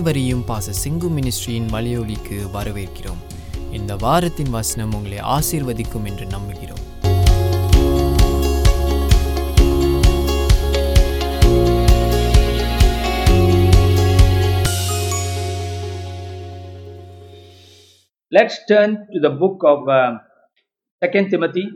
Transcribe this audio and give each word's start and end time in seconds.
அனைவரையும் 0.00 0.42
பாச 0.48 0.72
சிங்கு 0.80 1.08
மினிஸ்ட்ரியின் 1.14 1.66
மலையொலிக்கு 1.72 2.36
வரவேற்கிறோம் 2.52 3.22
இந்த 3.72 3.92
வாரத்தின் 3.96 4.50
வசனம் 4.50 4.92
உங்களை 4.94 5.18
ஆசீர்வதிக்கும் 5.36 6.06
என்று 6.10 6.26
நம்புகிறோம் 6.26 6.84
Let's 18.32 18.56
turn 18.66 18.96
to 19.12 19.20
the 19.20 19.34
book 19.42 19.60
of 19.64 19.80
um, 19.90 20.14
2 21.02 21.26
Timothy, 21.28 21.66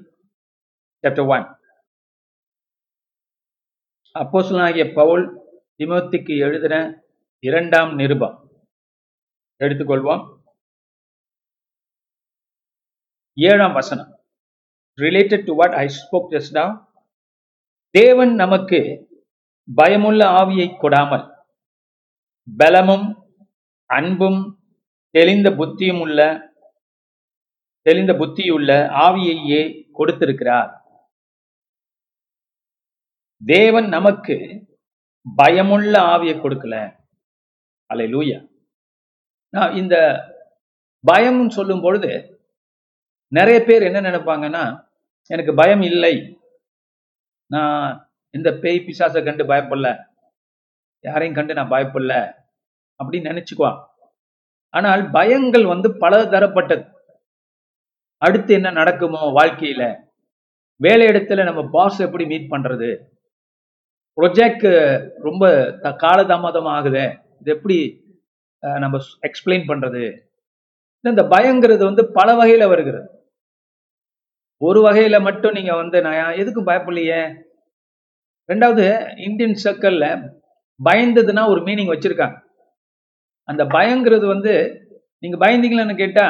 chapter 1.05 1.27
1. 1.35 1.45
அப்போஸ்தலனாகிய 4.15 4.87
பவுல் 4.95 5.27
திமோத்திக்கு 5.77 6.37
எழுதின 6.39 6.77
இரண்டாம் 7.45 7.95
நிருபம். 7.95 8.51
எடுத்துக்கொள்வோம். 9.59 10.43
ஏழாம் 13.35 13.73
வசனம். 13.73 14.25
Related 14.97 15.45
to 15.45 15.55
what 15.55 15.73
I 15.73 15.89
spoke 15.89 16.31
just 16.31 16.87
தேவன் 17.91 18.35
நமக்கு 18.35 18.81
பயமுள்ள 19.75 20.25
ஆவியை 20.25 20.69
கொடாமல் 20.83 21.45
பலமும் 22.57 23.35
அன்பும் 23.87 24.63
தெளிந்த 25.11 25.51
புத்தியும் 25.51 26.01
உள்ள 26.01 26.21
தெளிந்த 27.83 28.13
புத்தியுள்ள 28.13 28.87
ஆவியையே 28.87 29.91
கொடுத்திருக்கிறார். 29.93 30.71
தேவன் 33.45 33.89
நமக்கு 33.89 34.37
பயமுள்ள 35.37 36.01
ஆவியை 36.01 36.37
கொடுக்கல. 36.41 37.02
அலை 37.93 38.15
லூயா 38.15 38.49
நான் 39.49 39.75
இந்த 39.75 39.97
பயம்னு 41.13 41.49
சொல்லும் 41.49 41.81
பொழுது 41.81 42.41
நிறைய 43.29 43.61
பேர் 43.61 43.83
என்ன 43.83 44.01
நினைப்பாங்கன்னா 44.01 44.91
எனக்கு 45.27 45.55
பயம் 45.55 45.83
இல்லை. 45.83 46.41
நான் 47.47 48.13
இந்த 48.31 48.53
பேய் 48.53 48.85
பிசாசை 48.87 49.25
கண்டு 49.25 49.45
பயப்படல. 49.45 50.05
யாரையும் 51.01 51.35
கண்டு 51.35 51.55
நான் 51.55 51.71
பயப்படல. 51.71 52.35
அப்படின்னு 53.05 53.29
நினைச்சுக்குவான். 53.31 53.85
ஆனால் 54.69 55.11
பயங்கள் 55.11 55.67
வந்து 55.67 55.99
பல 55.99 56.23
தரப்பட்டது 56.23 56.93
அடுத்து 58.17 58.55
என்ன 58.55 58.71
நடக்குமோ 58.71 59.33
வாழ்க்கையில? 59.33 60.05
வேலை 60.77 61.07
இடத்துல 61.07 61.45
நம்ம 61.45 61.69
பாஸ் 61.71 62.01
எப்படி 62.01 62.27
மீட் 62.27 62.51
பண்றது? 62.51 63.05
ப்ரொஜெக்ட் 64.17 65.09
ரொம்ப 65.19 65.71
த- 65.83 65.97
காலதாமதம் 65.99 66.69
ஆகுதே. 66.69 67.22
இது 67.43 67.51
எப்படி 67.55 67.77
நம்ம 68.63 68.97
எக்ஸ்பிளைன் 69.29 69.65
பண்றது? 69.71 70.03
இந்த 71.05 71.23
பயங்கிறது 71.33 71.83
வந்து 71.89 72.03
பல 72.19 72.29
வகையில 72.41 72.65
வருகிறது. 72.73 73.09
ஒரு 74.61 74.81
வகையில 74.87 75.17
மட்டும் 75.29 75.57
நீங்க 75.59 75.73
வந்து 75.81 75.99
நான் 76.07 76.39
எதுக்கும் 76.43 76.69
பயப்படலையே? 76.69 77.21
ரெண்டாவது 78.49 78.85
இந்தியன் 79.29 79.59
சர்க்கிள்ல 79.65 80.07
பயந்ததுன்னா 80.81 81.43
ஒரு 81.53 81.61
மீனிங் 81.69 81.93
வச்சிருக்காங்க. 81.93 82.37
அந்த 83.49 83.63
பயங்கிறது 83.75 84.27
வந்து 84.35 84.53
நீங்க 85.23 85.37
பயந்தீங்களான்னு 85.45 85.97
கேட்டா 86.03 86.27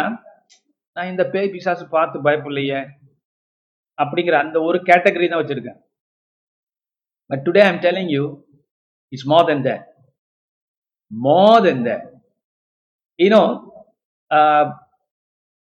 நான் 0.97 1.11
இந்த 1.13 1.25
பேய் 1.35 1.53
பிசாசு 1.55 1.85
பார்த்து 1.97 2.27
பயப்படலையே? 2.27 2.81
அப்படிங்கிற 3.99 4.37
அந்த 4.45 4.59
ஒரு 4.69 4.79
கேட்டகரி 4.89 5.27
தான் 5.29 5.43
வச்சிருக்கேன் 5.43 5.81
but 7.31 7.43
today 7.47 7.63
I'm 7.69 7.83
telling 7.87 8.13
you 8.17 8.25
it's 9.13 9.31
more 9.33 9.49
than 9.51 9.65
that 9.69 9.85
more 11.13 11.61
than 11.61 11.85
that. 11.85 12.03
You 13.19 13.31
know, 13.31 13.73
uh, 14.31 14.73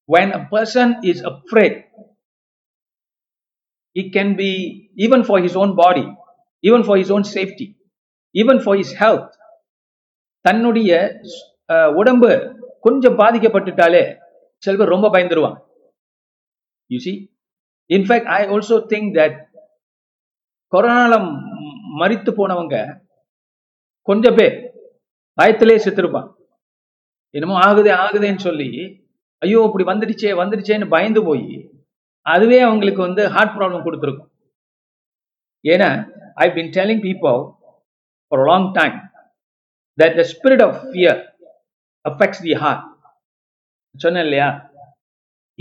when 0.10 0.32
a 0.32 0.46
person 0.46 0.98
is 1.04 1.22
afraid 1.22 1.86
it 3.96 4.14
can 4.14 4.36
be 4.36 4.92
even 4.96 5.24
for 5.24 5.40
his 5.40 5.56
own 5.56 5.76
body 5.76 6.06
even 6.64 6.84
for 6.84 6.98
his 6.98 7.12
own 7.12 7.24
safety 7.24 7.76
even 8.36 8.60
for 8.60 8.76
his 8.76 8.94
health 8.94 9.30
தன்னுடைய 10.46 10.92
உடம்பு 11.96 12.30
கொஞ்சம் 12.82 13.18
பாதிக்கப்பட்டுட்டாலே 13.18 14.04
சில 14.58 14.78
பேர் 14.78 14.94
ரொம்ப 14.94 15.08
பயந்துருவாங்க 15.10 15.60
you 16.88 16.98
see 16.98 17.14
in fact 17.90 18.30
I 18.38 18.40
also 18.48 18.78
think 18.94 19.10
that 19.18 19.38
கொரோனால 20.72 21.18
மறித்து 22.00 22.32
போனவங்க 22.40 23.04
கொஞ்சம் 24.02 24.36
பேர் 24.36 24.56
பயத்திலே 25.38 25.76
செத்துருப்பான். 25.86 26.30
என்னமோ 27.36 27.56
ஆகுதே 27.68 27.92
ஆகுதேன்னு 28.04 28.46
சொல்லி 28.48 28.70
ஐயோ 29.42 29.60
இப்படி 29.68 29.86
வந்துடுச்சே 29.90 30.32
வந்துடுச்சேன்னு 30.42 30.88
பயந்து 30.94 31.22
போய் 31.28 31.46
அதுவே 32.34 32.58
அவங்களுக்கு 32.68 33.02
வந்து 33.08 33.24
ஹார்ட் 33.36 33.54
ப்ராப்ளம் 33.58 33.86
கொடுத்துருக்கும். 33.86 34.30
ஏன்னா 35.66 35.90
I 36.46 36.48
been 36.58 36.72
telling 36.78 37.04
people 37.06 37.40
for 38.32 38.44
long 38.50 38.68
time 38.80 38.98
that 40.02 40.18
the 40.20 40.26
spirit 40.34 40.64
of 40.68 40.78
fear 40.90 41.22
affects 42.06 42.44
the 42.48 42.54
heart 42.64 42.84
சொன்னேன் 43.96 44.26
இல்லையா? 44.28 44.50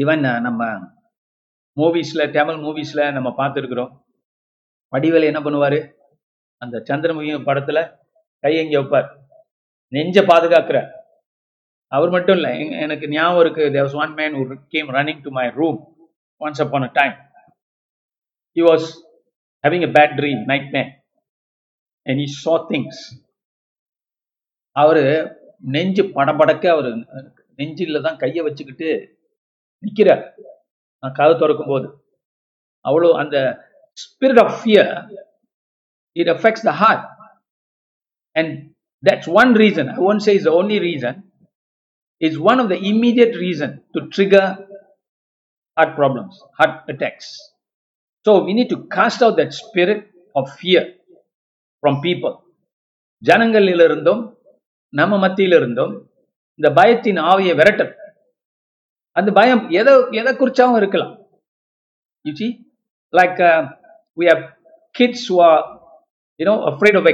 ஈவன் 0.03 0.27
நம்ம 0.49 0.65
மூவிஸ்ல 1.77 2.23
தமிழ் 2.37 2.59
மூவிஸ்ல 2.67 3.03
நம்ம 3.17 3.29
பார்த்துருக்குறோம். 3.39 3.93
வடிவேல் 4.93 5.29
என்ன 5.31 5.41
பண்ணுவாரு? 5.47 5.79
அந்த 6.63 6.77
சந்திரமுகி 6.89 7.33
படத்துல 7.49 7.79
கை 8.45 8.53
வைப்பார்? 8.77 9.09
நெஞ்ச 9.93 10.19
பாதுகாக்கிற. 10.31 10.79
அவர் 11.93 12.11
மட்டும் 12.11 12.37
இல்ல 12.39 12.49
எனக்கு 12.85 13.07
ஞாபகம் 13.09 13.43
இருக்கு 13.43 13.65
there 13.75 13.89
one 14.03 14.13
man 14.15 14.35
came 14.69 14.89
running 14.97 15.23
to 15.23 15.31
my 15.31 15.47
room 15.61 15.79
once 16.41 16.61
upon 16.75 16.87
a 16.89 16.91
time 16.93 17.15
he 18.57 18.63
was 18.69 18.87
having 19.65 19.87
a 19.89 19.91
bad 19.97 20.15
dream 20.19 20.43
night 20.45 20.69
man 20.77 20.91
and 22.07 22.21
he 22.21 22.29
saw 22.35 22.55
things 22.71 23.01
அவர் 24.77 25.03
நெஞ்சு 25.65 26.03
படபடக்க 26.17 26.65
அவர் 26.71 26.91
நெஞ்சில 27.59 28.01
தான் 28.01 28.17
கையை 28.17 28.43
வச்சுக்கிட்டு 28.45 28.91
நிற்கிறார் 29.83 30.25
நான் 31.03 31.13
கதை 31.13 31.35
திறக்கும் 31.35 31.73
போது 31.73 31.89
அவ்வளோ 32.85 33.09
அந்த 33.13 33.37
spirit 33.99 34.41
of 34.45 34.55
fear 34.59 34.93
it 36.17 36.31
affects 36.37 36.67
the 36.69 36.75
heart 36.83 37.05
and 38.37 38.53
That's 39.03 39.27
one 39.29 39.55
reason. 39.55 39.89
I 39.89 39.99
won't 39.99 40.23
say 40.23 40.35
it's 40.37 40.45
the 40.45 40.53
only 40.53 40.81
reason. 40.81 41.25
It's 42.23 42.39
one 42.51 42.59
of 42.61 42.69
the 42.69 42.79
immediate 42.91 43.35
reason 43.43 43.75
to 43.95 44.01
trigger 44.15 44.47
heart 45.77 45.93
problems, 45.97 46.35
heart 46.59 46.77
attacks. 46.93 47.29
So 48.27 48.45
we 48.45 48.53
need 48.59 48.71
to 48.71 48.79
cast 48.97 49.23
out 49.23 49.37
that 49.37 49.53
spirit 49.55 50.01
of 50.35 50.45
fear 50.61 50.83
from 51.83 51.97
people. 52.09 52.35
ஜனங்களில் 53.23 53.85
இருந்தும் 53.87 54.21
நம்ம 54.93 55.15
மத்தியில் 55.23 55.57
இருந்தும் 55.61 55.95
இந்த 56.59 56.69
பயத்தின் 56.79 57.21
ஆவியை 57.31 57.55
விரட்டல் 57.61 57.93
அந்த 59.17 59.31
பயம் 59.39 59.63
எதை 59.81 59.95
எதை 60.21 60.33
குறிச்சாவும் 60.41 60.79
இருக்கலாம் 60.81 61.15
you 62.25 62.33
see 62.41 62.49
like 63.13 63.41
we 64.21 64.27
have 64.33 64.45
kids 64.95 65.27
who 65.31 65.39
are 65.49 65.61
you 66.41 66.47
know 66.49 66.59
afraid 66.73 66.97
of 67.01 67.07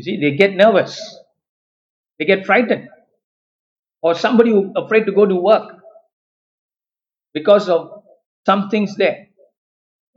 you 0.00 0.06
see 0.06 0.16
they 0.22 0.32
get 0.42 0.52
nervous. 0.62 0.92
They 2.20 2.26
get 2.32 2.42
frightened. 2.50 2.84
Or 4.04 4.12
somebody 4.24 4.50
who 4.54 4.60
afraid 4.82 5.04
to 5.08 5.12
go 5.18 5.24
to 5.32 5.36
work 5.48 5.66
because 7.34 7.66
of 7.74 7.82
some 8.46 8.62
things 8.72 8.92
there. 9.02 9.18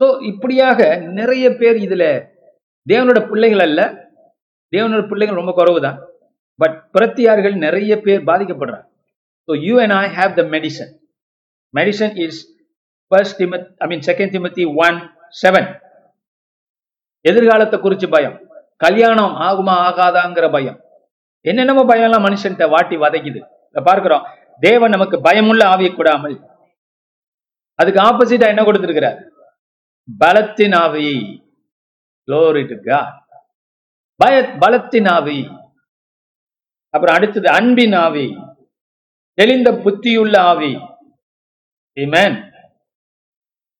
So 0.00 0.06
இப்படியாக 0.28 0.78
நிறைய 1.18 1.44
பேர் 1.58 1.76
இதில் 1.86 2.08
தேவனோட 2.90 3.18
பிள்ளைகள் 3.28 3.62
அல்ல. 3.66 3.80
தேவனோட 4.74 5.02
பிள்ளைகள் 5.10 5.38
ரொம்ப 5.40 5.52
குறவு 5.58 5.80
தான் 5.84 5.98
பட் 6.62 6.76
பிரத்தியார்கள் 6.94 7.54
நிறைய 7.66 7.92
பேர் 8.06 8.26
பாதிக்கப்படுறாங்க. 8.30 8.86
So 9.46 9.52
you 9.66 9.74
and 9.82 9.94
I 10.00 10.08
have 10.18 10.32
the 10.40 10.44
medicine 10.54 10.90
medicine 11.78 12.14
is 12.24 12.40
first 13.10 13.38
Timothy 13.42 13.68
I 13.84 13.88
mean 13.92 14.04
second 14.10 14.34
Timothy 14.36 14.66
one 14.86 14.98
seven 15.42 15.68
எதிர்காலத்தை 17.30 17.78
குறித்து 17.86 18.08
பயம். 18.16 18.36
கல்யாணம் 18.84 19.34
ஆகுமா 19.40 19.74
ஆகாதாங்கிற 19.88 20.52
பயம். 20.52 20.78
என்னென்னமோ 21.40 21.84
பயம் 21.84 22.04
எல்லாம் 22.04 22.24
மனுஷன்கிட்ட 22.24 22.68
வாட்டி 22.68 22.96
வதைக்குது. 22.96 23.40
பார்க்கிறோம். 23.82 24.24
தேவன் 24.60 24.90
நமக்கு 24.90 25.20
பயமுள்ள 25.20 25.62
ஆவியை 25.66 25.94
கூடாமல். 25.94 26.36
அதுக்கு 27.74 28.00
ஆப்போசிட்டா 28.00 28.46
என்ன 28.46 28.64
கொடுத்திருக்கிறார்? 28.64 29.18
பலத்தின் 30.18 30.72
ஆவி. 30.72 31.08
பய 34.16 34.34
பலத்தின் 34.58 35.06
ஆவி. 35.06 35.38
அப்புறம் 36.90 37.16
அடுத்தது 37.16 37.48
அன்பின் 37.48 37.92
ஆவி. 37.92 38.26
தெளிந்த 39.34 39.72
புத்தியுள்ள 39.72 40.36
ஆவி. 40.36 40.72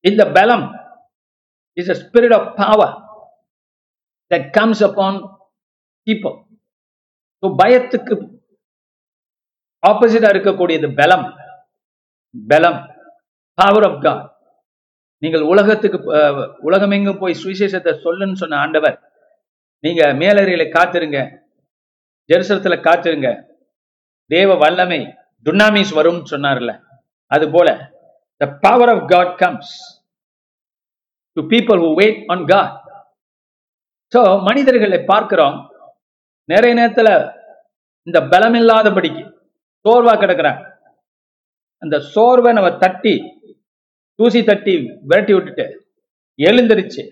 இந்த 0.00 0.22
பலம் 0.32 0.66
is 1.72 1.90
a 1.90 1.96
spirit 2.00 2.34
of 2.38 2.56
power 2.56 3.02
that 4.30 4.44
comes 4.56 4.78
upon 4.88 5.12
people. 6.06 6.36
So 7.42 7.46
பயத்துக்கு 7.60 8.14
ஆப்போசிட்டா 9.82 10.28
இருக்கக்கூடியது 10.34 10.88
பலம். 11.00 11.26
பலம். 12.34 12.78
பவர் 13.58 13.86
ஆஃப் 13.88 13.98
காட் 14.04 14.22
நீங்கள் 15.22 15.44
உலகத்துக்கு 15.52 15.98
உலகமெங்கும் 16.68 17.20
போய் 17.22 17.40
சுவிசேஷத்தை 17.42 17.92
சொல்லுன்னு 18.04 18.40
சொன்ன 18.42 18.58
ஆண்டவர் 18.64 18.96
நீங்க 19.84 20.02
மேலறையில 20.22 20.64
காத்திருங்க. 20.76 21.18
ஜெருசலத்துல 22.30 22.76
காத்திருங்க. 22.86 23.30
தேவ 24.34 24.50
வல்லமை 24.64 25.00
துன்னாமிஸ் 25.46 25.92
வரும் 25.98 26.22
சொன்னார்ல. 26.32 26.72
அது 27.34 27.46
போல 27.54 27.68
the 28.40 28.46
power 28.64 28.92
of 28.94 29.04
God 29.12 29.34
comes 29.42 29.74
to 31.36 31.42
people 31.52 31.80
who 31.84 31.90
wait 32.00 32.20
on 32.34 32.44
God 32.52 32.74
so 34.14 34.20
மனிதர்களை 34.48 34.98
பார்க்கிறோம். 35.12 35.56
நிறைய 36.52 36.72
நேரத்துல 36.80 37.08
இந்த 38.08 38.18
பலமில்லாதபடிக்கு 38.32 39.22
சோர்வா 39.84 40.14
கிடக்குறாங்க. 40.22 40.62
அந்த 41.82 41.96
சோர்வை 42.14 42.50
நம்ம 42.58 42.70
தட்டி 42.82 43.14
தூசி 44.18 44.40
தட்டி 44.44 44.74
விரட்டி 45.10 45.32
விட்டுட்டு 45.34 45.64
எழுந்திருச்சு. 46.38 47.02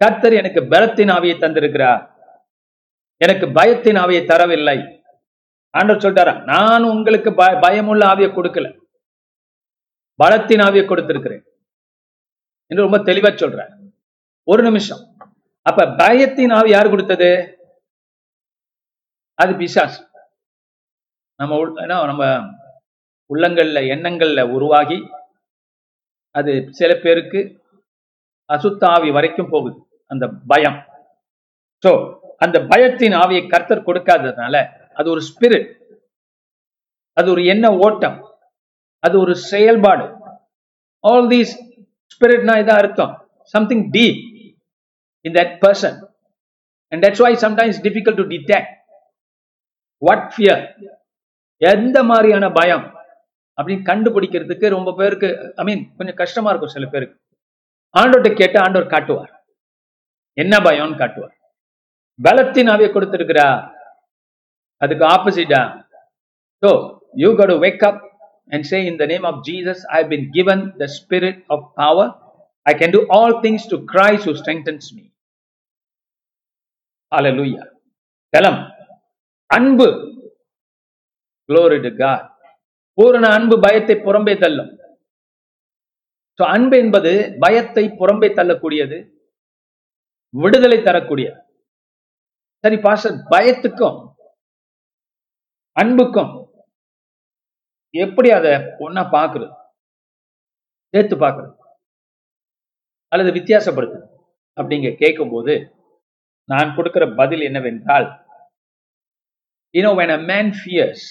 கர்த்தர் 0.00 0.34
எனக்கு 0.40 0.60
பலத்தின் 0.72 1.12
ஆவியை 1.16 1.36
தந்திருக்கிறார். 1.44 2.02
எனக்கு 3.24 3.46
பயத்தின் 3.58 4.00
ஆவியை 4.02 4.22
தரவில்லை. 4.32 4.78
ஆண்டவர் 5.74 6.02
சொல்லிட்டாரா 6.02 6.34
நான் 6.52 6.84
உங்களுக்கு 6.92 7.30
பய 7.40 7.52
பயமுள்ள 7.64 8.02
ஆவியை 8.12 8.30
கொடுக்கல. 8.36 8.68
பலத்தின் 10.22 10.62
ஆவியை 10.66 10.84
கொடுத்திருக்கிறேன். 10.86 11.44
என்று 12.70 12.86
ரொம்ப 12.86 12.98
தெளிவா 13.10 13.30
சொல்றேன் 13.42 13.72
ஒரு 14.52 14.62
நிமிஷம். 14.68 15.02
அப்ப 15.66 15.86
பயத்தின் 16.00 16.54
ஆவி 16.58 16.70
யார் 16.72 16.92
கொடுத்தது? 16.92 17.30
அது 19.38 19.52
பிசாஸ் 19.60 19.98
நம்ம 21.40 21.58
நம்ம 22.10 22.24
உள்ளங்கள்ல 23.30 23.80
எண்ணங்கள்ல 23.94 24.40
உருவாகி 24.56 24.98
அது 26.34 26.52
சில 26.78 26.90
பேருக்கு 27.04 27.40
அசுத்த 28.50 28.82
ஆவி 28.94 29.10
வரைக்கும் 29.16 29.52
போகுது 29.52 29.78
அந்த 30.10 30.24
பயம். 30.52 30.78
ஸோ 31.84 31.90
அந்த 32.44 32.58
பயத்தின் 32.72 33.16
ஆவியை 33.22 33.42
கர்த்தர் 33.52 33.86
கொடுக்காததுனால 33.88 34.56
அது 34.98 35.08
ஒரு 35.14 35.22
ஸ்பிரிட் 35.28 35.68
அது 37.16 37.28
ஒரு 37.34 37.42
எண்ண 37.52 37.66
ஓட்டம் 37.86 38.18
அது 39.04 39.14
ஒரு 39.24 39.34
செயல்பாடு. 39.50 40.06
ஆல் 41.04 41.28
தீஸ் 41.32 41.52
ஸ்பிரிட்னா 42.14 42.54
இதான் 42.62 42.80
அர்த்தம். 42.82 43.12
Something 43.54 43.84
deep 43.96 44.20
in 45.28 45.36
that 45.38 45.54
person 45.64 45.98
and 46.92 47.02
that's 47.04 47.22
why 47.26 47.32
sometimes 47.46 47.80
difficult 47.86 48.20
to 48.20 48.26
detect 48.34 48.72
what 49.98 50.26
fear 50.34 50.62
எந்த 51.60 52.02
மாதிரியான 52.10 52.52
பயம் 52.58 52.86
அப்படின்னு 53.58 53.88
கண்டுபிடிக்கிறதுக்கு 53.90 54.68
ரொம்ப 54.68 54.94
பேருக்கு 55.00 55.28
ஐ 55.60 55.64
மீன் 55.68 55.82
கொஞ்சம் 55.96 56.18
கஷ்டமா 56.20 56.50
இருக்கும் 56.50 56.74
சில 56.76 56.86
பேருக்கு. 56.86 57.16
ஆண்டோட்ட 58.00 58.34
கேட்டு 58.34 58.58
ஆண்டவர் 58.60 58.92
காட்டுவார். 58.94 59.32
என்ன 60.32 60.56
பயம்னு 60.66 61.00
காட்டுவார். 61.02 61.34
பலத்தின் 62.18 62.70
அவைய 62.74 62.88
கொடுத்திருக்கிறா. 62.94 63.74
அதுக்கு 64.76 65.04
ஆப்போசிட்டா 65.06 65.62
so 66.62 66.70
you 67.24 67.34
got 67.40 67.52
wake 67.66 67.84
up 67.90 68.08
and 68.52 68.66
say 68.66 68.86
in 68.86 68.96
the 69.00 69.06
name 69.06 69.24
of 69.24 69.44
Jesus 69.44 69.84
I 69.92 69.98
have 70.00 70.08
been 70.08 70.30
given 70.36 70.72
the 70.78 70.88
spirit 70.88 71.44
of 71.48 71.74
power. 71.74 72.14
I 72.66 72.74
can 72.74 72.90
do 72.90 73.06
all 73.08 73.40
things 73.40 73.66
to 73.66 73.86
Christ 73.92 74.24
who 74.24 74.34
strengthens 74.34 74.92
me. 74.92 75.09
அலலூயா 77.16 77.62
பலம் 78.28 78.60
அன்பு. 79.46 79.88
Glory 81.48 81.78
to 81.84 82.10
பூரண 82.98 83.28
அன்பு 83.28 83.60
பயத்தை 83.60 83.94
புறம்பே 83.96 84.34
தள்ளும். 84.40 84.70
So, 86.38 86.48
அன்பு 86.48 86.76
என்பது 86.78 87.36
பயத்தை 87.38 87.84
புறம்பே 88.00 88.28
தள்ளக்கூடியது. 88.34 88.98
விடுதலை 90.34 90.78
தரக்கூடியது. 90.78 91.40
சரி 92.64 92.76
பாஸ்டர் 92.76 93.16
பயத்துக்கும் 93.30 93.98
அன்புக்கும் 95.76 96.32
எப்படி 97.94 98.30
அதை 98.30 98.50
ஒன்னா 98.84 99.02
பாக்குறது? 99.16 99.54
சேர்த்து 100.94 101.16
பார்க்கறது 101.16 101.54
அல்லது 103.12 103.30
வித்தியாசப்படுத்து 103.38 104.00
அப்படிங்க 104.60 104.88
கேட்கும்போது 104.96 105.54
நான் 106.52 106.74
கொடுக்கிற 106.76 107.04
பதில் 107.20 107.46
என்னவென்றால் 107.48 108.08
you 109.74 109.82
know 109.84 109.94
when 109.98 110.10
a 110.18 110.20
man 110.30 110.46
fears 110.62 111.02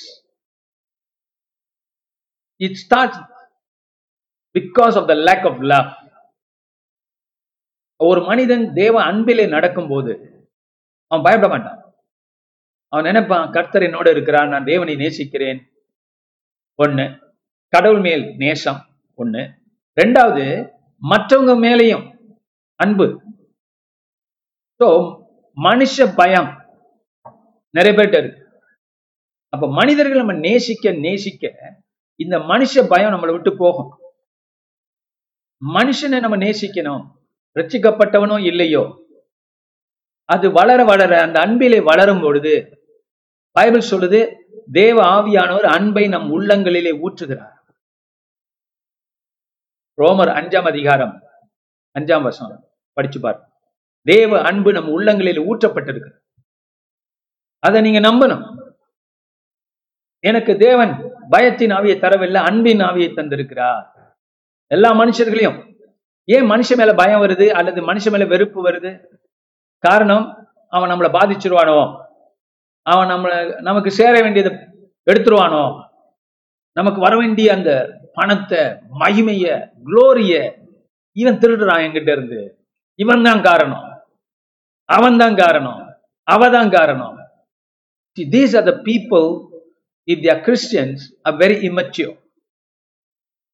it 2.65 2.73
starts 2.85 3.17
because 4.55 4.95
of 4.99 5.05
the 5.11 5.17
lack 5.27 5.43
of 5.49 5.57
love. 5.71 5.91
ஒரு 8.07 8.21
மனிதன் 8.29 8.65
தேவ 8.79 8.95
அன்பிலே 9.09 9.45
நடக்கும்போது 9.53 10.13
அவன் 11.11 11.25
பயப்பட 11.25 11.47
மாட்டான். 11.53 11.79
அவன் 12.91 13.07
நினைப்பான் 13.09 13.53
கர்த்தர் 13.55 13.85
என்னோட 13.87 14.07
இருக்கிறான் 14.15 14.51
நான் 14.53 14.67
தேவனை 14.71 14.95
நேசிக்கிறேன். 15.03 15.59
ஒண்ணு 16.83 17.05
கடவுள் 17.73 18.01
மேல் 18.07 18.23
நேசம் 18.43 18.81
ஒண்ணு. 19.21 19.41
ரெண்டாவது 20.01 20.45
மற்றவங்க 21.11 21.55
மேலையும் 21.65 22.05
அன்பு. 22.83 23.07
ஸோ 24.79 24.87
மனுஷ 25.63 26.13
பயம். 26.15 26.65
நிறைய 27.69 27.99
பேர்கிட்ட 27.99 28.17
இருக்கு. 28.17 28.47
அப்ப 29.49 29.71
மனிதர்கள் 29.71 30.17
நம்ம 30.17 30.33
நேசிக்க 30.33 30.91
நேசிக்க 30.91 31.53
இந்த 32.15 32.37
மனுஷ 32.37 32.87
பயம் 32.89 33.11
நம்மளை 33.11 33.31
விட்டு 33.31 33.57
போகும். 33.57 33.97
மனுஷனை 35.73 36.19
நம்ம 36.19 36.37
நேசிக்கணும். 36.37 37.11
ரச்சிக்கப்பட்டவனோ 37.59 38.45
இல்லையோ? 38.45 39.07
அது 40.25 40.51
வளர 40.51 40.83
வளர 40.83 41.21
அந்த 41.21 41.39
அன்பிலே 41.39 41.81
வளரும் 41.81 42.21
பொழுது 42.21 42.83
பைபிள் 43.51 43.89
சொல்லுது 43.89 44.35
தேவ 44.71 45.03
ஆவியானவர் 45.03 45.63
அன்பை 45.63 46.07
நம் 46.07 46.31
உள்ளங்களிலே 46.31 46.91
ஊற்றுகிறார். 46.91 47.57
ரோமர் 50.01 50.31
அஞ்சாம் 50.39 50.67
அதிகாரம் 50.67 51.21
அஞ்சாம் 51.99 52.21
வசனம். 52.21 52.63
படிச்சு 52.93 53.19
பாரு 53.19 53.48
தேவ 54.01 54.41
அன்பு 54.41 54.71
நம் 54.71 54.89
உள்ளங்களில் 54.89 55.39
ஊற்றப்பட்டிருக்கு 55.39 56.11
அதை 57.59 57.81
நீங்க 57.81 57.99
நம்பணும். 57.99 58.57
எனக்கு 60.19 60.57
தேவன் 60.57 60.89
பயத்தின் 61.31 61.73
ஆவியை 61.77 61.95
தரவில்லை 61.95 62.35
அன்பின் 62.35 62.79
ஆவியை 62.79 63.09
தந்திருக்கிறார். 63.15 63.85
எல்லா 64.67 64.91
மனுஷர்களையும். 64.91 65.75
ஏன் 66.23 66.49
மனுஷன் 66.49 66.77
மேல 66.77 66.93
பயம் 66.93 67.21
வருது 67.21 67.49
அல்லது 67.49 67.81
மனுஷன் 67.81 68.11
மேல 68.11 68.25
வெறுப்பு 68.25 68.69
வருது? 68.69 69.03
காரணம் 69.77 70.47
அவன் 70.67 70.89
நம்மளை 70.89 71.09
பாதிச்சிருவானோ? 71.13 72.07
அவன் 72.81 73.07
நம்மளை 73.07 73.61
நமக்கு 73.61 73.91
சேர 73.91 74.21
வேண்டியதை 74.21 74.57
எடுத்துருவானோ? 75.11 75.87
நமக்கு 76.71 76.99
வர 76.99 77.17
வேண்டிய 77.17 77.53
அந்த 77.53 77.99
பணத்தை 78.13 78.59
மகிமைய 78.99 79.69
குளோரிய 79.83 80.57
இவன் 81.11 81.37
திருடுறான் 81.37 81.83
என்கிட்ட 81.85 82.11
இருந்து. 82.11 82.65
இவன் 82.95 83.23
தான் 83.23 83.41
காரணம். 83.41 83.88
அவன் 84.89 85.17
தான் 85.17 85.37
காரணம் 85.37 85.81
அவ 86.27 86.49
தான் 86.51 86.71
காரணம் 86.71 87.15
See, 88.17 88.25
these 88.27 88.53
are 88.53 88.63
the 88.63 88.77
people, 88.81 89.25
if 90.07 90.21
they 90.21 90.29
are 90.29 90.41
Christians, 90.41 90.95
are 91.23 91.37
very 91.37 91.63
immature. 91.63 92.13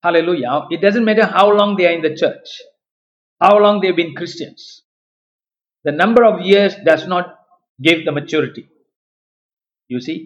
Hallelujah. 0.03 0.67
It 0.69 0.81
doesn't 0.81 1.03
matter 1.03 1.25
how 1.27 1.51
long 1.51 1.75
they 1.75 1.85
are 1.85 1.91
in 1.91 2.01
the 2.01 2.15
church, 2.15 2.47
how 3.41 3.57
long 3.57 3.79
they've 3.79 3.95
been 3.95 4.15
Christians. 4.15 4.61
The 5.85 5.93
number 5.93 6.23
of 6.23 6.41
years 6.43 6.75
does 6.83 7.05
not 7.05 7.25
give 7.79 8.05
the 8.05 8.11
maturity. 8.11 8.63
You 9.89 9.99
see, 9.99 10.17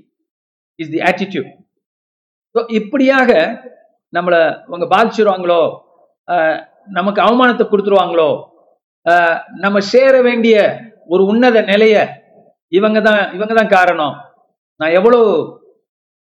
is 0.79 0.89
the 0.89 1.01
attitude. 1.03 1.49
So, 2.55 2.61
இப்படியாக 2.71 3.29
நம்மளை 4.13 4.41
அவங்க 4.67 4.85
பாதிச்சிருவாங்களோ 4.87 5.61
ஆஹ், 6.27 6.59
நமக்கு 6.89 7.21
அவமானத்தை 7.21 7.65
கொடுத்துருவாங்களோ 7.67 8.29
ஆஹ், 9.05 9.35
நம்ம 9.57 9.79
சேர 9.91 10.21
வேண்டிய 10.21 10.55
ஒரு 11.13 11.23
உன்னத 11.31 11.61
நிலைய 11.71 11.95
இவங்க 12.77 12.99
தான் 13.07 13.21
இவங்க 13.37 13.53
தான் 13.59 13.73
காரணம். 13.77 14.15
நான் 14.79 14.95
எவ்வளோ 14.99 15.19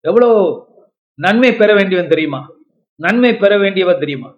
எவ்வளோ 0.05 0.29
நன்மை 1.19 1.51
பெற 1.61 1.71
வேண்டியவன் 1.79 2.13
தெரியுமா? 2.13 2.41
நன்மை 3.01 3.33
பெற 3.43 3.53
வேண்டியவன் 3.65 4.03
தெரியுமா? 4.03 4.31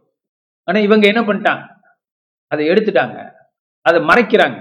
ஆனா 0.68 0.78
இவங்க 0.86 1.04
என்ன 1.12 1.20
பண்ணிட்டாங்க? 1.28 1.64
அதை 2.52 2.62
எடுத்துட்டாங்க. 2.72 3.18
அதை 3.86 3.98
மறைக்கிறாங்க. 4.10 4.60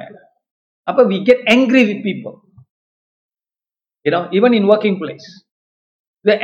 அப்ப 0.88 1.02
we 1.12 1.18
get 1.30 1.44
angry 1.56 1.82
with 1.90 2.04
people 2.08 2.38
you 4.06 4.20
even 4.38 4.56
in 4.60 4.68
working 4.74 4.98
place 5.02 5.28
place 6.26 6.26
the 6.26 6.38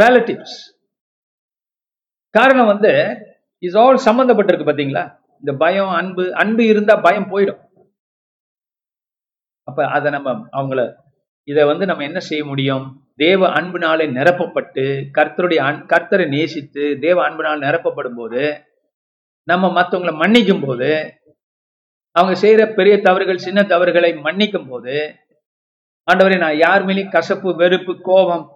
relatives 0.00 0.56
காரணம் 2.34 2.70
வந்து 2.72 2.92
இஸ் 3.62 3.78
ஆல் 3.82 3.98
சம்பந்தப்பட்டிருக்கு 4.08 4.66
பார்த்தீங்களா 4.68 5.04
இந்த 5.42 5.52
பயம் 5.62 5.92
அன்பு 6.00 6.24
அன்பு 6.42 6.62
இருந்தா 6.72 6.94
பயம் 7.06 7.30
போயிடும். 7.32 7.60
அப்ப 9.64 9.86
அதை 9.86 10.10
நம்ம 10.10 10.48
அவங்கள 10.52 10.94
இதை 11.44 11.64
வந்து 11.64 11.86
நம்ம 11.86 12.02
என்ன 12.02 12.18
செய்ய 12.18 12.44
முடியும்? 12.44 13.10
தேவ 13.16 13.48
அன்பினாலே 13.48 14.06
நிரப்பப்பட்டு 14.06 15.04
கர்த்தருடைய 15.18 15.56
அன் 15.56 15.86
கர்த்தரை 15.86 16.28
நேசித்து 16.28 16.98
தேவ 17.00 17.24
அன்பினால் 17.24 17.60
நிரப்பப்படும் 17.60 18.16
போது 18.16 18.62
நம்ம 19.42 19.82
மற்றவங்களை 19.82 20.14
மன்னிக்கும் 20.14 20.66
போது 20.66 21.14
அவங்க 22.10 22.40
செய்யற 22.40 22.74
பெரிய 22.74 23.00
தவறுகள் 23.00 23.38
சின்ன 23.38 23.62
தவறுகளை 23.62 24.12
மன்னிக்கும் 24.12 24.68
போது 24.68 25.14
ஆண்டவரே 26.12 26.38
நான் 26.38 26.56
யார் 26.56 26.84
மேலேயும் 26.84 27.10
கசப்பு 27.10 27.56
வெறுப்பு 27.56 28.00
கோபம் 28.00 28.50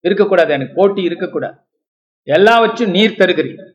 இருக்கக்கூடாது. 0.00 0.52
எனக்கு 0.52 0.74
போட்டி 0.74 1.02
இருக்கக்கூடாது. 1.02 1.58
எல்லாவற்றும் 2.26 2.90
நீர் 2.90 3.16
தருகிறீர். 3.18 3.72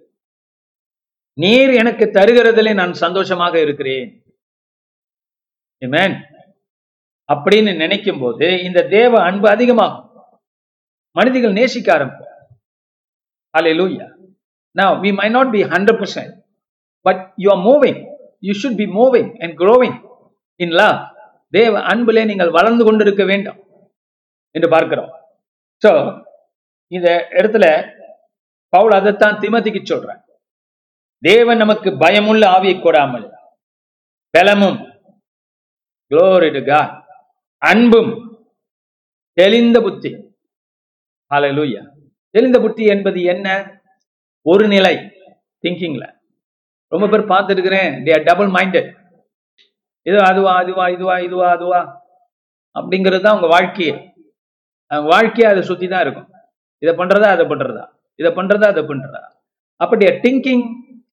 நீர் 1.34 1.70
எனக்கு 1.70 2.06
தருகிறதிலே 2.06 2.74
நான் 2.74 2.94
சந்தோஷமாக 2.94 3.60
இருக்கிறேன். 3.60 4.24
Amen. 5.86 6.24
அப்படின்னு 7.34 7.76
நினைக்கும் 7.76 8.20
போது 8.20 8.64
இந்த 8.64 8.88
தேவ 8.88 9.24
அன்பு 9.24 9.50
அதிகமாகும். 9.50 10.08
மனிதர்கள் 11.12 11.52
நேசிக்க 11.52 11.98
ஆரம்பிப்போம் 11.98 12.28
லூயா 13.60 14.20
Now, 14.76 15.02
we 15.02 15.12
might 15.12 15.32
not 15.32 15.52
be 15.52 15.64
100%, 15.64 16.32
but 17.06 17.18
you 17.38 17.50
are 17.50 17.62
moving. 17.62 17.98
You 18.42 18.54
should 18.54 18.78
be 18.78 18.88
moving 18.88 19.42
and 19.42 19.58
growing 19.58 19.96
in 20.58 20.70
love. 20.70 21.10
தேவ 21.50 21.82
அன்பிலே 21.82 22.26
நீங்கள் 22.26 22.50
வளர்ந்து 22.50 22.84
கொண்டிருக்க 22.84 23.24
வேண்டும் 23.26 23.60
என்று 24.52 24.70
பார்க்கிறோம். 24.70 25.12
சோ 25.86 25.92
இந்த 26.88 27.28
இடத்துல 27.30 27.66
பவுல் 28.70 28.92
அதைத்தான் 28.92 29.38
திமதிக்கு 29.38 29.82
சொல்றான் 29.84 30.22
தேவன் 31.20 31.58
நமக்கு 31.58 31.98
பயமுள்ள 31.98 32.48
ஆவியை 32.48 32.78
கொடாமல் 32.78 33.32
பலமும் 34.30 34.80
glory 36.12 36.50
அன்பும் 37.70 38.12
தெளிந்த 39.34 39.77
புத்தி. 39.82 40.12
ஹalleluya 41.32 41.82
தெளிந்த 42.36 42.58
புத்தி 42.63 42.84
என்பது 42.94 43.20
என்ன? 43.34 43.48
ஒரு 44.46 44.65
நிலை. 44.74 44.96
திங்கிங்ல 45.63 46.06
ரொம்ப 46.91 47.06
பேர் 47.12 47.32
பார்த்துருக்கிறேன். 47.34 47.91
தே 48.06 48.13
ஆர் 48.15 48.25
டபுள் 48.30 48.50
மைண்டட் 48.56 48.89
இது 50.06 50.18
அதுவா 50.30 50.53
அதுவா 50.62 50.86
இதுவா 50.96 51.15
இதுவா 51.27 51.48
அதுவா 51.58 51.82
அப்படிங்கிறது 52.75 53.24
தான் 53.25 53.36
உங்கள் 53.38 53.53
வாழ்க்கையே. 53.56 53.94
அவங்க 54.91 55.10
வாழ்க்கையே 55.15 55.48
அதை 55.51 55.62
சுற்றி 55.70 55.88
தான் 55.88 56.03
இருக்கும். 56.06 56.30
இதை 56.84 56.94
பண்ணுறதா 57.01 57.30
அதை 57.36 57.46
பண்ணுறதா 57.51 57.86
இதை 58.20 58.32
பண்ணுறதா 58.39 58.68
அதை 58.74 58.84
பண்ணுறதா 58.91 59.22
அப்படி 59.84 60.06
திங்கிங் 60.25 60.65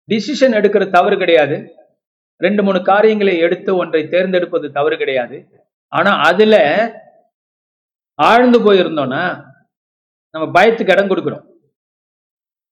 டிசிஷன் 0.09 0.57
எடுக்கிற 0.59 0.83
தவறு 0.97 1.17
கிடையாது. 1.23 1.57
ரெண்டு 2.41 2.61
மூணு 2.63 2.79
காரியங்களை 2.91 3.35
எடுத்து 3.45 3.71
ஒன்றை 3.81 4.03
தேர்ந்தெடுப்பது 4.13 4.67
தவறு 4.77 4.95
கிடையாது. 5.03 5.37
ஆனா 5.93 6.11
அதுல 6.19 6.55
ஆழ்ந்து 8.19 8.59
போயிருந்தோம்னா 8.59 9.23
நம்ம 10.35 10.45
பயத்துக்கு 10.55 10.93
இடம் 10.93 11.09
கொடுக்குறோம். 11.09 11.45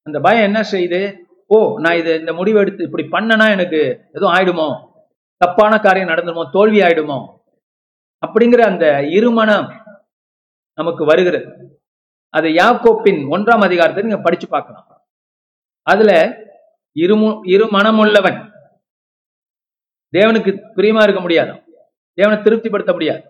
அந்த 0.08 0.20
பயம் 0.20 0.44
என்ன 0.44 0.62
செய்யுது 0.72 1.02
ஓ 1.48 1.78
நான் 1.80 1.96
இது 1.96 2.20
இந்த 2.20 2.34
முடிவு 2.34 2.60
எடுத்து 2.60 2.84
இப்படி 2.84 3.04
பண்ணனா 3.04 3.46
எனக்கு 3.50 3.80
எதுவும் 4.14 4.34
ஆயிடுமோ? 4.34 4.68
தப்பான 5.38 5.80
காரியம் 5.80 6.10
நடந்துருமோ? 6.10 6.44
தோல்வி 6.52 6.80
ஆயிடுமோ? 6.82 7.18
அப்படிங்கிற 8.24 8.62
அந்த 8.62 8.86
இருமனம் 9.18 9.68
நமக்கு 10.74 11.06
வருகிறது. 11.06 11.48
அது 12.30 12.48
யாக்கோப்பின் 12.48 13.22
ஒன்றாம் 13.36 13.64
அதிகாரத்தை 13.64 14.04
நீங்க 14.04 14.22
படிச்சு 14.22 14.48
பார்க்கலாம். 14.48 14.88
அதுல 15.88 16.12
இருமு 16.96 17.30
இரு 17.46 17.66
மனமுள்ளவன் 17.66 18.40
தேவனுக்கு 20.14 20.52
பிரியமா 20.76 21.04
இருக்க 21.04 21.22
முடியாது 21.22 21.54
தேவனை 22.14 22.44
திருப்திப்படுத்த 22.44 22.92
முடியாது. 22.92 23.24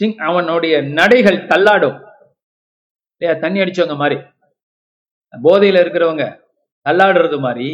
சிங் 0.00 0.18
அவனுடைய 0.28 0.82
நடைகள் 0.98 1.46
தள்ளாடும். 1.52 1.98
இல்லையா? 3.16 3.40
தண்ணி 3.40 3.58
அடிச்சவங்க 3.60 3.96
மாதிரி. 3.96 4.20
போதையில 5.42 5.80
இருக்கிறவங்க 5.82 6.24
தள்ளாடுறது 6.86 7.38
மாதிரி 7.40 7.68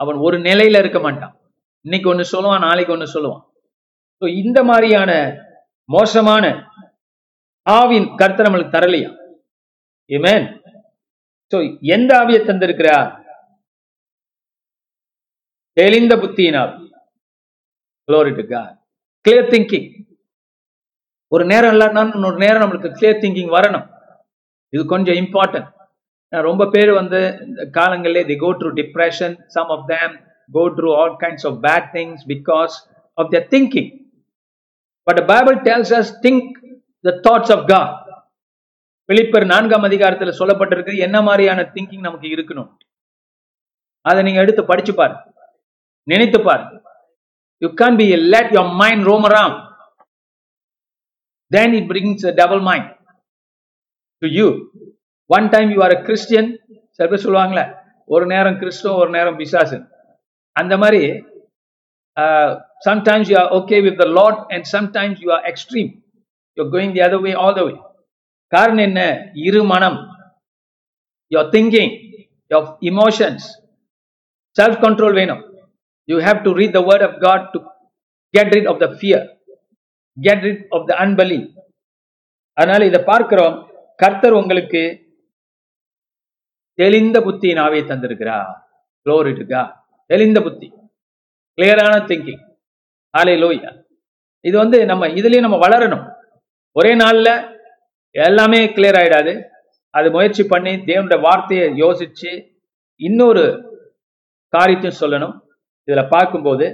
அவன் 0.00 0.16
ஒரு 0.16 0.36
நிலையில 0.38 0.78
இருக்க 0.78 1.00
மாட்டான். 1.00 1.34
இன்னைக்கு 1.84 2.14
ஒண்ணு 2.14 2.24
சொல்லுவான் 2.32 2.66
நாளைக்கு 2.66 2.96
ஒண்ணு 2.96 3.14
சொல்லுவான். 3.14 3.44
ஸோ 4.20 4.28
இந்த 4.42 4.62
மாதிரியான 4.62 5.12
மோசமான 5.84 6.44
ஆவின் 7.66 8.08
கருத்தை 8.14 8.46
நம்மளுக்கு 8.46 8.76
தரலையா? 8.76 9.10
ஏமேன் 10.10 10.46
ஸோ 11.52 11.56
எந்த 11.80 12.10
ஆவியை 12.20 12.40
தந்திருக்கிறார்? 12.48 13.08
தெளிந்த 15.72 16.16
புத்தியினால். 16.16 16.72
Glory 18.08 18.32
கிளியர் 19.24 19.50
திங்கிங் 19.54 19.88
ஒரு 21.32 21.44
நேரம் 21.52 21.72
இல்லைன்னா 21.74 22.02
இன்னொரு 22.16 22.38
நேரம் 22.44 22.62
நம்மளுக்கு 22.62 22.90
கிளியர் 22.98 23.22
திங்கிங் 23.24 23.52
வரணும். 23.56 23.86
இது 24.74 24.82
கொஞ்சம் 24.92 25.18
இம்பார்ட்டன்ட் 25.22 25.68
ரொம்ப 26.48 26.62
பேர் 26.74 26.90
வந்து 27.00 27.20
இந்த 27.46 27.62
காலங்களிலே 27.78 28.22
they 28.30 28.36
go 28.44 28.50
through 28.60 28.70
depression 28.80 29.34
some 29.56 29.70
of 29.76 29.84
them 29.92 30.14
go 30.56 30.64
through 30.76 30.90
all 31.00 31.14
kinds 31.22 31.46
of 31.50 31.58
bad 31.66 31.88
things 31.96 32.24
because 32.32 32.74
of 33.18 33.30
the 33.34 33.40
thinking 33.54 33.90
but 35.06 35.20
Bible 35.32 35.56
tells 35.68 35.92
us 36.00 36.12
think 36.26 36.50
the 37.08 37.14
thoughts 37.26 37.52
of 37.56 37.64
God 37.72 37.94
பிலிப்பர் 39.08 39.46
நான்காம் 39.54 39.86
அதிகாரத்தில் 39.88 40.38
சொல்லப்பட்டிருக்கு 40.40 40.94
என்ன 41.06 41.18
மாதிரியான 41.28 41.60
திங்கிங் 41.74 42.06
நமக்கு 42.06 42.28
இருக்கணும்? 42.34 42.70
அதை 44.08 44.20
நீங்க 44.26 44.40
எடுத்து 44.40 44.62
படிச்சு 44.64 44.92
பாருங்க. 44.94 45.22
நினைத்து 46.12 46.38
பாருங்க. 46.40 46.74
You 47.62 47.68
can 47.82 47.98
be 48.00 48.06
let 48.34 48.52
your 48.58 48.70
mind 48.82 49.04
roam 49.12 49.26
around 49.30 49.58
then 51.50 51.74
it 51.76 51.84
brings 51.90 52.24
a 52.30 52.32
double 52.38 52.62
mind 52.68 52.86
to 54.22 54.26
you. 54.38 54.48
One 55.30 55.46
time 55.54 55.68
you 55.74 55.80
are 55.84 55.92
a 55.98 56.00
christian 56.06 56.46
சில 56.96 57.06
பேர் 57.10 57.22
சொல்லுவாங்களே 57.24 57.64
ஒரு 58.14 58.24
நேரம் 58.32 58.58
கிறிஸ்துவ 58.60 58.92
ஒரு 59.02 59.10
நேரம் 59.16 59.38
பிசாசன் 59.40 59.84
அந்த 60.56 60.76
மாதிரி 60.82 61.00
sometimes 62.88 63.30
you 63.32 63.36
are 63.42 63.50
okay 63.58 63.78
with 63.86 63.98
the 64.02 64.06
lot 64.18 64.40
and 64.54 64.66
sometimes 64.74 65.20
you 65.24 65.30
are 65.36 65.44
extreme 65.52 65.90
you 66.58 66.64
going 66.74 66.94
the 66.96 67.02
other 67.06 67.24
way 67.28 67.32
all 67.44 67.56
the 67.60 67.64
way 67.68 67.74
காரணம் 68.52 68.84
என்ன? 68.88 69.00
இரு 69.46 69.62
மனம். 69.72 69.98
Your 71.32 71.50
thinking 71.56 71.94
your 72.52 72.68
emotions 72.90 73.46
self 74.56 74.80
control 74.84 75.16
வேணும். 75.20 75.42
You 76.10 76.16
have 76.26 76.38
to 76.46 76.50
read 76.58 76.76
the 76.76 76.80
word 76.88 77.04
of 77.08 77.16
God 77.24 77.46
to 77.52 77.58
get 78.34 78.52
rid 78.56 78.68
of 78.72 78.80
the 78.84 78.86
fear 78.98 79.26
get 80.16 80.44
rid 80.48 80.64
of 80.76 80.86
the 80.88 80.92
unbelief 81.04 81.40
அதனால 82.58 82.86
இதை 82.90 83.00
பார்க்கிறோம். 83.04 83.56
கர்த்தர் 83.96 84.38
உங்களுக்கு 84.40 84.80
தெளிந்த 86.78 87.20
புத்தியின் 87.20 87.60
ஆவியை 87.64 87.84
தந்திருக்கிறார். 87.88 88.50
குளோரிட்டுக்கா 89.06 89.62
தெளிந்த 90.10 90.38
புத்தி. 90.40 90.68
கிளியரான 91.58 91.94
திங்கிங் 92.10 92.42
ஆலை 93.14 93.34
லோய்யா 93.42 93.70
இது 94.44 94.56
வந்து 94.58 94.78
நம்ம 94.90 95.06
இதுலயும் 95.06 95.46
நம்ம 95.46 95.58
வளரணும். 95.66 96.04
ஒரே 96.76 96.92
நாள்ல 97.02 97.28
எல்லாமே 98.14 98.60
கிளியர் 98.76 98.98
ஆயிடாது. 99.00 99.32
அது 99.90 100.10
முயற்சி 100.10 100.44
பண்ணி 100.52 100.72
தேவனுடைய 100.88 101.20
வார்த்தையை 101.20 101.66
யோசிச்சு 101.82 102.30
இன்னொரு 103.00 103.44
காரியத்தையும் 104.52 105.00
சொல்லணும். 105.02 105.34
இதுல 105.88 106.02
பார்க்கும்போது 106.14 106.66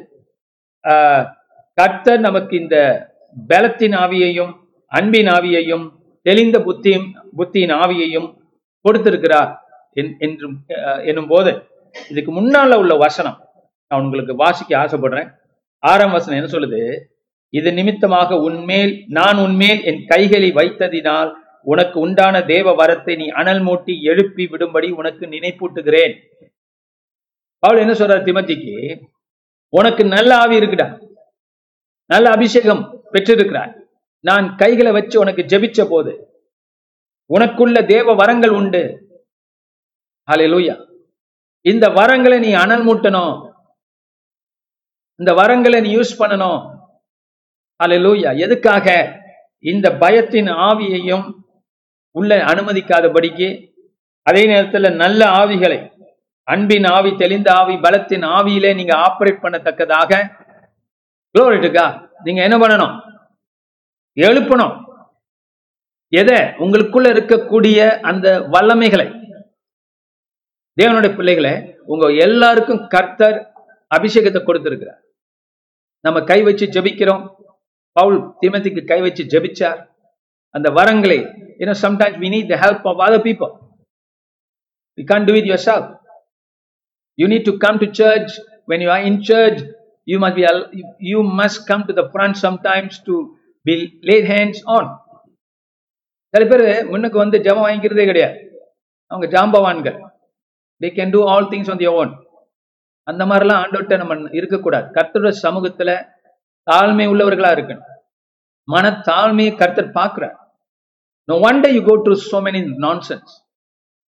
கர்த்தர் 1.78 2.24
நமக்கு 2.26 2.54
இந்த 2.62 2.76
பலத்தின் 3.50 3.96
ஆவியையும் 4.04 4.52
அன்பின் 4.92 5.30
ஆவியையும் 5.36 5.84
தெளிந்த 6.26 6.56
புத்தியும் 6.66 7.06
புத்தியின் 7.38 7.74
ஆவியையும் 7.82 8.28
கொடுத்திருக்கிறார் 8.84 9.52
என்றும் 10.26 10.56
என்னும் 11.08 11.30
போது 11.32 11.52
இதுக்கு 12.10 12.30
முன்னால 12.38 12.76
உள்ள 12.82 12.94
வசனம் 13.04 13.38
நான் 13.90 14.04
உங்களுக்கு 14.04 14.34
வாசிக்க 14.42 14.72
ஆசைப்படுறேன். 14.82 15.28
ஆறாம் 15.82 16.14
வசனம் 16.16 16.38
என்ன 16.38 16.50
சொல்லுது? 16.54 16.80
இது 17.58 17.68
நிமித்தமாக 17.78 18.38
உன்மேல் 18.46 18.92
நான் 19.18 19.38
உன்மேல் 19.44 19.80
என் 19.90 20.00
கைகளை 20.12 20.48
வைத்ததினால் 20.58 21.30
உனக்கு 21.72 21.96
உண்டான 22.06 22.40
தேவ 22.52 22.72
வரத்தை 22.80 23.14
நீ 23.20 23.26
அனல் 23.40 23.62
மூட்டி 23.66 23.94
எழுப்பி 24.10 24.44
விடும்படி 24.52 24.88
உனக்கு 25.00 25.24
நினைப்பூட்டுகிறேன். 25.34 26.14
அவள் 27.64 27.78
என்ன 27.78 27.92
சொல்றார் 27.92 28.24
திமத்திக்கு? 28.24 29.00
உனக்கு 29.68 30.04
நல்ல 30.04 30.38
ஆவி 30.38 30.58
இருக்குடா. 30.58 31.16
நல்ல 32.06 32.30
அபிஷேகம் 32.30 33.02
பெற்றிருக்கிறாய். 33.12 33.80
நான் 34.20 34.56
கைகளை 34.56 34.92
வச்சு 34.92 35.20
உனக்கு 35.20 35.42
ஜெபிச்ச 35.42 35.86
போது 35.90 36.42
உனக்குள்ள 37.34 37.86
தேவ 37.86 38.14
வரங்கள் 38.14 38.50
உண்டு. 38.50 38.82
ஹalleluya 40.30 40.86
இந்த 41.60 41.88
வரங்களை 41.88 42.38
நீ 42.38 42.52
அனல் 42.52 42.86
மூட்டணும். 42.86 43.52
இந்த 45.16 45.32
வரங்களை 45.32 45.80
நீ 45.80 45.96
யூஸ் 45.96 46.14
பண்ணணும். 46.18 46.72
லூயா 47.84 48.38
எதுக்காக? 48.38 49.18
இந்த 49.58 49.90
பயத்தின் 49.90 50.50
ஆவியையும் 50.52 51.32
உள்ள 52.10 52.44
அனுமதிக்காதபடிக்கு. 52.44 53.74
அதே 54.22 54.46
நேரத்துல 54.46 54.94
நல்ல 54.94 55.26
ஆவிகளை 55.26 55.93
அன்பின் 56.44 56.84
ஆவி 56.84 57.14
தெளிந்த 57.16 57.52
ஆவி 57.52 57.76
பலத்தின் 57.76 58.22
ஆவியிலே 58.22 58.74
நீங்க 58.74 58.96
ஆபரேட் 58.96 59.44
பண்ணத்தக்கதாக. 59.44 60.42
குளோரிட்டுக்கா 61.34 62.08
நீங்க 62.22 62.42
என்ன 62.42 62.58
பண்ணணும்? 62.58 63.00
எழுப்பணும். 64.16 64.84
எதை? 66.08 66.36
உங்களுக்குள்ள 66.36 67.06
இருக்கக்கூடிய 67.12 68.00
அந்த 68.00 68.40
வல்லமைகளை. 68.40 69.06
தேவனுடைய 70.80 71.14
பிள்ளைகளை 71.14 71.78
உங்க 71.86 72.08
எல்லாருக்கும் 72.08 72.86
கர்த்தர் 72.86 73.52
அபிஷேகத்தை 73.96 74.44
கொடுத்திருக்கிறார். 74.44 75.02
நம்ம 76.00 76.20
கை 76.20 76.42
வச்சு 76.42 76.66
ஜெபிக்கிறோம். 76.66 77.34
பவுல் 77.92 78.34
திமதிக்கு 78.40 78.86
கை 78.86 79.00
வச்சு 79.00 79.24
ஜபிச்சார். 79.24 79.86
அந்த 80.50 80.70
வரங்களை 80.70 81.18
ஏன்னா 81.58 81.74
sometimes 81.82 82.18
we 82.22 82.28
need 82.34 82.58
the 82.58 82.66
help 82.66 82.96
of 82.96 82.98
other 82.98 83.24
other 83.24 83.58
we 84.96 85.04
can't 85.04 85.24
do 85.24 85.32
do 85.32 85.36
your 85.36 85.56
yourself. 85.56 86.02
You 87.18 87.28
need 87.28 87.44
to 87.44 87.58
come 87.58 87.78
to 87.78 87.88
church. 87.92 88.30
When 88.68 88.80
you 88.80 88.90
in 89.00 89.06
in 89.08 89.16
you 89.22 89.38
you 90.08 90.18
must 90.20 90.36
be 90.38 90.44
you 91.10 91.20
must 91.40 91.58
come 91.68 91.82
to 91.88 91.94
the 91.98 92.06
front 92.14 92.34
sometimes 92.44 92.94
to 93.06 93.14
be 93.66 93.74
laid 94.10 94.24
hands 94.34 94.58
on. 94.76 94.86
சில 96.34 96.44
பேர் 96.50 96.64
முன்னுக்கு 96.92 97.18
வந்து 97.22 97.38
ஜபம் 97.46 97.64
வாங்கிக்கிறதே 97.64 98.04
கிடையாது 98.10 98.38
அவங்க 99.10 99.26
ஜாம்பவான்கள் 99.34 99.98
they 100.80 100.88
can 100.96 101.12
do 101.16 101.20
all 101.32 101.46
things 101.52 101.70
on 101.72 101.80
the 101.82 101.88
own 102.00 102.12
அந்த 103.08 103.22
மாதிரிலாம் 103.30 103.60
ஆண்டோட்ட 103.64 103.98
நம்ம 104.00 104.14
இருக்கக்கூடாது 104.38 104.86
கர்த்தரோட 104.96 105.32
சமூகத்துல 105.44 105.92
தாழ்மை 106.66 107.06
உள்ளவர்களா 107.12 107.50
இருக்கணும் 107.56 107.86
மன 108.68 108.90
தாழ்மையை 109.10 109.52
கர்த்தர் 109.62 109.94
பார்க்கிறார் 110.00 110.36
no 111.28 111.36
one 111.48 111.60
day 111.64 111.70
you 111.76 111.82
go 111.90 111.96
through 112.06 112.16
so 112.30 112.40
many 112.46 112.62
nonsense 113.10 113.32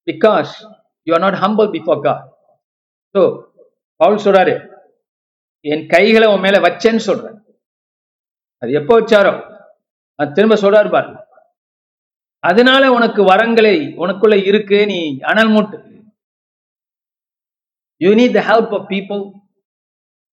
because 0.07 0.53
you 1.07 1.13
are 1.19 1.25
not 1.27 1.39
humble 1.45 1.71
before 1.77 2.01
God 2.09 2.27
so 3.15 3.23
Paul 4.01 4.25
சொல்றாரு 4.25 4.55
என் 5.65 5.85
கைகளை 5.87 6.27
உன் 6.33 6.45
மேல 6.47 6.57
வச்சேன்னு 6.61 7.07
சொல்றேன் 7.09 7.39
அது 8.63 8.71
எப்போ 8.81 8.93
வச்சாரோ 9.01 9.33
அது 10.19 10.31
திரும்ப 10.33 10.57
சொல்றாரு 10.63 10.89
பாரு 10.89 11.11
அதனால 12.45 12.85
உனக்கு 12.93 13.21
வரங்களை 13.25 13.77
உனக்குள்ள 14.03 14.35
இருக்கு 14.51 14.79
நீ 14.91 14.99
அனல் 15.31 15.53
மூட்டு 15.55 15.79
you 18.01 18.11
need 18.15 18.37
the 18.39 18.43
help 18.51 18.75
of 18.79 18.87
people 18.93 19.23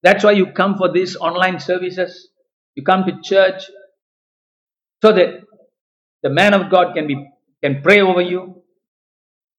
that's 0.03 0.25
why 0.27 0.33
you 0.37 0.45
come 0.59 0.75
for 0.79 0.91
this 0.91 1.15
online 1.21 1.57
services 1.69 2.17
you 2.77 2.83
come 2.83 3.05
to 3.07 3.13
church 3.29 3.63
so 5.03 5.11
the 6.23 6.29
man 6.33 6.55
of 6.59 6.67
God 6.75 6.91
can 6.97 7.09
be 7.11 7.17
can 7.63 7.77
pray 7.85 7.97
over 8.03 8.27
you 8.33 8.41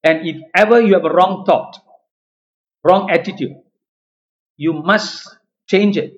and 0.04 0.23
if 0.30 0.42
ever 0.62 0.85
you 0.88 0.94
have 0.99 1.11
wrong 1.20 1.38
thought 1.50 1.76
wrong 2.88 3.09
attitude 3.16 3.57
you 4.61 4.73
must 4.90 5.19
change 5.69 5.97
change 5.99 6.12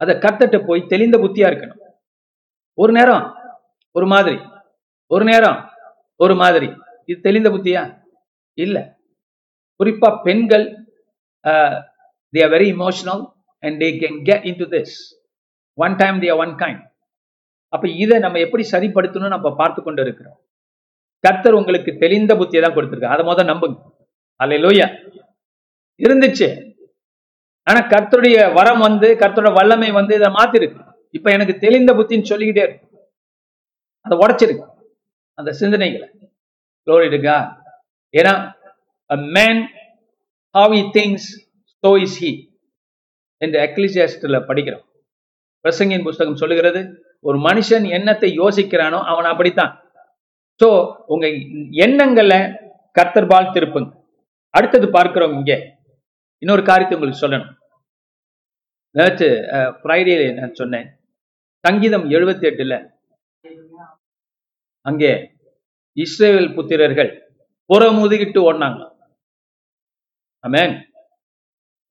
அதை 0.00 0.14
கத்தட்ட 0.24 0.56
போய் 0.68 0.88
தெளிந்த 0.92 1.16
புத்தியா 1.22 1.46
இருக்கணும். 1.50 1.80
ஒரு 2.82 2.92
நேரம் 2.98 3.24
ஒரு 3.96 4.06
மாதிரி. 4.12 4.38
ஒரு 5.14 5.24
நேரம் 5.30 5.58
ஒரு 6.24 6.34
மாதிரி. 6.42 6.68
இது 7.10 7.18
தெளிந்த 7.26 7.48
புத்தியா? 7.54 7.82
இல்ல. 8.64 8.76
குறிப்பா 9.80 10.08
பெண்கள் 10.26 10.66
they 12.34 12.40
are 12.46 12.52
very 12.54 12.68
emotional 12.76 13.22
and 13.64 13.76
they 13.82 13.88
can 14.02 14.18
get 14.28 14.46
in 14.50 14.60
to 14.62 14.66
this 14.74 14.94
one 15.78 15.94
time 16.02 16.16
they 16.24 16.30
one 16.42 16.52
kind 16.62 16.82
அப்ப 17.72 17.84
இதை 18.02 18.16
நம்ம 18.24 18.40
எப்படி 18.46 18.64
சரிப்படுத்தணும்னு 18.74 19.34
நம்ம 19.36 19.48
பார்த்து 19.60 19.80
கொண்டு 19.82 20.02
இருக்கிறோம். 20.06 20.38
கர்த்தர் 21.24 21.58
உங்களுக்கு 21.60 21.90
தெளிந்த 22.02 22.32
புத்தியை 22.40 22.60
தான் 22.64 22.76
கொடுத்துருக்கு 22.76 23.12
அதை 23.14 23.22
முதல் 23.30 23.50
நம்புங்க. 23.52 23.78
அல்ல 24.40 24.56
லோயா 24.64 24.86
இருந்துச்சு. 26.02 26.72
ஆனா 27.62 27.88
கர்த்தருடைய 27.88 28.54
வரம் 28.54 28.78
வந்து 28.78 29.16
கர்த்தருடைய 29.20 29.52
வல்லமை 29.52 29.90
வந்து 29.90 30.14
இதை 30.14 30.28
மாத்திருக்கு. 30.28 30.94
இப்ப 31.10 31.30
எனக்கு 31.32 31.58
தெளிந்த 31.58 31.92
புத்தின்னு 31.92 32.22
சொல்லிக்கிட்டே 32.22 32.68
இருக்கு. 32.68 33.08
அதை 34.00 34.18
உடைச்சிருக்கு. 34.18 34.66
அந்த 35.34 35.54
சிந்தனைகளை. 35.60 36.16
Glory 36.86 37.20
ஏன்னா 38.10 38.56
man 39.06 39.58
man 39.58 39.68
how 40.52 40.72
he 40.72 40.90
thinks 40.96 41.24
so 41.82 42.06
என்று 43.36 43.60
அக்லிசியாஸ்டில் 43.60 44.46
படிக்கிறோம். 44.48 44.84
பிரசங்கின் 45.62 46.02
புஸ்தகம் 46.02 46.36
சொல்லுகிறது 46.36 47.04
ஒரு 47.20 47.38
மனுஷன் 47.38 47.88
எண்ணத்தை 47.88 48.38
யோசிக்கிறானோ 48.38 49.02
அவன் 49.02 49.24
அப்படித்தான். 49.24 49.82
ஸோ 50.62 50.94
உங்க 51.06 51.28
எண்ணங்களை 51.70 52.38
கர்த்தர்பால் 53.00 53.52
திருப்புங்க. 53.54 53.90
அடுத்தது 54.50 54.90
பார்க்கிறோம் 54.90 55.32
இங்கே. 55.32 55.77
இன்னொரு 56.42 56.62
காரியத்தை 56.68 56.96
உங்களுக்கு 56.96 57.22
சொல்லணும். 57.22 57.48
நேற்று 58.96 59.28
ஃப்ரைடே 59.78 60.14
நான் 60.36 60.58
சொன்னேன். 60.60 60.86
சங்கீதம் 61.64 62.04
எழுபத்தி 62.16 62.46
எட்டுல 62.50 62.76
அங்கே 64.86 65.10
இஸ்ரேல் 66.04 66.48
புத்திரர்கள் 66.56 67.10
புறமுதுகிட்டு 67.70 68.38
ஓடினாங்க. 68.48 68.80
ஆமென். 70.44 70.74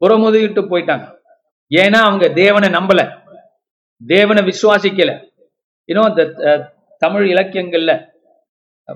புறமுதுகிட்டு 0.01 0.61
போயிட்டாங்க. 0.71 1.05
ஏன்னா 1.71 1.99
அவங்க 2.07 2.25
தேவனை 2.41 2.69
நம்பல. 2.77 3.01
தேவனை 4.01 4.41
விசுவாசிக்கல. 4.49 5.11
இன்னும் 5.89 6.09
அந்த 6.09 6.23
தமிழ் 7.03 7.25
இலக்கியங்கள்ல 7.33 7.91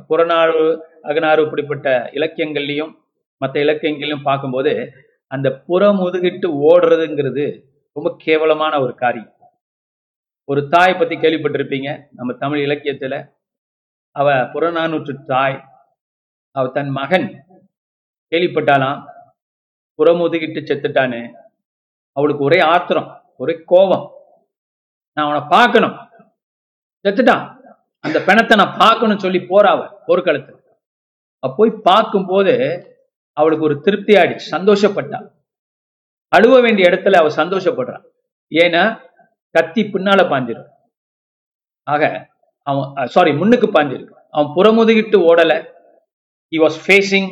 புறநாறு 0.09 0.63
அகநாறு 1.09 1.39
இப்படிப்பட்ட 1.45 1.87
இலக்கியங்கள்லையும் 2.17 2.91
மற்ற 3.41 3.55
இலக்கியங்களையும் 3.65 4.27
பார்க்கும்போது 4.27 4.73
அந்த 5.32 5.60
புறம் 5.60 6.00
முதுகிட்டு 6.00 6.48
ஓடுறதுங்கிறது 6.70 7.63
ரொம்ப 7.94 8.15
கேவலமான 8.17 8.82
ஒரு 8.82 8.96
காரியம். 8.96 9.34
ஒரு 10.44 10.67
தாய் 10.67 10.96
பத்தி 10.96 11.15
கேள்விப்பட்டிருப்பீங்க 11.15 12.04
நம்ம 12.12 12.34
தமிழ் 12.34 12.70
இலக்கியத்துல. 12.70 13.34
அவ 14.12 14.32
புறநானூற்று 14.32 15.24
தாய் 15.24 15.65
அவ 16.52 16.67
தன் 16.67 16.89
மகன். 16.89 17.28
கேள்விப்பட்டாலாம் 18.32 19.06
புறமுதுகிட்டு 19.98 20.60
செத்துட்டான்னு. 20.62 21.34
அவளுக்கு 22.12 22.44
ஒரே 22.44 22.60
ஆத்திரம் 22.60 23.34
ஒரே 23.38 23.62
கோபம். 23.65 24.12
நான் 25.13 25.26
அவனை 25.26 25.48
பார்க்கணும். 25.50 25.98
செத்துட்டான். 27.04 27.58
அந்த 28.00 28.20
பிணத்தை 28.26 28.58
நான் 28.58 28.78
பார்க்கணும்னு 28.78 29.20
சொல்லி 29.20 29.38
போறாவ 29.38 29.88
அவ 29.88 30.04
போர்க்களத்துல. 30.08 30.60
அவ 31.39 31.54
போய் 31.58 31.72
பார்க்கும்போது 31.84 32.56
அவளுக்கு 33.34 33.65
ஒரு 33.65 33.82
திருப்தி 33.82 34.13
ஆயிடுச்சு 34.13 34.48
சந்தோஷப்பட்டா. 34.52 35.32
அழுவ 36.28 36.62
வேண்டிய 36.62 36.89
இடத்துல 36.89 37.15
அவ 37.15 37.30
சந்தோஷப்படுறான் 37.36 38.04
ஏன்னா 38.52 39.02
கத்தி 39.50 39.84
பின்னால 39.84 40.20
பாஞ்சிரும். 40.32 40.70
ஆக 41.84 42.30
அவன் 42.63 43.08
சாரி 43.08 43.34
முன்னுக்கு 43.34 43.67
பாஞ்சிருக்கு. 43.67 44.13
அவன் 44.30 44.54
புறமுதுகிட்டு 44.56 45.17
ஓடல. 45.30 45.70
He 46.52 46.60
was 46.63 46.80
facing 46.88 47.30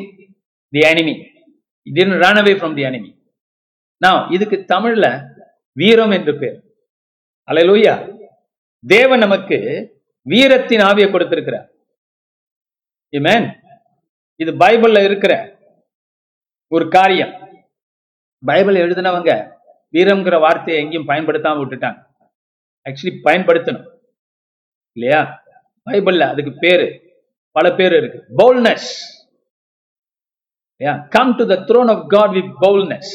the 0.70 0.80
enemy 0.80 1.16
he 1.86 2.06
run 2.24 2.40
away 2.42 2.54
from 2.60 2.76
the 2.76 2.84
enemy 2.84 3.12
நான் 3.98 4.30
இதுக்கு 4.32 4.66
தமிழ்ல 4.74 5.06
வீரம் 5.72 6.12
என்று 6.12 6.34
பேர். 6.40 6.58
அலையலூயா 7.52 7.94
தேவன் 8.88 9.20
நமக்கு 9.20 9.58
வீரத்தின் 10.22 10.80
ஆவியை 10.80 11.12
கொடுத்திருக்கிறார். 11.12 11.68
இது 14.36 14.52
பைபிள்ல 14.52 15.04
இருக்கிற 15.04 15.34
ஒரு 16.71 16.88
காரியம். 16.88 17.32
பைபிள் 18.45 18.75
எழுதினவங்க 18.75 19.51
வீரம்ங்கிற 19.93 20.39
வார்த்தையை 20.39 20.84
எங்கேயும் 20.84 21.08
பயன்படுத்தாம 21.08 21.62
விட்டுட்டாங்க. 21.62 21.97
ஆக்சுவலி 22.89 23.15
பயன்படுத்தணும். 23.23 23.88
இல்லையா? 24.97 25.43
பைபிள்ல 25.86 26.19
அதுக்கு 26.19 26.51
பேரு 26.60 26.88
பல 27.51 27.71
பேர் 27.75 27.93
இருக்கு. 27.93 28.19
Boldness 28.38 28.88
come 31.10 31.36
to 31.36 31.45
the 31.45 31.55
throne 31.55 31.89
of 31.95 32.10
God 32.10 32.32
with 32.32 32.51
boldness 32.62 33.12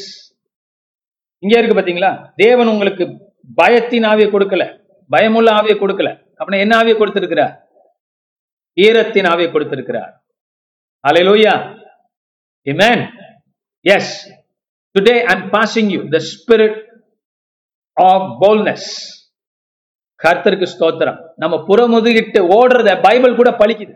இங்க 1.43 1.59
இருக்கு 1.59 1.81
பாத்தீங்களா? 1.81 2.31
தேவன் 2.35 2.67
உங்களுக்கு 2.67 3.03
பயத்தின் 3.61 4.05
ஆவியை 4.11 4.29
கொடுக்கல. 4.29 4.63
பயமுள்ள 5.09 5.51
ஆவியை 5.51 5.77
கொடுக்கல. 5.79 6.09
அப்படின்னா 6.39 6.59
என்ன 6.59 6.77
ஆவியை 6.81 6.97
கொடுத்திருக்கிறார்? 6.97 7.53
ஈரத்தின் 8.81 9.27
ஆவியை 9.33 9.51
கொடுத்திருக்கிறார். 9.51 10.13
அலையிலோயா 11.07 11.83
இமேன் 12.65 13.23
Yes. 13.89 14.05
Today 14.95 15.23
I'm 15.23 15.41
passing 15.55 15.87
you 15.95 16.01
the 16.13 16.21
spirit 16.29 16.75
of 17.93 18.41
boldness 18.41 18.87
கர்த்தருக்கு 20.23 20.67
ஸ்தோத்திரம். 20.71 21.19
நம்ம 21.35 21.55
புறமுதுகிட்டு 21.67 22.39
ஓடுறத 22.57 23.01
பைபிள் 23.03 23.35
கூட 23.35 23.49
பழிக்குது. 23.49 23.93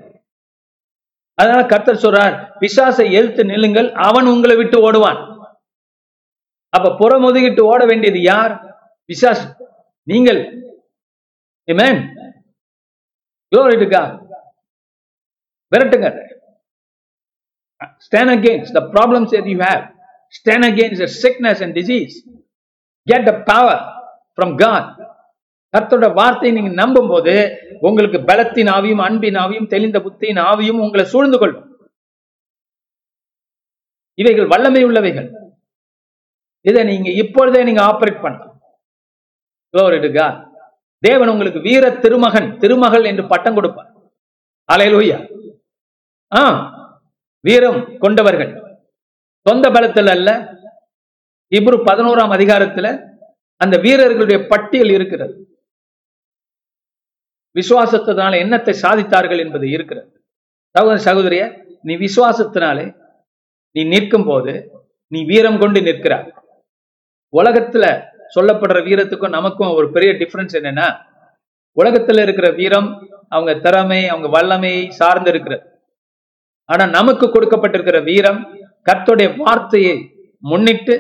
அதனால 1.34 1.66
கர்த்தர் 1.66 2.04
சொல்றார் 2.04 2.36
பிசாசை 2.60 3.12
எழுத்து 3.12 3.44
நில்லுங்கள் 3.44 3.92
அவன் 3.92 4.26
உங்களை 4.26 4.56
விட்டு 4.56 4.92
ஓடுவான். 4.92 5.22
அப்ப 6.70 6.90
புறமுதுகிட்டு 7.00 7.62
ஓட 7.62 7.86
வேண்டியது 7.86 8.22
யார்? 8.22 8.54
பிசாஸ் 9.08 9.44
நீங்கள். 10.04 10.42
Amen. 11.72 11.98
விரட்டுங்க 15.76 16.38
Stand 18.00 18.30
against 18.30 18.74
the 18.74 18.90
problems 18.90 19.32
that 19.32 19.46
you 19.46 19.60
have. 19.60 19.84
Stand 20.30 20.66
against 20.66 21.00
the 21.00 21.08
sickness 21.08 21.62
and 21.62 21.74
disease. 21.74 22.24
Get 23.08 23.26
the 23.26 23.44
power 23.48 23.78
from 24.38 24.58
God. 24.58 24.86
கர்த்தோட 25.74 26.06
வார்த்தையை 26.14 26.52
நீங்க 26.56 26.72
நம்பும் 26.74 27.10
போது 27.10 27.34
உங்களுக்கு 27.80 28.20
பலத்தின் 28.22 28.68
ஆவியும் 28.68 29.00
அன்பின் 29.00 29.36
ஆவியும் 29.36 29.68
தெளிந்த 29.68 29.98
புத்தியின் 30.00 30.42
ஆவியும் 30.44 30.80
உங்களை 30.80 31.04
சூழ்ந்து 31.06 31.38
கொள்ளும் 31.38 31.68
இவைகள் 34.18 34.48
வல்லமை 34.48 34.82
உள்ளவைகள் 34.88 35.28
இதை 36.66 36.84
நீங்க 36.84 37.10
இப்பொழுதே 37.24 37.62
நீங்க 37.64 37.82
ஆபரேட் 37.92 38.24
பண்ணலாம் 38.24 38.56
தேவன் 41.04 41.32
உங்களுக்கு 41.34 41.60
வீர 41.60 41.86
திருமகன் 42.04 42.50
திருமகள் 42.60 43.06
என்று 43.06 43.24
பட்டம் 43.28 43.58
கொடுப்பார் 43.58 43.92
அலையலூயா 44.70 45.20
ஆ 46.32 46.42
வீரம் 47.40 47.98
கொண்டவர்கள். 47.98 48.80
சொந்த 49.42 49.72
பலத்தில் 49.72 50.08
அல்ல. 50.08 50.54
இப்ரு 51.56 51.78
பதினோராம் 51.86 52.34
அதிகாரத்துல 52.38 53.10
அந்த 53.56 53.78
வீரர்களுடைய 53.78 54.48
பட்டியல் 54.48 54.90
இருக்கிறது. 54.90 55.60
விசுவாசத்தினால 57.56 58.34
என்னத்தை 58.44 58.76
சாதித்தார்கள் 58.82 59.40
என்பது 59.40 59.70
இருக்கிறது. 59.70 60.26
சகோதர 60.70 61.14
சகோதரிய 61.14 61.64
நீ 61.82 61.96
விசுவாசத்தினாலே 61.96 62.96
நீ 63.72 63.84
நிற்கும் 63.84 64.26
போது 64.26 64.72
நீ 65.08 65.26
வீரம் 65.26 65.60
கொண்டு 65.60 65.80
நிற்கிறாய். 65.80 66.32
உலகத்துல 67.38 68.04
சொல்லப்படுற 68.36 68.80
வீரத்துக்கும் 68.86 69.30
நமக்கும் 69.30 69.74
ஒரு 69.74 69.92
பெரிய 69.92 70.14
டிஃபரன்ஸ் 70.14 70.56
என்னன்னா 70.60 71.06
உலகத்துல 71.84 72.22
இருக்கிற 72.22 72.50
வீரம் 72.50 73.10
அவங்க 73.30 73.60
திறமை 73.60 74.08
அவங்க 74.08 74.28
வல்லமை 74.28 74.92
சார்ந்து 74.92 75.30
இருக்கிறது. 75.30 75.79
ஆனா 76.72 76.86
நமக்கு 76.86 77.28
கொடுக்கப்பட்டிருக்கிற 77.28 78.04
வீரம் 78.04 78.40
கர்த்தருடைய 78.90 79.36
வார்த்தையை 79.38 79.96
முன்னிட்டு 80.40 80.96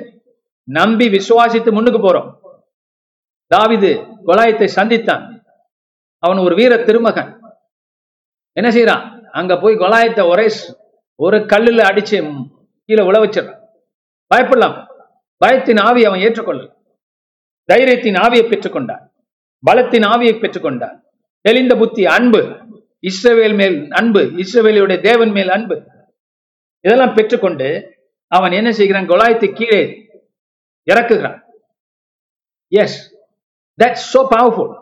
நம்பி 0.63 1.07
விசுவாசித்து 1.07 1.71
முன்னுக்கு 1.71 1.99
போறோம். 1.99 2.29
தாவிது 3.55 3.91
கொலாயத்தை 4.25 4.67
சந்தித்தான். 4.75 5.23
அவன் 6.19 6.37
ஒரு 6.37 6.55
வீர 6.55 6.77
திருமகன். 6.77 7.29
என்ன 8.51 8.69
செய்யறான் 8.69 9.21
அங்க 9.29 9.57
போய் 9.57 9.75
கொலாயத்தை 9.75 10.29
ஒரே 10.29 10.47
ஒரு 11.15 11.37
கல்லுல 11.37 11.81
அடிச்சு 11.91 12.17
கீழே 12.85 13.03
உழ 13.03 13.15
வச்சிடறான். 13.23 13.61
பயப்படலாம். 14.35 14.87
பயத்தின் 15.45 15.79
ஆவி 15.79 16.05
அவன் 16.05 16.19
ஏற்றுக்கொள்ள 16.19 16.63
தைரியத்தின் 17.73 18.19
ஆவியை 18.25 18.45
பெற்றுக்கொண்டான். 18.47 19.03
பலத்தின் 19.59 20.03
ஆவியை 20.03 20.35
பெற்றுக்கொண்டான். 20.39 20.95
தெளிந்த 21.41 21.75
புத்தி 21.75 22.05
அன்பு. 22.05 22.41
இஸ்ரவேல் 23.03 23.55
மேல் 23.55 23.77
அன்பு 23.91 24.21
இஸ்ரவேலியுடைய 24.37 24.99
தேவன் 25.01 25.31
மேல் 25.31 25.49
அன்பு 25.49 25.77
இதெல்லாம் 26.85 27.15
பெற்றுக்கொண்டு 27.15 27.69
அவன் 28.31 28.51
என்ன 28.51 28.69
செய்கிறான் 28.71 29.09
கொலாயத்து 29.09 29.47
கீழே 29.53 29.81
இறக்குகிறான் 30.87 31.39
yes 32.71 32.99
that's 33.79 34.05
so 34.13 34.21
powerful 34.35 34.73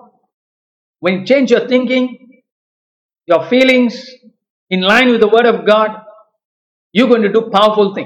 when 1.03 1.13
you 1.13 1.25
change 1.25 1.51
your 1.51 1.67
thinking, 1.67 2.05
your 3.29 3.41
feelings 3.43 3.95
in 4.71 4.81
line 4.81 5.09
with 5.11 5.23
of 5.47 5.61
God 5.63 5.95
you 6.95 7.03
God, 7.05 7.25
to 7.31 7.41
powerful 7.49 7.91
to 7.95 8.05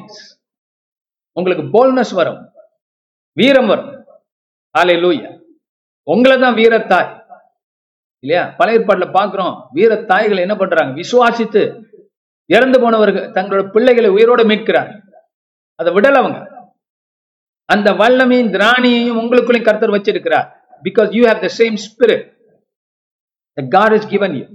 உங்களுக்கு 1.38 1.64
போல்னஸ் 1.76 2.14
வரும் 2.14 2.42
வீரம் 3.38 3.68
வரும் 3.68 3.92
ஆலை 4.76 4.96
லூயா 4.96 5.30
உங்களை 6.08 6.36
தான் 6.38 6.54
வீரத்தாய் 6.54 7.10
இல்லையா? 8.24 8.44
பழைய 8.58 8.80
ஏற்பாட்டுல 8.80 9.08
பாக்குறோம். 9.18 9.54
வீரத்தாய்கள் 9.76 10.44
என்ன 10.46 10.56
பண்றாங்க? 10.58 10.92
விசுவாசித்து 11.02 11.62
இறந்து 12.50 12.78
போனவர்கள் 12.84 13.32
தங்களோட 13.38 13.64
பிள்ளைகளை 13.76 14.10
உயிரோட 14.18 14.42
மீட்கிறார். 14.52 14.90
அதை 15.80 15.90
விடல 15.98 16.22
அவங்க. 16.24 16.40
அந்த 17.74 17.90
வல்லமையும் 18.02 18.54
திராணியையும் 18.56 19.20
உங்களுக்குள்ளேயும் 19.22 19.68
கருத்தர் 19.68 19.96
வச்சிருக்கிறார். 19.98 20.48
Because 20.84 21.10
you 21.18 21.22
have 21.30 21.46
the 21.46 21.50
same 21.60 21.78
spirit 21.88 22.26
the 23.58 23.64
God 23.78 23.96
is 23.98 24.10
given 24.16 24.36
you 24.40 24.46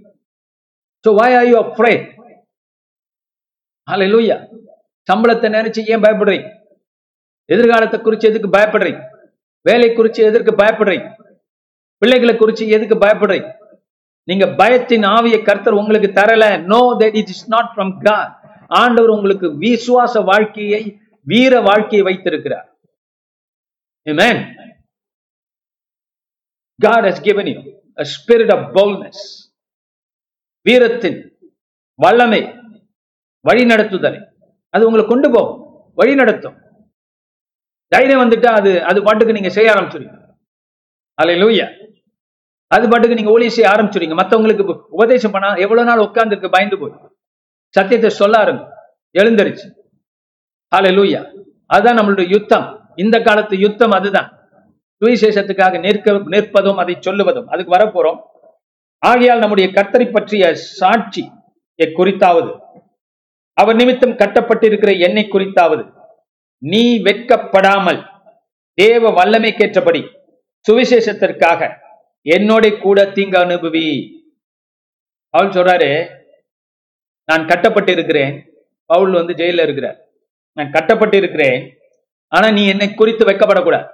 so 1.04 1.10
So 1.10 1.22
are 1.24 1.48
you 1.50 1.56
afraid 1.64 1.94
afraid? 3.88 4.08
லூயா 4.12 4.36
சம்பளத்தை 5.08 5.48
நினைச்சு 5.56 5.80
ஏன் 5.92 6.02
பயப்படுறீங்க? 6.04 6.46
எதிர்காலத்தை 7.54 7.98
குறிச்சு 8.06 8.30
எதுக்கு 8.30 8.48
பயப்படுறீங்க? 8.56 9.02
வேலை 9.66 9.88
குறிச்சு 9.90 10.20
எதற்கு 10.30 10.52
பயப்படுறீங்க? 10.62 11.06
பிள்ளைகளை 12.02 12.34
குறிச்சு 12.38 12.64
எதுக்கு 12.76 12.96
பயப்படுறீங்க 13.04 13.50
நீங்க 14.28 14.46
பயத்தின் 14.60 15.06
ஆவியை 15.16 15.40
கர்த்தர் 15.48 15.80
உங்களுக்கு 15.80 16.08
தரல. 16.20 16.44
No 16.72 16.80
that 17.00 17.16
it 17.20 17.32
is 17.34 17.44
not 17.54 17.70
from 17.74 17.92
God 18.06 18.32
ஆண்டவர் 18.80 19.14
உங்களுக்கு 19.16 19.48
விசுவாச 19.64 20.24
வாழ்க்கையை 20.30 20.82
வீர 21.26 21.60
வாழ்க்கையை 21.68 22.02
வைத்திருக்கிறார். 22.08 22.66
Amen. 24.06 24.36
God 26.80 27.02
has 27.08 27.18
given 27.28 27.46
you 27.52 27.60
a 28.02 28.06
spirit 28.14 28.50
of 28.54 28.60
boldness. 28.76 29.18
வீரத்தின் 30.66 31.18
வல்லமை 32.04 32.40
வழி 33.48 33.64
நடத்துதலை 33.72 34.20
அது 34.74 34.86
உங்களை 34.88 35.04
கொண்டு 35.12 35.28
போகும். 35.34 35.60
வழி 35.98 36.14
நடத்தும் 36.20 36.56
தைரியம் 37.92 38.22
வந்துட்டா 38.22 38.50
அது 38.60 38.70
அது 38.90 38.98
பாட்டுக்கு 39.06 39.36
நீங்க 39.38 39.50
செய்ய 39.56 39.74
ஆரம்பிச்சிருக்கீங்க 39.74 40.22
அலை 41.18 41.36
லூயா 41.42 41.66
அது 42.74 42.88
பாட்டுக்கு 42.88 43.16
நீங்க 43.16 43.32
ஊழிய 43.38 43.46
செய்ய 43.46 43.70
ஆரம்பிச்சுடுங்க 43.70 44.16
மத்தவங்களுக்கு 44.20 44.76
உபதேசம் 44.96 45.30
பண்ணா 45.30 45.54
எவ்வளவு 45.54 45.88
நாள் 45.88 46.04
உட்கார்ந்துருக்கு 46.06 46.48
பயந்து 46.50 46.78
போய். 46.78 46.96
சத்தியத்தை 47.74 48.10
சொல்ல 48.10 48.44
ஆரம்பி 48.44 48.64
எழுந்தரிச்சு. 49.18 49.66
லூயா 50.72 51.20
அதுதான் 51.66 51.98
நம்மளுடைய 51.98 52.26
யுத்தம். 52.28 52.66
இந்த 52.96 53.16
காலத்து 53.20 53.58
யுத்தம் 53.58 53.90
அதுதான். 53.90 54.28
சுவிசேஷத்துக்காக 55.00 55.78
நிற்க 55.80 56.12
நிற்பதும் 56.12 56.80
அதை 56.82 56.96
சொல்லுவதும். 57.00 57.46
அதுக்கு 57.46 57.72
வரப்போறோம். 57.76 58.20
ஆகையால் 59.02 59.38
நம்முடைய 59.38 59.70
கர்த்தரை 59.72 60.12
பற்றிய 60.12 60.54
சாட்சி 60.54 61.24
குறித்தாவது. 61.98 62.52
அவர் 63.52 63.76
நிமித்தம் 63.76 64.18
கட்டப்பட்டிருக்கிற 64.22 64.90
என்னை 64.98 65.24
குறித்தாவது. 65.32 65.84
நீ 66.62 66.84
வெட்கப்படாமல் 67.02 68.00
தேவ 68.74 69.10
வல்லமைக்கேற்றபடி 69.10 70.02
சுவிசேஷத்திற்காக 70.66 71.60
என்னோட 72.30 72.80
கூட 72.80 73.06
தீங்கு 73.06 73.38
அனுபவி. 73.38 74.14
பவுல் 75.30 75.50
சொல்றாரு 75.50 76.18
நான் 77.24 77.46
கட்டப்பட்டிருக்கிறேன். 77.46 78.48
பவுல் 78.84 79.12
வந்து 79.12 79.32
ஜெயில 79.32 79.62
இருக்கிறார். 79.62 80.04
நான் 80.52 80.70
கட்டப்பட்டு 80.70 81.16
இருக்கிறேன் 81.16 81.78
ஆனா 82.28 82.50
நீ 82.50 82.66
என்னை 82.66 82.94
குறித்து 82.94 83.24
வைக்கப்படக்கூடாது. 83.24 83.88